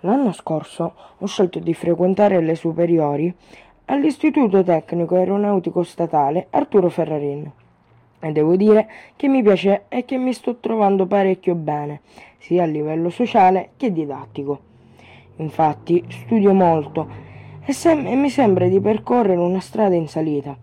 L'anno 0.00 0.32
scorso 0.32 0.94
ho 1.16 1.26
scelto 1.26 1.58
di 1.58 1.74
frequentare 1.74 2.40
le 2.40 2.54
superiori 2.54 3.32
all'Istituto 3.86 4.62
Tecnico 4.62 5.14
Aeronautico 5.14 5.82
Statale 5.82 6.48
Arturo 6.50 6.88
Ferrarin. 6.88 7.50
E 8.20 8.32
devo 8.32 8.56
dire 8.56 8.88
che 9.14 9.28
mi 9.28 9.42
piace 9.42 9.84
e 9.88 10.04
che 10.04 10.16
mi 10.16 10.32
sto 10.32 10.56
trovando 10.56 11.06
parecchio 11.06 11.54
bene, 11.54 12.00
sia 12.38 12.64
a 12.64 12.66
livello 12.66 13.10
sociale 13.10 13.70
che 13.76 13.92
didattico. 13.92 14.66
Infatti 15.36 16.04
studio 16.08 16.52
molto 16.52 17.08
e, 17.64 17.72
sem- 17.72 18.06
e 18.06 18.16
mi 18.16 18.28
sembra 18.28 18.66
di 18.66 18.80
percorrere 18.80 19.38
una 19.38 19.60
strada 19.60 19.94
in 19.94 20.08
salita. 20.08 20.56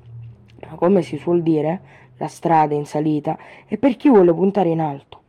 Ma 0.67 0.75
come 0.75 1.01
si 1.01 1.17
suol 1.17 1.41
dire, 1.41 1.81
la 2.17 2.27
strada 2.27 2.73
in 2.73 2.85
salita 2.85 3.37
è 3.65 3.77
per 3.77 3.95
chi 3.97 4.09
vuole 4.09 4.33
puntare 4.33 4.69
in 4.69 4.79
alto. 4.79 5.19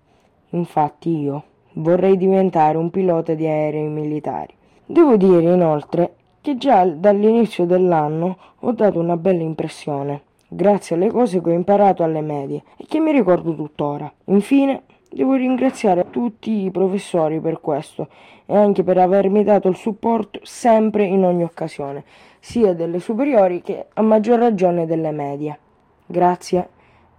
Infatti 0.50 1.18
io 1.18 1.42
vorrei 1.74 2.16
diventare 2.16 2.76
un 2.76 2.90
pilota 2.90 3.34
di 3.34 3.46
aerei 3.46 3.88
militari. 3.88 4.54
Devo 4.84 5.16
dire 5.16 5.52
inoltre 5.52 6.14
che 6.40 6.56
già 6.56 6.84
dall'inizio 6.84 7.64
dell'anno 7.64 8.36
ho 8.60 8.72
dato 8.72 9.00
una 9.00 9.16
bella 9.16 9.42
impressione, 9.42 10.22
grazie 10.46 10.94
alle 10.94 11.08
cose 11.08 11.40
che 11.42 11.50
ho 11.50 11.52
imparato 11.52 12.04
alle 12.04 12.20
medie 12.20 12.62
e 12.76 12.84
che 12.86 13.00
mi 13.00 13.10
ricordo 13.10 13.54
tuttora. 13.54 14.10
Infine, 14.26 14.82
devo 15.10 15.34
ringraziare 15.34 16.08
tutti 16.10 16.64
i 16.64 16.70
professori 16.70 17.40
per 17.40 17.60
questo 17.60 18.08
e 18.46 18.56
anche 18.56 18.84
per 18.84 18.98
avermi 18.98 19.42
dato 19.42 19.66
il 19.66 19.74
supporto 19.74 20.38
sempre 20.44 21.04
in 21.04 21.24
ogni 21.24 21.42
occasione, 21.42 22.04
sia 22.38 22.74
delle 22.74 23.00
superiori 23.00 23.60
che 23.60 23.86
a 23.92 24.02
maggior 24.02 24.38
ragione 24.38 24.86
delle 24.86 25.10
medie. 25.10 25.58
Grazie 26.06 26.68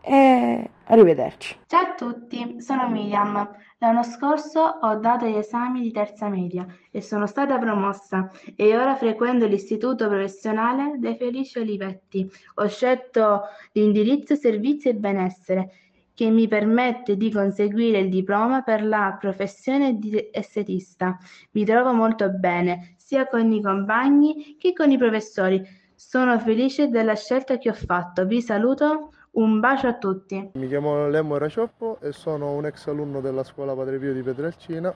e 0.02 0.70
arrivederci. 0.86 1.58
Ciao 1.68 1.82
a 1.82 1.94
tutti, 1.96 2.62
sono 2.62 2.90
Miriam. 2.90 3.50
L'anno 3.80 4.04
scorso 4.04 4.60
ho 4.60 4.96
dato 4.96 5.28
gli 5.28 5.36
esami 5.36 5.82
di 5.82 5.92
terza 5.92 6.30
media 6.30 6.66
e 6.90 7.02
sono 7.02 7.28
stata 7.28 7.58
promossa 7.58 8.32
e 8.56 8.76
ora 8.76 8.96
frequento 8.96 9.46
l'istituto 9.46 10.08
professionale 10.08 10.96
dei 10.98 11.16
Felici 11.16 11.60
Olivetti. 11.60 12.30
Ho 12.56 12.68
scelto 12.68 13.42
l'indirizzo 13.74 14.36
servizi 14.36 14.90
e 14.90 14.96
benessere 14.96 15.72
che 16.18 16.32
mi 16.32 16.48
permette 16.48 17.16
di 17.16 17.32
conseguire 17.32 18.00
il 18.00 18.10
diploma 18.10 18.64
per 18.64 18.84
la 18.84 19.16
professione 19.20 20.00
di 20.00 20.30
estetista. 20.32 21.16
Mi 21.52 21.64
trovo 21.64 21.94
molto 21.94 22.32
bene, 22.32 22.96
sia 22.98 23.28
con 23.28 23.52
i 23.52 23.62
compagni 23.62 24.56
che 24.58 24.74
con 24.74 24.90
i 24.90 24.98
professori. 24.98 25.62
Sono 25.94 26.40
felice 26.40 26.90
della 26.90 27.14
scelta 27.14 27.60
che 27.60 27.70
ho 27.70 27.74
fatto. 27.74 28.26
Vi 28.26 28.42
saluto, 28.42 29.12
un 29.38 29.60
bacio 29.60 29.88
a 29.88 29.94
tutti. 29.94 30.52
Mi 30.54 30.68
chiamo 30.68 31.08
Lemmo 31.10 31.38
Racioppo 31.38 32.00
e 32.02 32.12
sono 32.12 32.54
un 32.54 32.66
ex 32.66 32.88
alunno 32.88 33.22
della 33.22 33.44
scuola 33.44 33.76
Padre 33.76 34.00
Pio 34.00 34.12
di 34.12 34.24
Pietrelcina 34.24 34.96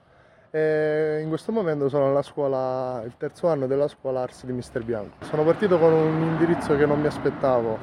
e 0.49 1.19
in 1.21 1.29
questo 1.29 1.51
momento 1.51 1.89
sono 1.89 2.07
alla 2.07 2.23
scuola, 2.23 3.03
il 3.05 3.13
terzo 3.17 3.47
anno 3.49 3.67
della 3.67 3.87
scuola 3.87 4.21
Ars 4.21 4.45
di 4.45 4.51
Mister 4.51 4.83
Bianco. 4.83 5.23
Sono 5.25 5.43
partito 5.43 5.77
con 5.77 5.93
un 5.93 6.21
indirizzo 6.23 6.75
che 6.75 6.87
non 6.87 6.99
mi 6.99 7.05
aspettavo, 7.05 7.77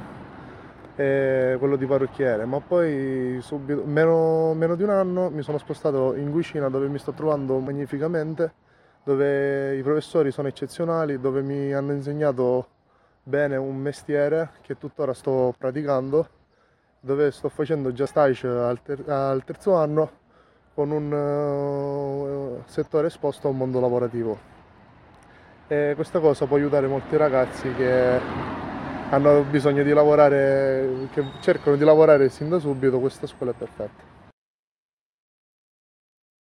eh, 0.97 1.55
quello 1.61 1.77
di 1.77 1.87
parrucchiere, 1.87 2.45
ma 2.45 2.59
poi 2.59 3.39
subito, 3.41 3.85
meno, 3.85 4.53
meno 4.55 4.75
di 4.75 4.83
un 4.83 4.91
anno 4.91 5.31
mi 5.31 5.43
sono 5.43 5.59
spostato 5.59 6.15
in 6.17 6.33
cucina 6.33 6.69
dove 6.69 6.89
mi 6.89 6.99
sto 6.99 7.13
trovando 7.13 7.57
magnificamente, 7.61 8.53
dove 9.05 9.77
i 9.77 9.83
professori 9.83 10.33
sono 10.33 10.49
eccezionali, 10.49 11.21
dove 11.21 11.41
mi 11.41 11.73
hanno 11.73 11.93
insegnato 11.93 12.67
bene 13.23 13.55
un 13.55 13.77
mestiere 13.77 14.51
che 14.63 14.77
tuttora 14.77 15.15
sto 15.15 15.55
praticando 15.57 16.31
dove 17.01 17.31
sto 17.31 17.49
facendo 17.49 17.93
già 17.93 18.07
stage 18.07 18.47
al, 18.47 18.83
ter- 18.83 19.09
al 19.09 19.45
terzo 19.45 19.75
anno 19.75 20.11
con 20.75 20.91
un 20.91 21.13
uh, 21.13 22.63
settore 22.67 23.09
esposto 23.09 23.49
a 23.49 23.51
un 23.51 23.57
mondo 23.57 23.81
lavorativo. 23.81 24.39
E 25.67 25.93
questa 25.95 26.19
cosa 26.21 26.47
può 26.47 26.57
aiutare 26.57 26.87
molti 26.87 27.17
ragazzi 27.17 27.73
che 27.75 28.21
hanno 29.11 29.43
bisogno 29.43 29.83
di 29.83 29.93
lavorare, 29.93 31.09
che 31.13 31.25
cercano 31.41 31.77
di 31.77 31.85
lavorare 31.85 32.29
sin 32.29 32.49
da 32.49 32.59
subito, 32.59 33.01
questa 33.01 33.27
scuola 33.27 33.53
è 33.53 33.55
perfetta. 33.55 34.18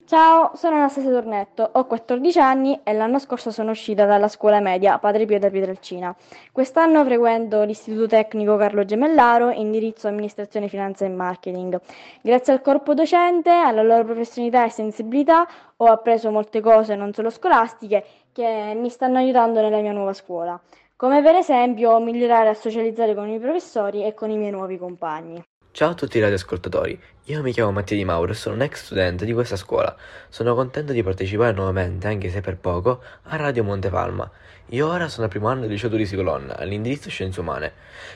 Ciao, 0.09 0.52
sono 0.54 0.76
Anastasia 0.76 1.11
Tornetto, 1.11 1.68
ho 1.70 1.84
14 1.84 2.38
anni 2.38 2.80
e 2.82 2.94
l'anno 2.94 3.18
scorso 3.18 3.50
sono 3.50 3.72
uscita 3.72 4.06
dalla 4.06 4.28
scuola 4.28 4.59
media 4.59 4.98
Padre 4.98 5.26
Pio 5.26 5.38
da 5.38 5.50
Pietrelcina. 5.50 6.16
Quest'anno 6.50 7.04
frequento 7.04 7.62
l'Istituto 7.64 8.06
Tecnico 8.06 8.56
Carlo 8.56 8.86
Gemellaro, 8.86 9.50
indirizzo 9.50 10.09
Amministrazione, 10.09 10.68
Finanza 10.68 11.04
e 11.04 11.11
Marketing. 11.11 11.78
Grazie 12.22 12.54
al 12.54 12.62
corpo 12.62 12.94
docente, 12.94 13.50
alla 13.50 13.82
loro 13.82 14.04
professionalità 14.04 14.64
e 14.64 14.70
sensibilità 14.70 15.46
ho 15.76 15.84
appreso 15.84 16.30
molte 16.30 16.62
cose 16.62 16.94
non 16.94 17.12
solo 17.12 17.28
scolastiche 17.28 18.02
che 18.32 18.72
mi 18.74 18.88
stanno 18.88 19.18
aiutando 19.18 19.61
nella 19.61 19.82
mia 19.82 19.92
nuova 19.92 20.14
scuola, 20.14 20.59
come 20.96 21.20
per 21.20 21.34
esempio 21.34 22.00
migliorare 22.00 22.48
a 22.48 22.54
socializzare 22.54 23.14
con 23.14 23.28
i 23.28 23.38
professori 23.38 24.06
e 24.06 24.14
con 24.14 24.30
i 24.30 24.38
miei 24.38 24.52
nuovi 24.52 24.78
compagni. 24.78 25.44
Ciao 25.71 25.91
a 25.91 25.95
tutti 25.95 26.19
i 26.19 26.21
radioascoltatori, 26.21 26.99
io 27.27 27.43
mi 27.43 27.53
chiamo 27.53 27.71
Mattia 27.71 27.97
Di 27.97 28.05
Mauro 28.05 28.33
e 28.33 28.35
sono 28.35 28.57
un 28.57 28.62
ex 28.62 28.87
studente 28.87 29.25
di 29.25 29.33
questa 29.33 29.55
scuola. 29.55 29.95
Sono 30.29 30.57
contento 30.57 30.93
di 30.93 31.05
partecipare 31.05 31.53
nuovamente, 31.53 32.09
anche 32.09 32.31
se 32.31 32.41
per 32.41 32.57
poco, 32.57 33.01
a 33.25 33.37
Radio 33.37 33.62
Montepalma. 33.62 34.29
Io 34.71 34.89
ora 34.89 35.09
sono 35.09 35.27
al 35.27 35.31
primo 35.31 35.47
anno 35.47 35.61
del 35.61 35.71
liceo 35.71 35.91
Turisi 35.91 36.16
Colonna, 36.16 36.57
all'indirizzo 36.57 37.11
Scienze 37.11 37.39
Umane. 37.39 37.73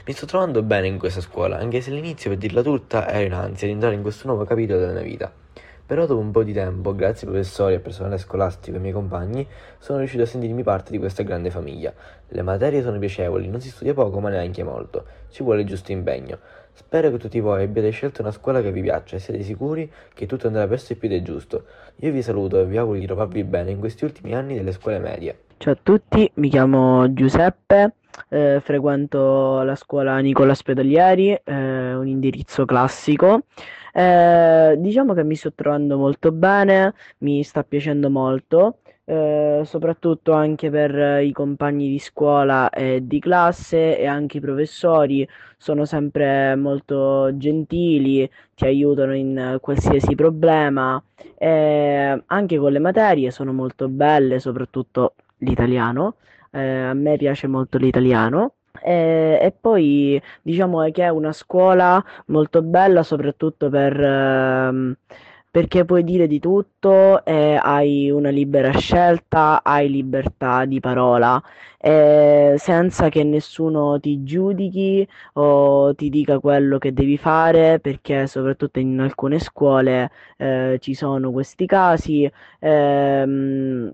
Mi 0.06 0.12
sto 0.12 0.26
trovando 0.26 0.62
bene 0.62 0.88
in 0.88 0.98
questa 0.98 1.20
scuola, 1.20 1.58
anche 1.58 1.80
se 1.82 1.90
all'inizio, 1.90 2.30
per 2.30 2.38
dirla 2.38 2.62
tutta, 2.62 3.08
ero 3.08 3.26
in 3.26 3.34
ansia 3.34 3.68
di 3.68 3.74
entrare 3.74 3.94
in 3.94 4.02
questo 4.02 4.26
nuovo 4.26 4.44
capitolo 4.44 4.80
della 4.80 4.92
mia 4.92 5.02
vita. 5.02 5.32
Però 5.84 6.06
dopo 6.06 6.20
un 6.20 6.30
po' 6.30 6.42
di 6.42 6.54
tempo, 6.54 6.94
grazie 6.94 7.26
ai 7.26 7.34
professori, 7.34 7.74
al 7.74 7.80
personale 7.80 8.16
scolastico 8.16 8.72
e 8.72 8.76
ai 8.76 8.80
miei 8.80 8.94
compagni, 8.94 9.46
sono 9.78 9.98
riuscito 9.98 10.22
a 10.22 10.26
sentirmi 10.26 10.62
parte 10.62 10.90
di 10.90 10.98
questa 10.98 11.22
grande 11.22 11.50
famiglia. 11.50 11.92
Le 12.28 12.42
materie 12.42 12.82
sono 12.82 12.98
piacevoli, 12.98 13.46
non 13.48 13.60
si 13.60 13.68
studia 13.68 13.92
poco 13.92 14.18
ma 14.18 14.30
neanche 14.30 14.62
molto, 14.62 15.04
ci 15.30 15.42
vuole 15.42 15.60
il 15.60 15.66
giusto 15.66 15.92
impegno. 15.92 16.38
Spero 16.74 17.10
che 17.10 17.18
tutti 17.18 17.38
voi 17.38 17.64
abbiate 17.64 17.90
scelto 17.90 18.22
una 18.22 18.30
scuola 18.30 18.62
che 18.62 18.72
vi 18.72 18.80
piaccia 18.80 19.16
e 19.16 19.18
siate 19.18 19.42
sicuri 19.42 19.90
che 20.14 20.24
tutto 20.26 20.46
andrà 20.46 20.66
verso 20.66 20.92
il 20.92 20.98
piede 20.98 21.22
giusto. 21.22 21.64
Io 21.96 22.10
vi 22.12 22.22
saluto 22.22 22.60
e 22.60 22.64
vi 22.64 22.78
auguro 22.78 22.98
di 22.98 23.04
trovarvi 23.04 23.44
bene 23.44 23.70
in 23.72 23.78
questi 23.78 24.04
ultimi 24.04 24.34
anni 24.34 24.54
delle 24.54 24.72
scuole 24.72 24.98
medie. 24.98 25.44
Ciao 25.58 25.74
a 25.74 25.78
tutti, 25.80 26.28
mi 26.34 26.48
chiamo 26.48 27.12
Giuseppe, 27.12 27.94
eh, 28.30 28.60
frequento 28.62 29.62
la 29.62 29.76
scuola 29.76 30.18
Nicola 30.18 30.54
Spedalieri, 30.54 31.38
eh, 31.44 31.94
un 31.94 32.06
indirizzo 32.08 32.64
classico. 32.64 33.42
Eh, 33.92 34.74
diciamo 34.78 35.12
che 35.12 35.22
mi 35.22 35.34
sto 35.34 35.52
trovando 35.52 35.98
molto 35.98 36.32
bene, 36.32 36.94
mi 37.18 37.42
sta 37.42 37.62
piacendo 37.62 38.08
molto. 38.08 38.78
Eh, 39.04 39.62
soprattutto 39.64 40.32
anche 40.32 40.70
per 40.70 41.22
i 41.22 41.32
compagni 41.32 41.88
di 41.88 41.98
scuola 41.98 42.70
e 42.70 43.00
di 43.04 43.18
classe 43.18 43.98
e 43.98 44.06
anche 44.06 44.36
i 44.36 44.40
professori 44.40 45.28
sono 45.56 45.84
sempre 45.84 46.54
molto 46.54 47.36
gentili, 47.36 48.30
ti 48.54 48.64
aiutano 48.64 49.14
in 49.14 49.58
qualsiasi 49.60 50.14
problema 50.14 51.02
e 51.36 52.22
anche 52.26 52.58
con 52.58 52.70
le 52.72 52.78
materie 52.78 53.30
sono 53.32 53.52
molto 53.52 53.88
belle, 53.88 54.38
soprattutto 54.38 55.14
l'italiano. 55.38 56.16
Eh, 56.50 56.60
a 56.60 56.94
me 56.94 57.16
piace 57.16 57.46
molto 57.48 57.78
l'italiano. 57.78 58.54
E, 58.84 59.38
e, 59.40 59.52
poi 59.58 60.20
diciamo 60.42 60.82
che 60.90 61.04
è 61.04 61.08
una 61.08 61.32
scuola 61.32 62.02
molto 62.26 62.62
bella 62.62 63.02
soprattutto 63.02 63.68
per, 63.68 64.00
ehm, 64.00 64.96
perché 65.52 65.84
puoi 65.84 66.04
dire 66.04 66.26
di 66.26 66.40
tutto 66.40 67.24
e 67.24 67.58
hai 67.62 68.10
una 68.10 68.30
libera 68.30 68.72
scelta, 68.72 69.62
hai 69.62 69.90
libertà 69.90 70.64
di 70.64 70.80
parola 70.80 71.40
eh, 71.78 72.54
senza 72.58 73.08
che 73.10 73.22
nessuno 73.24 74.00
ti 74.00 74.22
giudichi 74.24 75.06
o 75.34 75.94
ti 75.94 76.08
dica 76.08 76.38
quello 76.40 76.78
che 76.78 76.92
devi 76.92 77.18
fare 77.18 77.80
perché 77.80 78.26
soprattutto 78.26 78.78
in 78.80 78.98
alcune 79.00 79.38
scuole 79.38 80.10
eh, 80.38 80.78
ci 80.80 80.94
sono 80.94 81.30
questi 81.32 81.66
casi 81.66 82.30
ehm, 82.60 83.92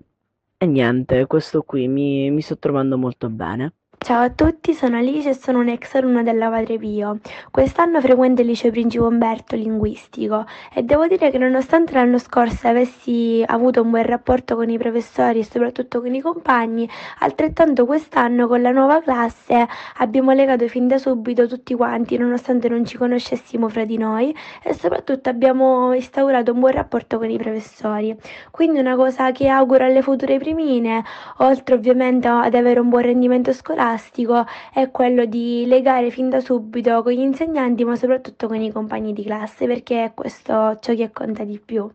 e 0.57 0.65
niente, 0.67 1.25
questo 1.27 1.63
qui 1.63 1.87
mi, 1.87 2.31
mi 2.31 2.41
sto 2.41 2.57
trovando 2.57 2.97
molto 2.97 3.29
bene. 3.29 3.73
Ciao 4.01 4.23
a 4.23 4.29
tutti, 4.29 4.73
sono 4.73 4.97
Alice 4.97 5.29
e 5.29 5.33
sono 5.33 5.59
un 5.59 5.67
ex 5.67 5.93
alunna 5.95 6.23
della 6.23 6.49
Padre 6.49 6.77
Pio. 6.77 7.19
Quest'anno 7.51 7.99
frequento 7.99 8.41
il 8.41 8.47
liceo 8.47 8.71
Principe 8.71 9.03
Umberto 9.03 9.57
linguistico 9.57 10.45
e 10.73 10.83
devo 10.83 11.05
dire 11.05 11.29
che 11.29 11.37
nonostante 11.37 11.93
l'anno 11.93 12.17
scorso 12.17 12.69
avessi 12.69 13.43
avuto 13.45 13.81
un 13.81 13.89
buon 13.89 14.03
rapporto 14.03 14.55
con 14.55 14.69
i 14.69 14.77
professori 14.77 15.39
e 15.39 15.43
soprattutto 15.43 15.99
con 15.99 16.15
i 16.15 16.21
compagni, 16.21 16.89
altrettanto 17.19 17.85
quest'anno 17.85 18.47
con 18.47 18.61
la 18.61 18.71
nuova 18.71 19.01
classe 19.01 19.67
abbiamo 19.97 20.31
legato 20.31 20.65
fin 20.69 20.87
da 20.87 20.97
subito 20.97 21.45
tutti 21.45 21.75
quanti, 21.75 22.17
nonostante 22.17 22.69
non 22.69 22.85
ci 22.85 22.97
conoscessimo 22.97 23.67
fra 23.67 23.83
di 23.83 23.97
noi 23.97 24.33
e 24.63 24.73
soprattutto 24.73 25.29
abbiamo 25.29 25.93
instaurato 25.93 26.53
un 26.53 26.61
buon 26.61 26.71
rapporto 26.71 27.17
con 27.17 27.29
i 27.29 27.37
professori. 27.37 28.17
Quindi 28.49 28.79
una 28.79 28.95
cosa 28.95 29.31
che 29.31 29.49
auguro 29.49 29.83
alle 29.83 30.01
future 30.01 30.37
primine, 30.39 31.03
oltre 31.39 31.75
ovviamente 31.75 32.29
ad 32.29 32.55
avere 32.55 32.79
un 32.79 32.87
buon 32.87 33.01
rendimento 33.03 33.51
scolastico, 33.51 33.87
è 34.73 34.91
quello 34.91 35.25
di 35.25 35.65
legare 35.65 36.09
fin 36.11 36.29
da 36.29 36.39
subito 36.39 37.01
con 37.01 37.11
gli 37.11 37.19
insegnanti, 37.19 37.83
ma 37.83 37.95
soprattutto 37.95 38.47
con 38.47 38.61
i 38.61 38.71
compagni 38.71 39.13
di 39.13 39.23
classe, 39.23 39.65
perché 39.65 40.03
è 40.03 40.11
questo 40.13 40.77
ciò 40.79 40.93
che 40.93 41.11
conta 41.11 41.43
di 41.43 41.59
più. 41.63 41.89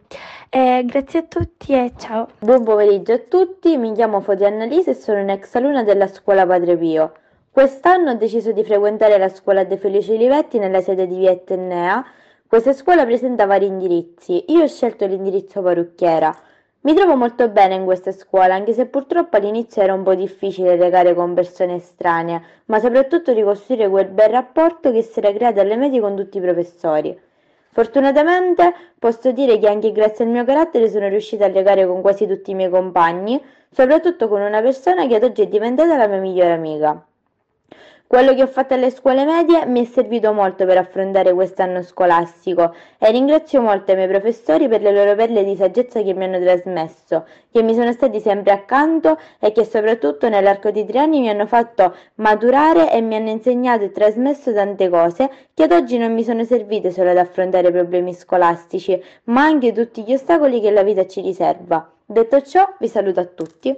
Eh, 0.49 0.83
grazie 0.87 1.21
a 1.21 1.23
tutti 1.23 1.73
e 1.73 1.93
ciao. 1.97 2.29
Buon 2.41 2.65
pomeriggio 2.65 3.13
a 3.13 3.19
tutti, 3.19 3.77
mi 3.77 3.93
chiamo 3.93 4.21
Foti 4.21 4.45
Annalisa 4.45 4.91
e 4.91 4.95
sono 4.95 5.21
un'ex 5.21 5.55
alunna 5.55 5.83
della 5.83 6.07
scuola 6.07 6.47
Padre 6.47 6.77
Pio. 6.77 7.13
Quest'anno 7.51 8.11
ho 8.11 8.15
deciso 8.15 8.51
di 8.51 8.65
frequentare 8.65 9.17
la 9.17 9.29
scuola 9.29 9.63
De 9.63 9.77
Felici 9.77 10.13
Olivetti 10.13 10.59
nella 10.59 10.81
sede 10.81 11.07
di 11.07 11.17
Via 11.17 11.31
Etnea. 11.31 12.05
Questa 12.47 12.73
scuola 12.73 13.05
presenta 13.05 13.47
vari 13.47 13.67
indirizzi. 13.67 14.45
Io 14.49 14.63
ho 14.63 14.67
scelto 14.67 15.07
l'indirizzo 15.07 15.63
parrucchiera. 15.63 16.37
Mi 16.85 16.93
trovo 16.93 17.17
molto 17.17 17.49
bene 17.49 17.77
in 17.77 17.87
questa 17.87 18.13
scuola, 18.13 18.55
anche 18.55 18.75
se 18.75 18.85
purtroppo 18.85 19.39
all'inizio 19.39 19.81
era 19.81 19.95
un 19.95 20.03
po' 20.03 20.15
difficile 20.15 20.77
legare 20.77 21.15
con 21.15 21.33
persone 21.33 21.77
estranee, 21.77 22.43
ma 22.67 22.79
soprattutto 22.79 23.33
ricostruire 23.33 23.89
quel 23.89 24.09
bel 24.09 24.29
rapporto 24.29 24.93
che 24.93 25.01
si 25.01 25.19
era 25.19 25.33
creato 25.33 25.61
alle 25.61 25.77
medie 25.77 26.01
con 26.01 26.15
tutti 26.15 26.37
i 26.37 26.43
professori. 26.43 27.19
Fortunatamente 27.73 28.75
posso 28.99 29.33
dire 29.33 29.59
che 29.59 29.67
anche 29.67 29.93
grazie 29.93 30.27
al 30.27 30.31
mio 30.31 30.45
carattere 30.45 30.91
sono 30.91 31.09
riuscita 31.09 31.47
a 31.47 31.49
legare 31.49 31.87
con 31.87 32.03
quasi 32.03 32.27
tutti 32.27 32.51
i 32.51 32.55
miei 32.55 32.69
compagni, 32.69 33.43
soprattutto 33.71 34.29
con 34.29 34.43
una 34.43 34.61
persona 34.61 35.07
che 35.07 35.15
ad 35.15 35.23
oggi 35.23 35.41
è 35.41 35.47
diventata 35.47 35.97
la 35.97 36.07
mia 36.07 36.21
migliore 36.21 36.53
amica. 36.53 37.03
Quello 38.15 38.33
che 38.37 38.43
ho 38.43 38.47
fatto 38.47 38.75
alle 38.75 38.93
scuole 38.93 39.25
medie 39.25 39.67
mi 39.67 39.85
è 39.85 39.85
servito 39.91 40.33
molto 40.33 40.65
per 40.67 40.79
affrontare 40.79 41.33
quest'anno 41.33 41.83
scolastico 41.83 42.73
e 42.97 43.11
ringrazio 43.11 43.61
molto 43.61 43.91
i 43.91 43.97
miei 43.97 44.07
professori 44.07 44.69
per 44.69 44.83
le 44.83 44.93
loro 44.93 45.17
perle 45.17 45.43
di 45.43 45.57
saggezza 45.57 46.01
che 46.01 46.15
mi 46.15 46.23
hanno 46.23 46.39
trasmesso, 46.39 47.27
che 47.51 47.61
mi 47.65 47.75
sono 47.75 47.91
stati 47.91 48.21
sempre 48.21 48.53
accanto 48.53 49.19
e 49.41 49.51
che 49.51 49.65
soprattutto 49.65 50.29
nell'arco 50.29 50.71
di 50.71 50.87
tre 50.87 51.01
anni 51.01 51.23
mi 51.23 51.29
hanno 51.29 51.49
fatto 51.49 51.93
maturare 52.15 52.93
e 52.93 53.01
mi 53.01 53.17
hanno 53.17 53.31
insegnato 53.31 53.83
e 53.83 53.91
trasmesso 53.91 54.53
tante 54.53 54.89
cose 54.89 55.29
che 55.53 55.65
ad 55.65 55.73
oggi 55.73 55.99
non 55.99 56.15
mi 56.15 56.23
sono 56.23 56.45
servite 56.45 56.93
solo 56.93 57.11
ad 57.11 57.19
affrontare 57.19 57.73
problemi 57.73 58.15
scolastici, 58.15 59.03
ma 59.25 59.43
anche 59.43 59.73
tutti 59.73 60.05
gli 60.05 60.15
ostacoli 60.15 60.61
che 60.61 60.71
la 60.71 60.85
vita 60.85 61.05
ci 61.09 61.21
riserva. 61.21 61.91
Detto 62.07 62.43
ciò, 62.43 62.77
vi 62.79 62.87
saluto 62.87 63.19
a 63.19 63.25
tutti. 63.25 63.77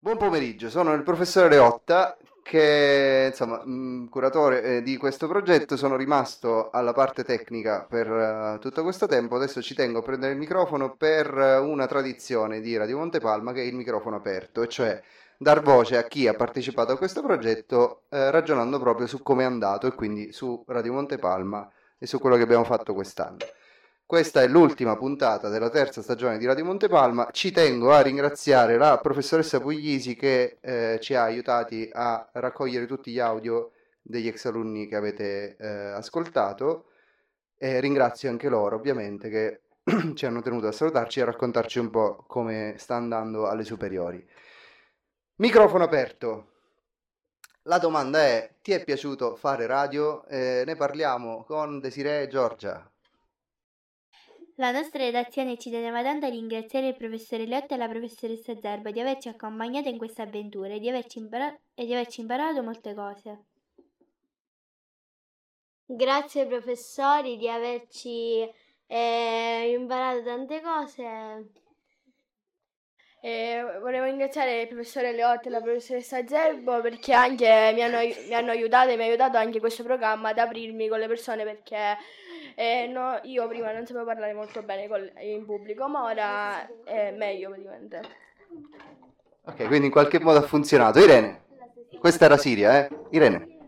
Buon 0.00 0.16
pomeriggio, 0.16 0.68
sono 0.68 0.94
il 0.94 1.04
professore 1.04 1.48
Leotta 1.48 2.16
che 2.48 3.26
insomma, 3.28 3.62
mh, 3.62 4.08
curatore 4.08 4.62
eh, 4.62 4.82
di 4.82 4.96
questo 4.96 5.28
progetto, 5.28 5.76
sono 5.76 5.96
rimasto 5.96 6.70
alla 6.70 6.94
parte 6.94 7.22
tecnica 7.22 7.84
per 7.86 8.10
uh, 8.10 8.58
tutto 8.58 8.82
questo 8.82 9.06
tempo, 9.06 9.36
adesso 9.36 9.60
ci 9.60 9.74
tengo 9.74 9.98
a 9.98 10.02
prendere 10.02 10.32
il 10.32 10.38
microfono 10.38 10.96
per 10.96 11.30
uh, 11.30 11.68
una 11.68 11.86
tradizione 11.86 12.60
di 12.60 12.74
Radio 12.78 12.96
Montepalma 12.96 13.52
che 13.52 13.60
è 13.60 13.64
il 13.64 13.74
microfono 13.74 14.16
aperto, 14.16 14.62
e 14.62 14.68
cioè 14.68 14.98
dar 15.36 15.60
voce 15.60 15.98
a 15.98 16.04
chi 16.04 16.26
ha 16.26 16.32
partecipato 16.32 16.92
a 16.92 16.96
questo 16.96 17.20
progetto 17.20 18.04
eh, 18.08 18.30
ragionando 18.30 18.78
proprio 18.78 19.06
su 19.06 19.22
come 19.22 19.42
è 19.42 19.46
andato 19.46 19.86
e 19.86 19.94
quindi 19.94 20.32
su 20.32 20.64
Radio 20.68 20.94
Montepalma 20.94 21.70
e 21.98 22.06
su 22.06 22.18
quello 22.18 22.36
che 22.36 22.42
abbiamo 22.42 22.64
fatto 22.64 22.94
quest'anno. 22.94 23.36
Questa 24.08 24.40
è 24.40 24.48
l'ultima 24.48 24.96
puntata 24.96 25.50
della 25.50 25.68
terza 25.68 26.00
stagione 26.00 26.38
di 26.38 26.46
Radio 26.46 26.64
Montepalma. 26.64 27.28
Ci 27.30 27.50
tengo 27.50 27.92
a 27.92 28.00
ringraziare 28.00 28.78
la 28.78 28.96
professoressa 28.96 29.60
Puglisi 29.60 30.16
che 30.16 30.56
eh, 30.62 30.98
ci 31.02 31.12
ha 31.12 31.24
aiutati 31.24 31.90
a 31.92 32.26
raccogliere 32.32 32.86
tutti 32.86 33.10
gli 33.12 33.18
audio 33.18 33.72
degli 34.00 34.26
ex 34.26 34.46
alunni 34.46 34.88
che 34.88 34.96
avete 34.96 35.56
eh, 35.58 35.68
ascoltato 35.90 36.86
e 37.58 37.80
ringrazio 37.80 38.30
anche 38.30 38.48
loro 38.48 38.76
ovviamente 38.76 39.28
che 39.28 39.60
ci 40.14 40.24
hanno 40.24 40.40
tenuto 40.40 40.68
a 40.68 40.72
salutarci 40.72 41.18
e 41.18 41.22
a 41.22 41.26
raccontarci 41.26 41.78
un 41.78 41.90
po' 41.90 42.24
come 42.26 42.76
sta 42.78 42.94
andando 42.94 43.46
alle 43.46 43.64
superiori. 43.64 44.26
Microfono 45.36 45.84
aperto. 45.84 46.52
La 47.64 47.76
domanda 47.76 48.20
è: 48.20 48.54
ti 48.62 48.72
è 48.72 48.82
piaciuto 48.82 49.36
fare 49.36 49.66
radio? 49.66 50.24
Eh, 50.28 50.62
ne 50.64 50.76
parliamo 50.76 51.44
con 51.44 51.78
Desiree 51.78 52.26
Giorgia. 52.28 52.90
La 54.60 54.72
nostra 54.72 55.04
redazione 55.04 55.56
ci 55.56 55.70
teneva 55.70 56.02
tanto 56.02 56.26
a 56.26 56.30
ringraziare 56.30 56.88
il 56.88 56.96
professore 56.96 57.46
Leotta 57.46 57.76
e 57.76 57.78
la 57.78 57.86
professoressa 57.86 58.58
Zerba 58.60 58.90
di 58.90 58.98
averci 58.98 59.28
accompagnato 59.28 59.88
in 59.88 59.96
questa 59.96 60.24
avventura 60.24 60.74
e 60.74 60.80
di 60.80 60.88
averci, 60.88 61.18
impara- 61.18 61.56
e 61.74 61.86
di 61.86 61.92
averci 61.92 62.22
imparato 62.22 62.60
molte 62.64 62.92
cose. 62.92 63.44
Grazie 65.86 66.46
professori 66.46 67.36
di 67.36 67.48
averci 67.48 68.50
eh, 68.88 69.74
imparato 69.78 70.24
tante 70.24 70.60
cose. 70.60 71.52
E 73.20 73.62
volevo 73.80 74.06
ringraziare 74.06 74.62
il 74.62 74.66
professore 74.66 75.12
Leotti 75.12 75.46
e 75.46 75.50
la 75.52 75.60
professoressa 75.60 76.26
Zerbo 76.26 76.80
perché 76.80 77.12
anche 77.12 77.70
mi 77.74 77.82
hanno, 77.82 77.98
mi 78.00 78.34
hanno 78.34 78.50
aiutato 78.50 78.90
e 78.90 78.96
mi 78.96 79.02
ha 79.02 79.06
aiutato 79.06 79.36
anche 79.36 79.60
questo 79.60 79.84
programma 79.84 80.30
ad 80.30 80.38
aprirmi 80.38 80.88
con 80.88 80.98
le 80.98 81.06
persone 81.06 81.44
perché 81.44 81.96
eh, 82.60 82.88
no, 82.88 83.20
io 83.22 83.46
prima 83.46 83.70
non 83.70 83.86
sapevo 83.86 84.04
parlare 84.04 84.32
molto 84.32 84.64
bene 84.64 84.88
col, 84.88 85.08
in 85.20 85.44
pubblico, 85.44 85.86
ma 85.86 86.02
ora 86.02 86.68
è 86.82 87.12
meglio 87.12 87.50
praticamente. 87.50 88.00
Ok, 89.44 89.66
quindi 89.68 89.86
in 89.86 89.92
qualche 89.92 90.18
modo 90.18 90.38
ha 90.38 90.42
funzionato. 90.42 90.98
Irene, 90.98 91.42
questa 92.00 92.24
era 92.24 92.36
Siria, 92.36 92.84
eh? 92.84 92.88
Irene. 93.10 93.58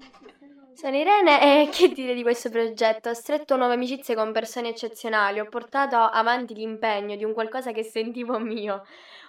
Sono 0.74 0.96
Irene 0.96 1.62
e 1.62 1.68
che 1.72 1.90
dire 1.90 2.14
di 2.14 2.22
questo 2.22 2.50
progetto? 2.50 3.10
Ho 3.10 3.14
stretto 3.14 3.56
nuove 3.56 3.74
amicizie 3.74 4.16
con 4.16 4.32
persone 4.32 4.70
eccezionali, 4.70 5.38
ho 5.38 5.48
portato 5.48 5.94
avanti 5.94 6.54
l'impegno 6.54 7.14
di 7.14 7.22
un 7.22 7.32
qualcosa 7.32 7.70
che 7.70 7.84
sentivo 7.84 8.40
mio. 8.40 8.82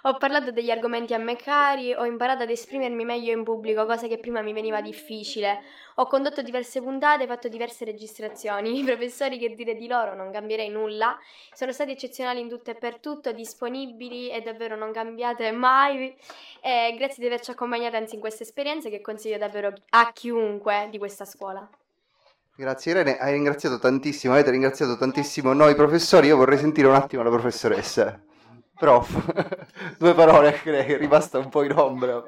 Ho 0.04 0.16
parlato 0.16 0.50
degli 0.50 0.70
argomenti 0.70 1.14
a 1.14 1.18
me 1.18 1.36
cari, 1.36 1.94
ho 1.94 2.04
imparato 2.04 2.42
ad 2.42 2.50
esprimermi 2.50 3.04
meglio 3.04 3.30
in 3.30 3.44
pubblico, 3.44 3.86
cosa 3.86 4.08
che 4.08 4.18
prima 4.18 4.42
mi 4.42 4.52
veniva 4.52 4.80
difficile. 4.80 5.60
Ho 5.96 6.08
condotto 6.08 6.42
diverse 6.42 6.82
puntate, 6.82 7.28
fatto 7.28 7.46
diverse 7.46 7.84
registrazioni. 7.84 8.76
I 8.80 8.82
professori, 8.82 9.38
che 9.38 9.54
dire 9.54 9.76
di 9.76 9.86
loro, 9.86 10.16
non 10.16 10.32
cambierei 10.32 10.70
nulla. 10.70 11.16
Sono 11.52 11.70
stati 11.70 11.92
eccezionali 11.92 12.40
in 12.40 12.48
tutto 12.48 12.72
e 12.72 12.74
per 12.74 12.98
tutto, 12.98 13.30
disponibili 13.30 14.28
e 14.28 14.40
davvero 14.40 14.74
non 14.74 14.90
cambiate 14.90 15.52
mai. 15.52 16.12
E 16.60 16.96
grazie 16.98 17.18
di 17.20 17.26
averci 17.26 17.52
accompagnati 17.52 17.94
anzi 17.94 18.16
in 18.16 18.20
questa 18.20 18.42
esperienza 18.42 18.88
che 18.88 19.00
consiglio 19.00 19.38
davvero 19.38 19.72
a 19.90 20.10
chiunque 20.12 20.88
di 20.90 20.98
questa 20.98 21.24
scuola. 21.24 21.68
Grazie 22.56 22.90
Irene, 22.90 23.18
hai 23.18 23.32
ringraziato 23.34 23.78
tantissimo, 23.78 24.32
avete 24.32 24.50
ringraziato 24.50 24.96
tantissimo 24.96 25.52
noi 25.52 25.76
professori, 25.76 26.26
io 26.26 26.36
vorrei 26.36 26.58
sentire 26.58 26.88
un 26.88 26.94
attimo 26.94 27.22
la 27.22 27.30
professoressa. 27.30 28.20
Prof, 28.76 29.96
due 29.98 30.14
parole 30.14 30.52
che 30.60 30.84
è 30.84 30.96
rimasta 30.96 31.38
un 31.38 31.48
po' 31.48 31.62
in 31.62 31.72
ombra. 31.72 32.22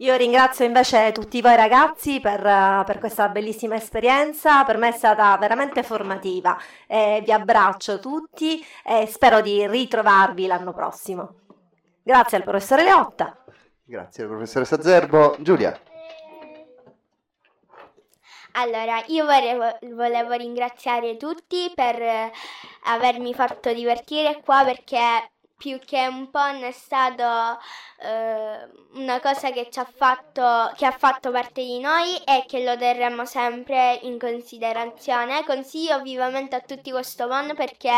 Io 0.00 0.16
ringrazio 0.16 0.64
invece 0.64 1.12
tutti 1.12 1.42
voi 1.42 1.56
ragazzi 1.56 2.20
per, 2.20 2.40
uh, 2.40 2.84
per, 2.84 2.98
questa 2.98 3.28
bellissima 3.28 3.74
esperienza, 3.74 4.64
per 4.64 4.78
me 4.78 4.88
è 4.88 4.92
stata 4.92 5.36
veramente 5.36 5.82
formativa. 5.82 6.58
Eh, 6.86 7.20
vi 7.22 7.32
abbraccio 7.32 7.98
tutti 7.98 8.64
e 8.82 9.06
spero 9.06 9.42
di 9.42 9.66
ritrovarvi 9.66 10.46
l'anno 10.46 10.72
prossimo. 10.72 11.34
Grazie 12.02 12.38
al 12.38 12.44
professore 12.44 12.84
Leotta. 12.84 13.44
Grazie 13.84 14.22
alla 14.22 14.32
professoressa 14.32 14.80
Zerbo. 14.80 15.36
Giulia. 15.40 15.78
Allora, 18.52 19.02
io 19.06 19.24
volevo, 19.24 19.78
volevo 19.94 20.32
ringraziare 20.32 21.16
tutti 21.16 21.70
per 21.74 22.00
eh, 22.02 22.32
avermi 22.84 23.32
fatto 23.34 23.72
divertire 23.72 24.40
qua 24.44 24.64
perché 24.64 25.30
più 25.60 25.78
che 25.78 26.06
un 26.06 26.30
PON 26.30 26.62
è 26.62 26.72
stato 26.72 27.60
eh, 27.98 28.66
una 28.94 29.20
cosa 29.20 29.50
che 29.50 29.68
fatto, 29.94 30.72
che 30.74 30.86
ha 30.86 30.90
fatto 30.90 31.30
parte 31.30 31.62
di 31.62 31.78
noi 31.80 32.16
e 32.24 32.44
che 32.48 32.64
lo 32.64 32.78
terremo 32.78 33.26
sempre 33.26 33.98
in 34.02 34.18
considerazione. 34.18 35.44
Consiglio 35.44 36.00
vivamente 36.00 36.56
a 36.56 36.60
tutti 36.60 36.90
questo 36.90 37.28
PON 37.28 37.52
perché 37.54 37.92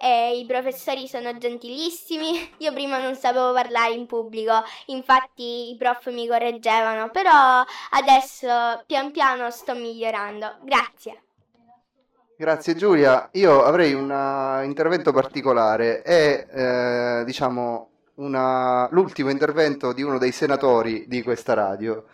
eh, 0.00 0.38
i 0.38 0.46
professori 0.46 1.06
sono 1.06 1.36
gentilissimi. 1.36 2.54
Io 2.58 2.72
prima 2.72 2.96
non 2.96 3.14
sapevo 3.14 3.52
parlare 3.52 3.92
in 3.92 4.06
pubblico, 4.06 4.64
infatti 4.86 5.70
i 5.70 5.76
prof 5.76 6.06
mi 6.10 6.26
correggevano, 6.26 7.10
però 7.10 7.62
adesso 7.90 8.82
pian 8.86 9.10
piano 9.10 9.50
sto 9.50 9.74
migliorando. 9.74 10.60
Grazie. 10.62 11.24
Grazie 12.42 12.74
Giulia, 12.74 13.28
io 13.34 13.62
avrei 13.62 13.94
un 13.94 14.10
uh, 14.10 14.64
intervento 14.64 15.12
particolare 15.12 16.02
e 16.02 16.48
eh, 16.50 17.22
diciamo 17.24 17.90
una- 18.14 18.88
l'ultimo 18.90 19.30
intervento 19.30 19.92
di 19.92 20.02
uno 20.02 20.18
dei 20.18 20.32
senatori 20.32 21.04
di 21.06 21.22
questa 21.22 21.54
radio. 21.54 22.06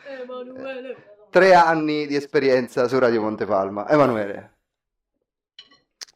Tre 1.31 1.55
anni 1.55 2.07
di 2.07 2.15
esperienza 2.15 2.89
su 2.89 2.99
Radio 2.99 3.23
Montepalma. 3.23 3.89
Emanuele. 3.89 4.57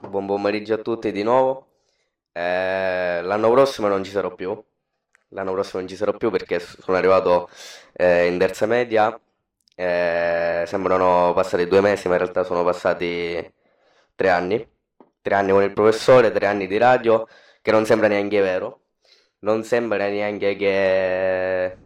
Buon 0.01 0.27
pomeriggio 0.27 0.75
a 0.75 0.79
tutti 0.83 1.11
di 1.11 1.23
nuovo. 1.23 1.69
Eh, 2.33 3.23
l'anno 3.23 3.51
prossimo 3.51 3.89
non 3.89 4.05
ci 4.05 4.11
sarò 4.11 4.35
più. 4.35 4.63
L'anno 5.29 5.53
prossimo 5.53 5.81
non 5.81 5.89
ci 5.89 5.97
sarò 5.97 6.13
più 6.19 6.31
perché 6.31 6.61
sono 6.61 6.99
arrivato 6.99 7.49
eh, 7.95 8.27
in 8.27 8.37
terza 8.37 8.67
media. 8.67 9.19
Eh, 9.75 10.65
sembrano 10.67 11.33
passati 11.35 11.67
due 11.67 11.81
mesi, 11.81 12.09
ma 12.09 12.17
in 12.17 12.21
realtà 12.21 12.45
sono 12.45 12.63
passati 12.63 13.61
tre 14.23 14.31
anni. 14.31 14.71
Tre 15.21 15.35
anni 15.35 15.51
con 15.53 15.63
il 15.63 15.73
professore, 15.73 16.33
tre 16.33 16.47
anni 16.47 16.67
di 16.67 16.79
radio, 16.79 17.27
che 17.61 17.71
non 17.73 17.85
sembra 17.85 18.09
neanche 18.09 18.41
vero. 18.41 18.81
Non 19.41 19.65
sembra 19.65 20.09
neanche 20.09 20.57
che... 20.57 21.77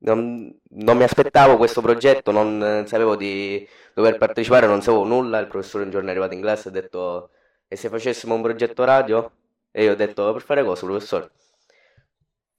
Non, 0.00 0.56
non 0.70 0.96
mi 0.96 1.02
aspettavo 1.02 1.56
questo 1.56 1.80
progetto, 1.80 2.30
non 2.30 2.84
sapevo 2.86 3.16
di 3.16 3.66
dover 3.94 4.16
partecipare, 4.16 4.66
non 4.68 4.80
sapevo 4.80 5.04
nulla. 5.04 5.40
Il 5.40 5.48
professore 5.48 5.84
un 5.84 5.90
giorno 5.90 6.08
è 6.08 6.10
arrivato 6.12 6.34
in 6.34 6.40
classe 6.40 6.68
e 6.68 6.70
ha 6.70 6.74
detto: 6.74 7.30
E 7.66 7.74
se 7.76 7.88
facessimo 7.88 8.34
un 8.34 8.42
progetto 8.42 8.84
radio? 8.84 9.30
E 9.72 9.82
io 9.84 9.92
ho 9.92 9.94
detto: 9.96 10.32
Per 10.32 10.42
fare 10.42 10.62
cosa, 10.64 10.86
professore? 10.86 11.30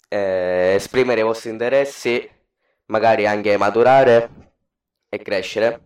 Eh, 0.10 0.74
esprimere 0.76 1.22
i 1.22 1.24
vostri 1.24 1.50
interessi, 1.52 2.30
magari 2.88 3.26
anche 3.26 3.56
maturare 3.58 4.30
e 5.10 5.18
crescere. 5.20 5.82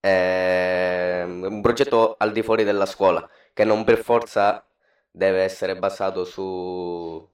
Eh, 0.00 0.93
un 1.24 1.60
progetto 1.60 2.14
al 2.18 2.32
di 2.32 2.42
fuori 2.42 2.64
della 2.64 2.86
scuola, 2.86 3.28
che 3.52 3.64
non 3.64 3.84
per 3.84 3.98
forza 4.02 4.64
deve 5.10 5.42
essere 5.42 5.76
basato 5.76 6.24
su, 6.24 7.26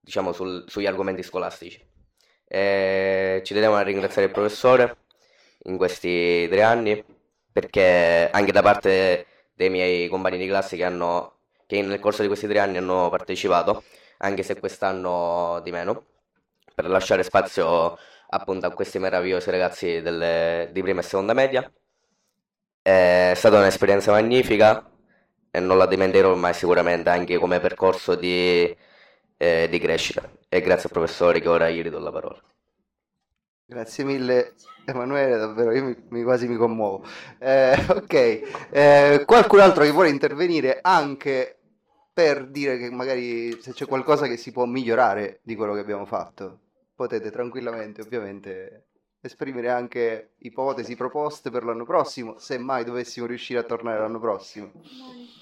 diciamo, 0.00 0.32
sul- 0.32 0.64
sugli 0.68 0.86
argomenti 0.86 1.22
scolastici. 1.22 1.84
Eh, 2.48 3.42
ci 3.44 3.54
teniamo 3.54 3.74
a 3.76 3.82
ringraziare 3.82 4.28
il 4.28 4.32
professore 4.32 4.96
in 5.64 5.76
questi 5.76 6.46
tre 6.48 6.62
anni, 6.62 7.04
perché 7.52 8.30
anche 8.30 8.52
da 8.52 8.62
parte 8.62 9.26
dei 9.54 9.70
miei 9.70 10.08
compagni 10.08 10.38
di 10.38 10.46
classe 10.46 10.76
che 10.76 10.84
hanno, 10.84 11.38
che 11.66 11.82
nel 11.82 11.98
corso 12.00 12.22
di 12.22 12.28
questi 12.28 12.46
tre 12.46 12.58
anni 12.60 12.76
hanno 12.76 13.08
partecipato, 13.10 13.82
anche 14.18 14.42
se 14.42 14.58
quest'anno 14.58 15.60
di 15.62 15.70
meno, 15.72 16.04
per 16.74 16.88
lasciare 16.88 17.22
spazio 17.22 17.98
appunto 18.28 18.66
a 18.66 18.70
questi 18.72 18.98
meravigliosi 18.98 19.50
ragazzi 19.50 20.00
delle- 20.02 20.68
di 20.72 20.82
prima 20.82 21.00
e 21.00 21.02
seconda 21.02 21.32
media. 21.32 21.70
È 22.86 23.32
stata 23.34 23.58
un'esperienza 23.58 24.12
magnifica 24.12 24.88
e 25.50 25.58
non 25.60 25.76
la 25.76 25.86
dimenticherò 25.86 26.34
mai 26.36 26.54
sicuramente 26.54 27.08
anche 27.10 27.36
come 27.36 27.58
percorso 27.60 28.14
di, 28.14 28.74
eh, 29.36 29.68
di 29.68 29.78
crescita. 29.80 30.22
E 30.48 30.60
grazie 30.60 30.84
al 30.88 30.92
professore 30.92 31.40
che 31.40 31.48
ora 31.48 31.68
gli 31.68 31.82
ridò 31.82 31.98
la 31.98 32.12
parola. 32.12 32.40
Grazie 33.68 34.04
mille 34.04 34.54
Emanuele, 34.86 35.36
davvero 35.38 35.72
io 35.72 35.84
mi, 35.84 35.96
mi- 36.10 36.22
quasi 36.22 36.46
mi 36.46 36.56
commuovo. 36.56 37.04
Eh, 37.38 37.74
ok, 37.88 38.68
Eh, 38.70 39.22
qualcun 39.26 39.60
altro 39.60 39.82
che 39.84 39.90
vuole 39.90 40.08
intervenire 40.10 40.78
anche 40.80 41.58
per 42.12 42.46
dire 42.48 42.78
che 42.78 42.90
magari 42.90 43.60
se 43.60 43.72
c'è 43.72 43.86
qualcosa 43.86 44.26
che 44.26 44.36
si 44.36 44.52
può 44.52 44.64
migliorare 44.66 45.40
di 45.42 45.54
quello 45.56 45.74
che 45.74 45.80
abbiamo 45.80 46.06
fatto, 46.06 46.60
potete 46.94 47.30
tranquillamente 47.30 48.00
ovviamente 48.02 48.86
esprimere 49.20 49.70
anche 49.70 50.34
ipotesi, 50.38 50.94
proposte 50.94 51.50
per 51.50 51.64
l'anno 51.64 51.84
prossimo, 51.84 52.38
se 52.38 52.58
mai 52.58 52.84
dovessimo 52.84 53.26
riuscire 53.26 53.58
a 53.58 53.62
tornare 53.64 53.98
l'anno 53.98 54.18
prossimo. 54.18 54.70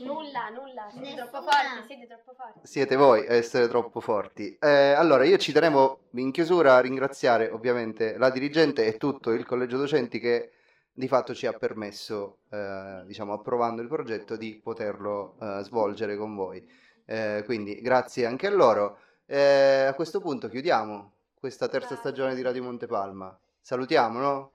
Nulla, 0.01 0.49
nulla, 0.51 0.91
siete 0.91 1.15
troppo 1.17 1.43
forti, 1.43 1.87
siete 1.87 2.07
troppo 2.07 2.33
forti. 2.35 2.61
Siete 2.63 2.97
voi 2.97 3.27
a 3.27 3.35
essere 3.35 3.69
troppo 3.69 4.01
forti. 4.01 4.57
Eh, 4.61 4.93
allora, 4.93 5.25
io 5.25 5.37
ci 5.37 5.53
tenevo 5.53 6.01
in 6.13 6.31
chiusura 6.31 6.77
a 6.77 6.81
ringraziare 6.81 7.51
ovviamente 7.51 8.17
la 8.17 8.31
dirigente 8.31 8.87
e 8.87 8.97
tutto 8.97 9.31
il 9.31 9.45
collegio 9.45 9.77
docenti 9.77 10.19
che 10.19 10.51
di 10.97 11.09
fatto 11.09 11.35
ci 11.35 11.47
ha 11.47 11.53
permesso, 11.53 12.39
eh, 12.51 13.03
diciamo, 13.05 13.33
approvando 13.33 13.83
il 13.83 13.89
progetto, 13.89 14.37
di 14.37 14.61
poterlo 14.63 15.37
eh, 15.41 15.61
svolgere 15.65 16.17
con 16.17 16.35
voi. 16.35 16.67
Eh, 17.05 17.43
quindi 17.45 17.81
grazie 17.81 18.27
anche 18.27 18.47
a 18.47 18.51
loro. 18.51 18.99
Eh, 19.27 19.87
a 19.89 19.95
questo 19.95 20.21
punto 20.21 20.49
chiudiamo 20.49 21.13
questa 21.39 21.69
terza 21.69 21.97
stagione 21.97 22.35
di 22.35 22.43
Radio 22.43 22.63
Montepalma. 22.63 23.37
Salutiamo, 23.67 24.19
no? 24.19 24.53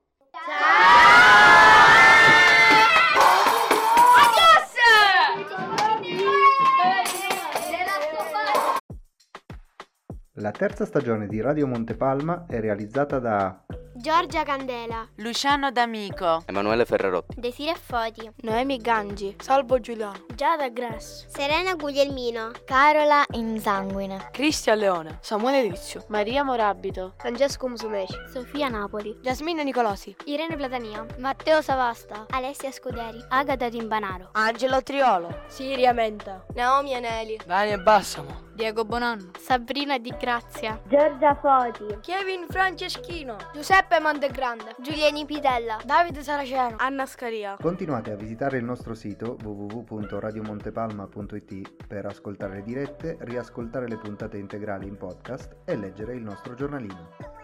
La 10.33 10.51
terza 10.51 10.85
stagione 10.85 11.25
di 11.25 11.41
Radio 11.41 11.65
Montepalma 11.65 12.45
è 12.45 12.59
realizzata 12.59 13.17
da 13.17 13.65
Giorgia 14.01 14.43
Candela, 14.43 15.05
Luciano 15.15 15.71
D'Amico, 15.71 16.43
Emanuele 16.45 16.85
Ferrarotti. 16.85 17.35
Desire 17.37 17.75
Foti, 17.75 18.31
Noemi 18.43 18.77
Gangi, 18.77 19.35
Salvo 19.41 19.81
Giuliano, 19.81 20.23
Giada 20.33 20.69
Grass, 20.69 21.25
Serena 21.27 21.75
Guglielmino, 21.75 22.51
Carola 22.63 23.25
Insanguine, 23.31 24.29
Cristian 24.31 24.77
Leone, 24.77 25.17
Samuele 25.19 25.63
Rizio, 25.63 26.05
Maria 26.07 26.45
Morabito, 26.45 27.13
Francesco 27.17 27.67
Musumeci, 27.67 28.15
Sofia 28.31 28.69
Napoli, 28.69 29.19
Giasmina 29.21 29.63
Nicolosi, 29.63 30.15
Irene 30.27 30.55
Platania, 30.55 31.05
Matteo 31.17 31.61
Savasta, 31.61 32.25
Alessia 32.29 32.71
Scuderi, 32.71 33.21
Agata 33.27 33.67
Timbanaro, 33.67 34.29
Angelo 34.31 34.81
Triolo, 34.81 35.41
Siria 35.47 35.91
Menta, 35.91 36.45
Naomi 36.55 36.93
Aneli, 36.93 37.37
Daniel 37.45 37.83
Bassamo. 37.83 38.47
Diego 38.59 38.83
Bonanno, 38.83 39.31
Sabrina 39.39 39.97
Di 39.97 40.13
Grazia, 40.19 40.81
Giorgia 40.89 41.33
Foti, 41.33 41.99
Kevin 42.01 42.45
Franceschino, 42.49 43.37
Giuseppe 43.53 43.88
Montegrande, 43.97 44.75
Giuliani 44.79 45.25
Pitella, 45.25 45.79
Davide 45.83 46.21
Saraceno, 46.21 46.75
Anna 46.77 47.07
Scaria. 47.07 47.57
Continuate 47.59 48.11
a 48.11 48.15
visitare 48.15 48.57
il 48.57 48.63
nostro 48.63 48.93
sito 48.93 49.35
www.radiomontepalma.it 49.43 51.85
per 51.87 52.05
ascoltare 52.05 52.53
le 52.55 52.61
dirette, 52.61 53.17
riascoltare 53.21 53.87
le 53.87 53.97
puntate 53.97 54.37
integrali 54.37 54.87
in 54.87 54.97
podcast 54.97 55.55
e 55.65 55.75
leggere 55.75 56.13
il 56.13 56.21
nostro 56.21 56.53
giornalino. 56.53 57.38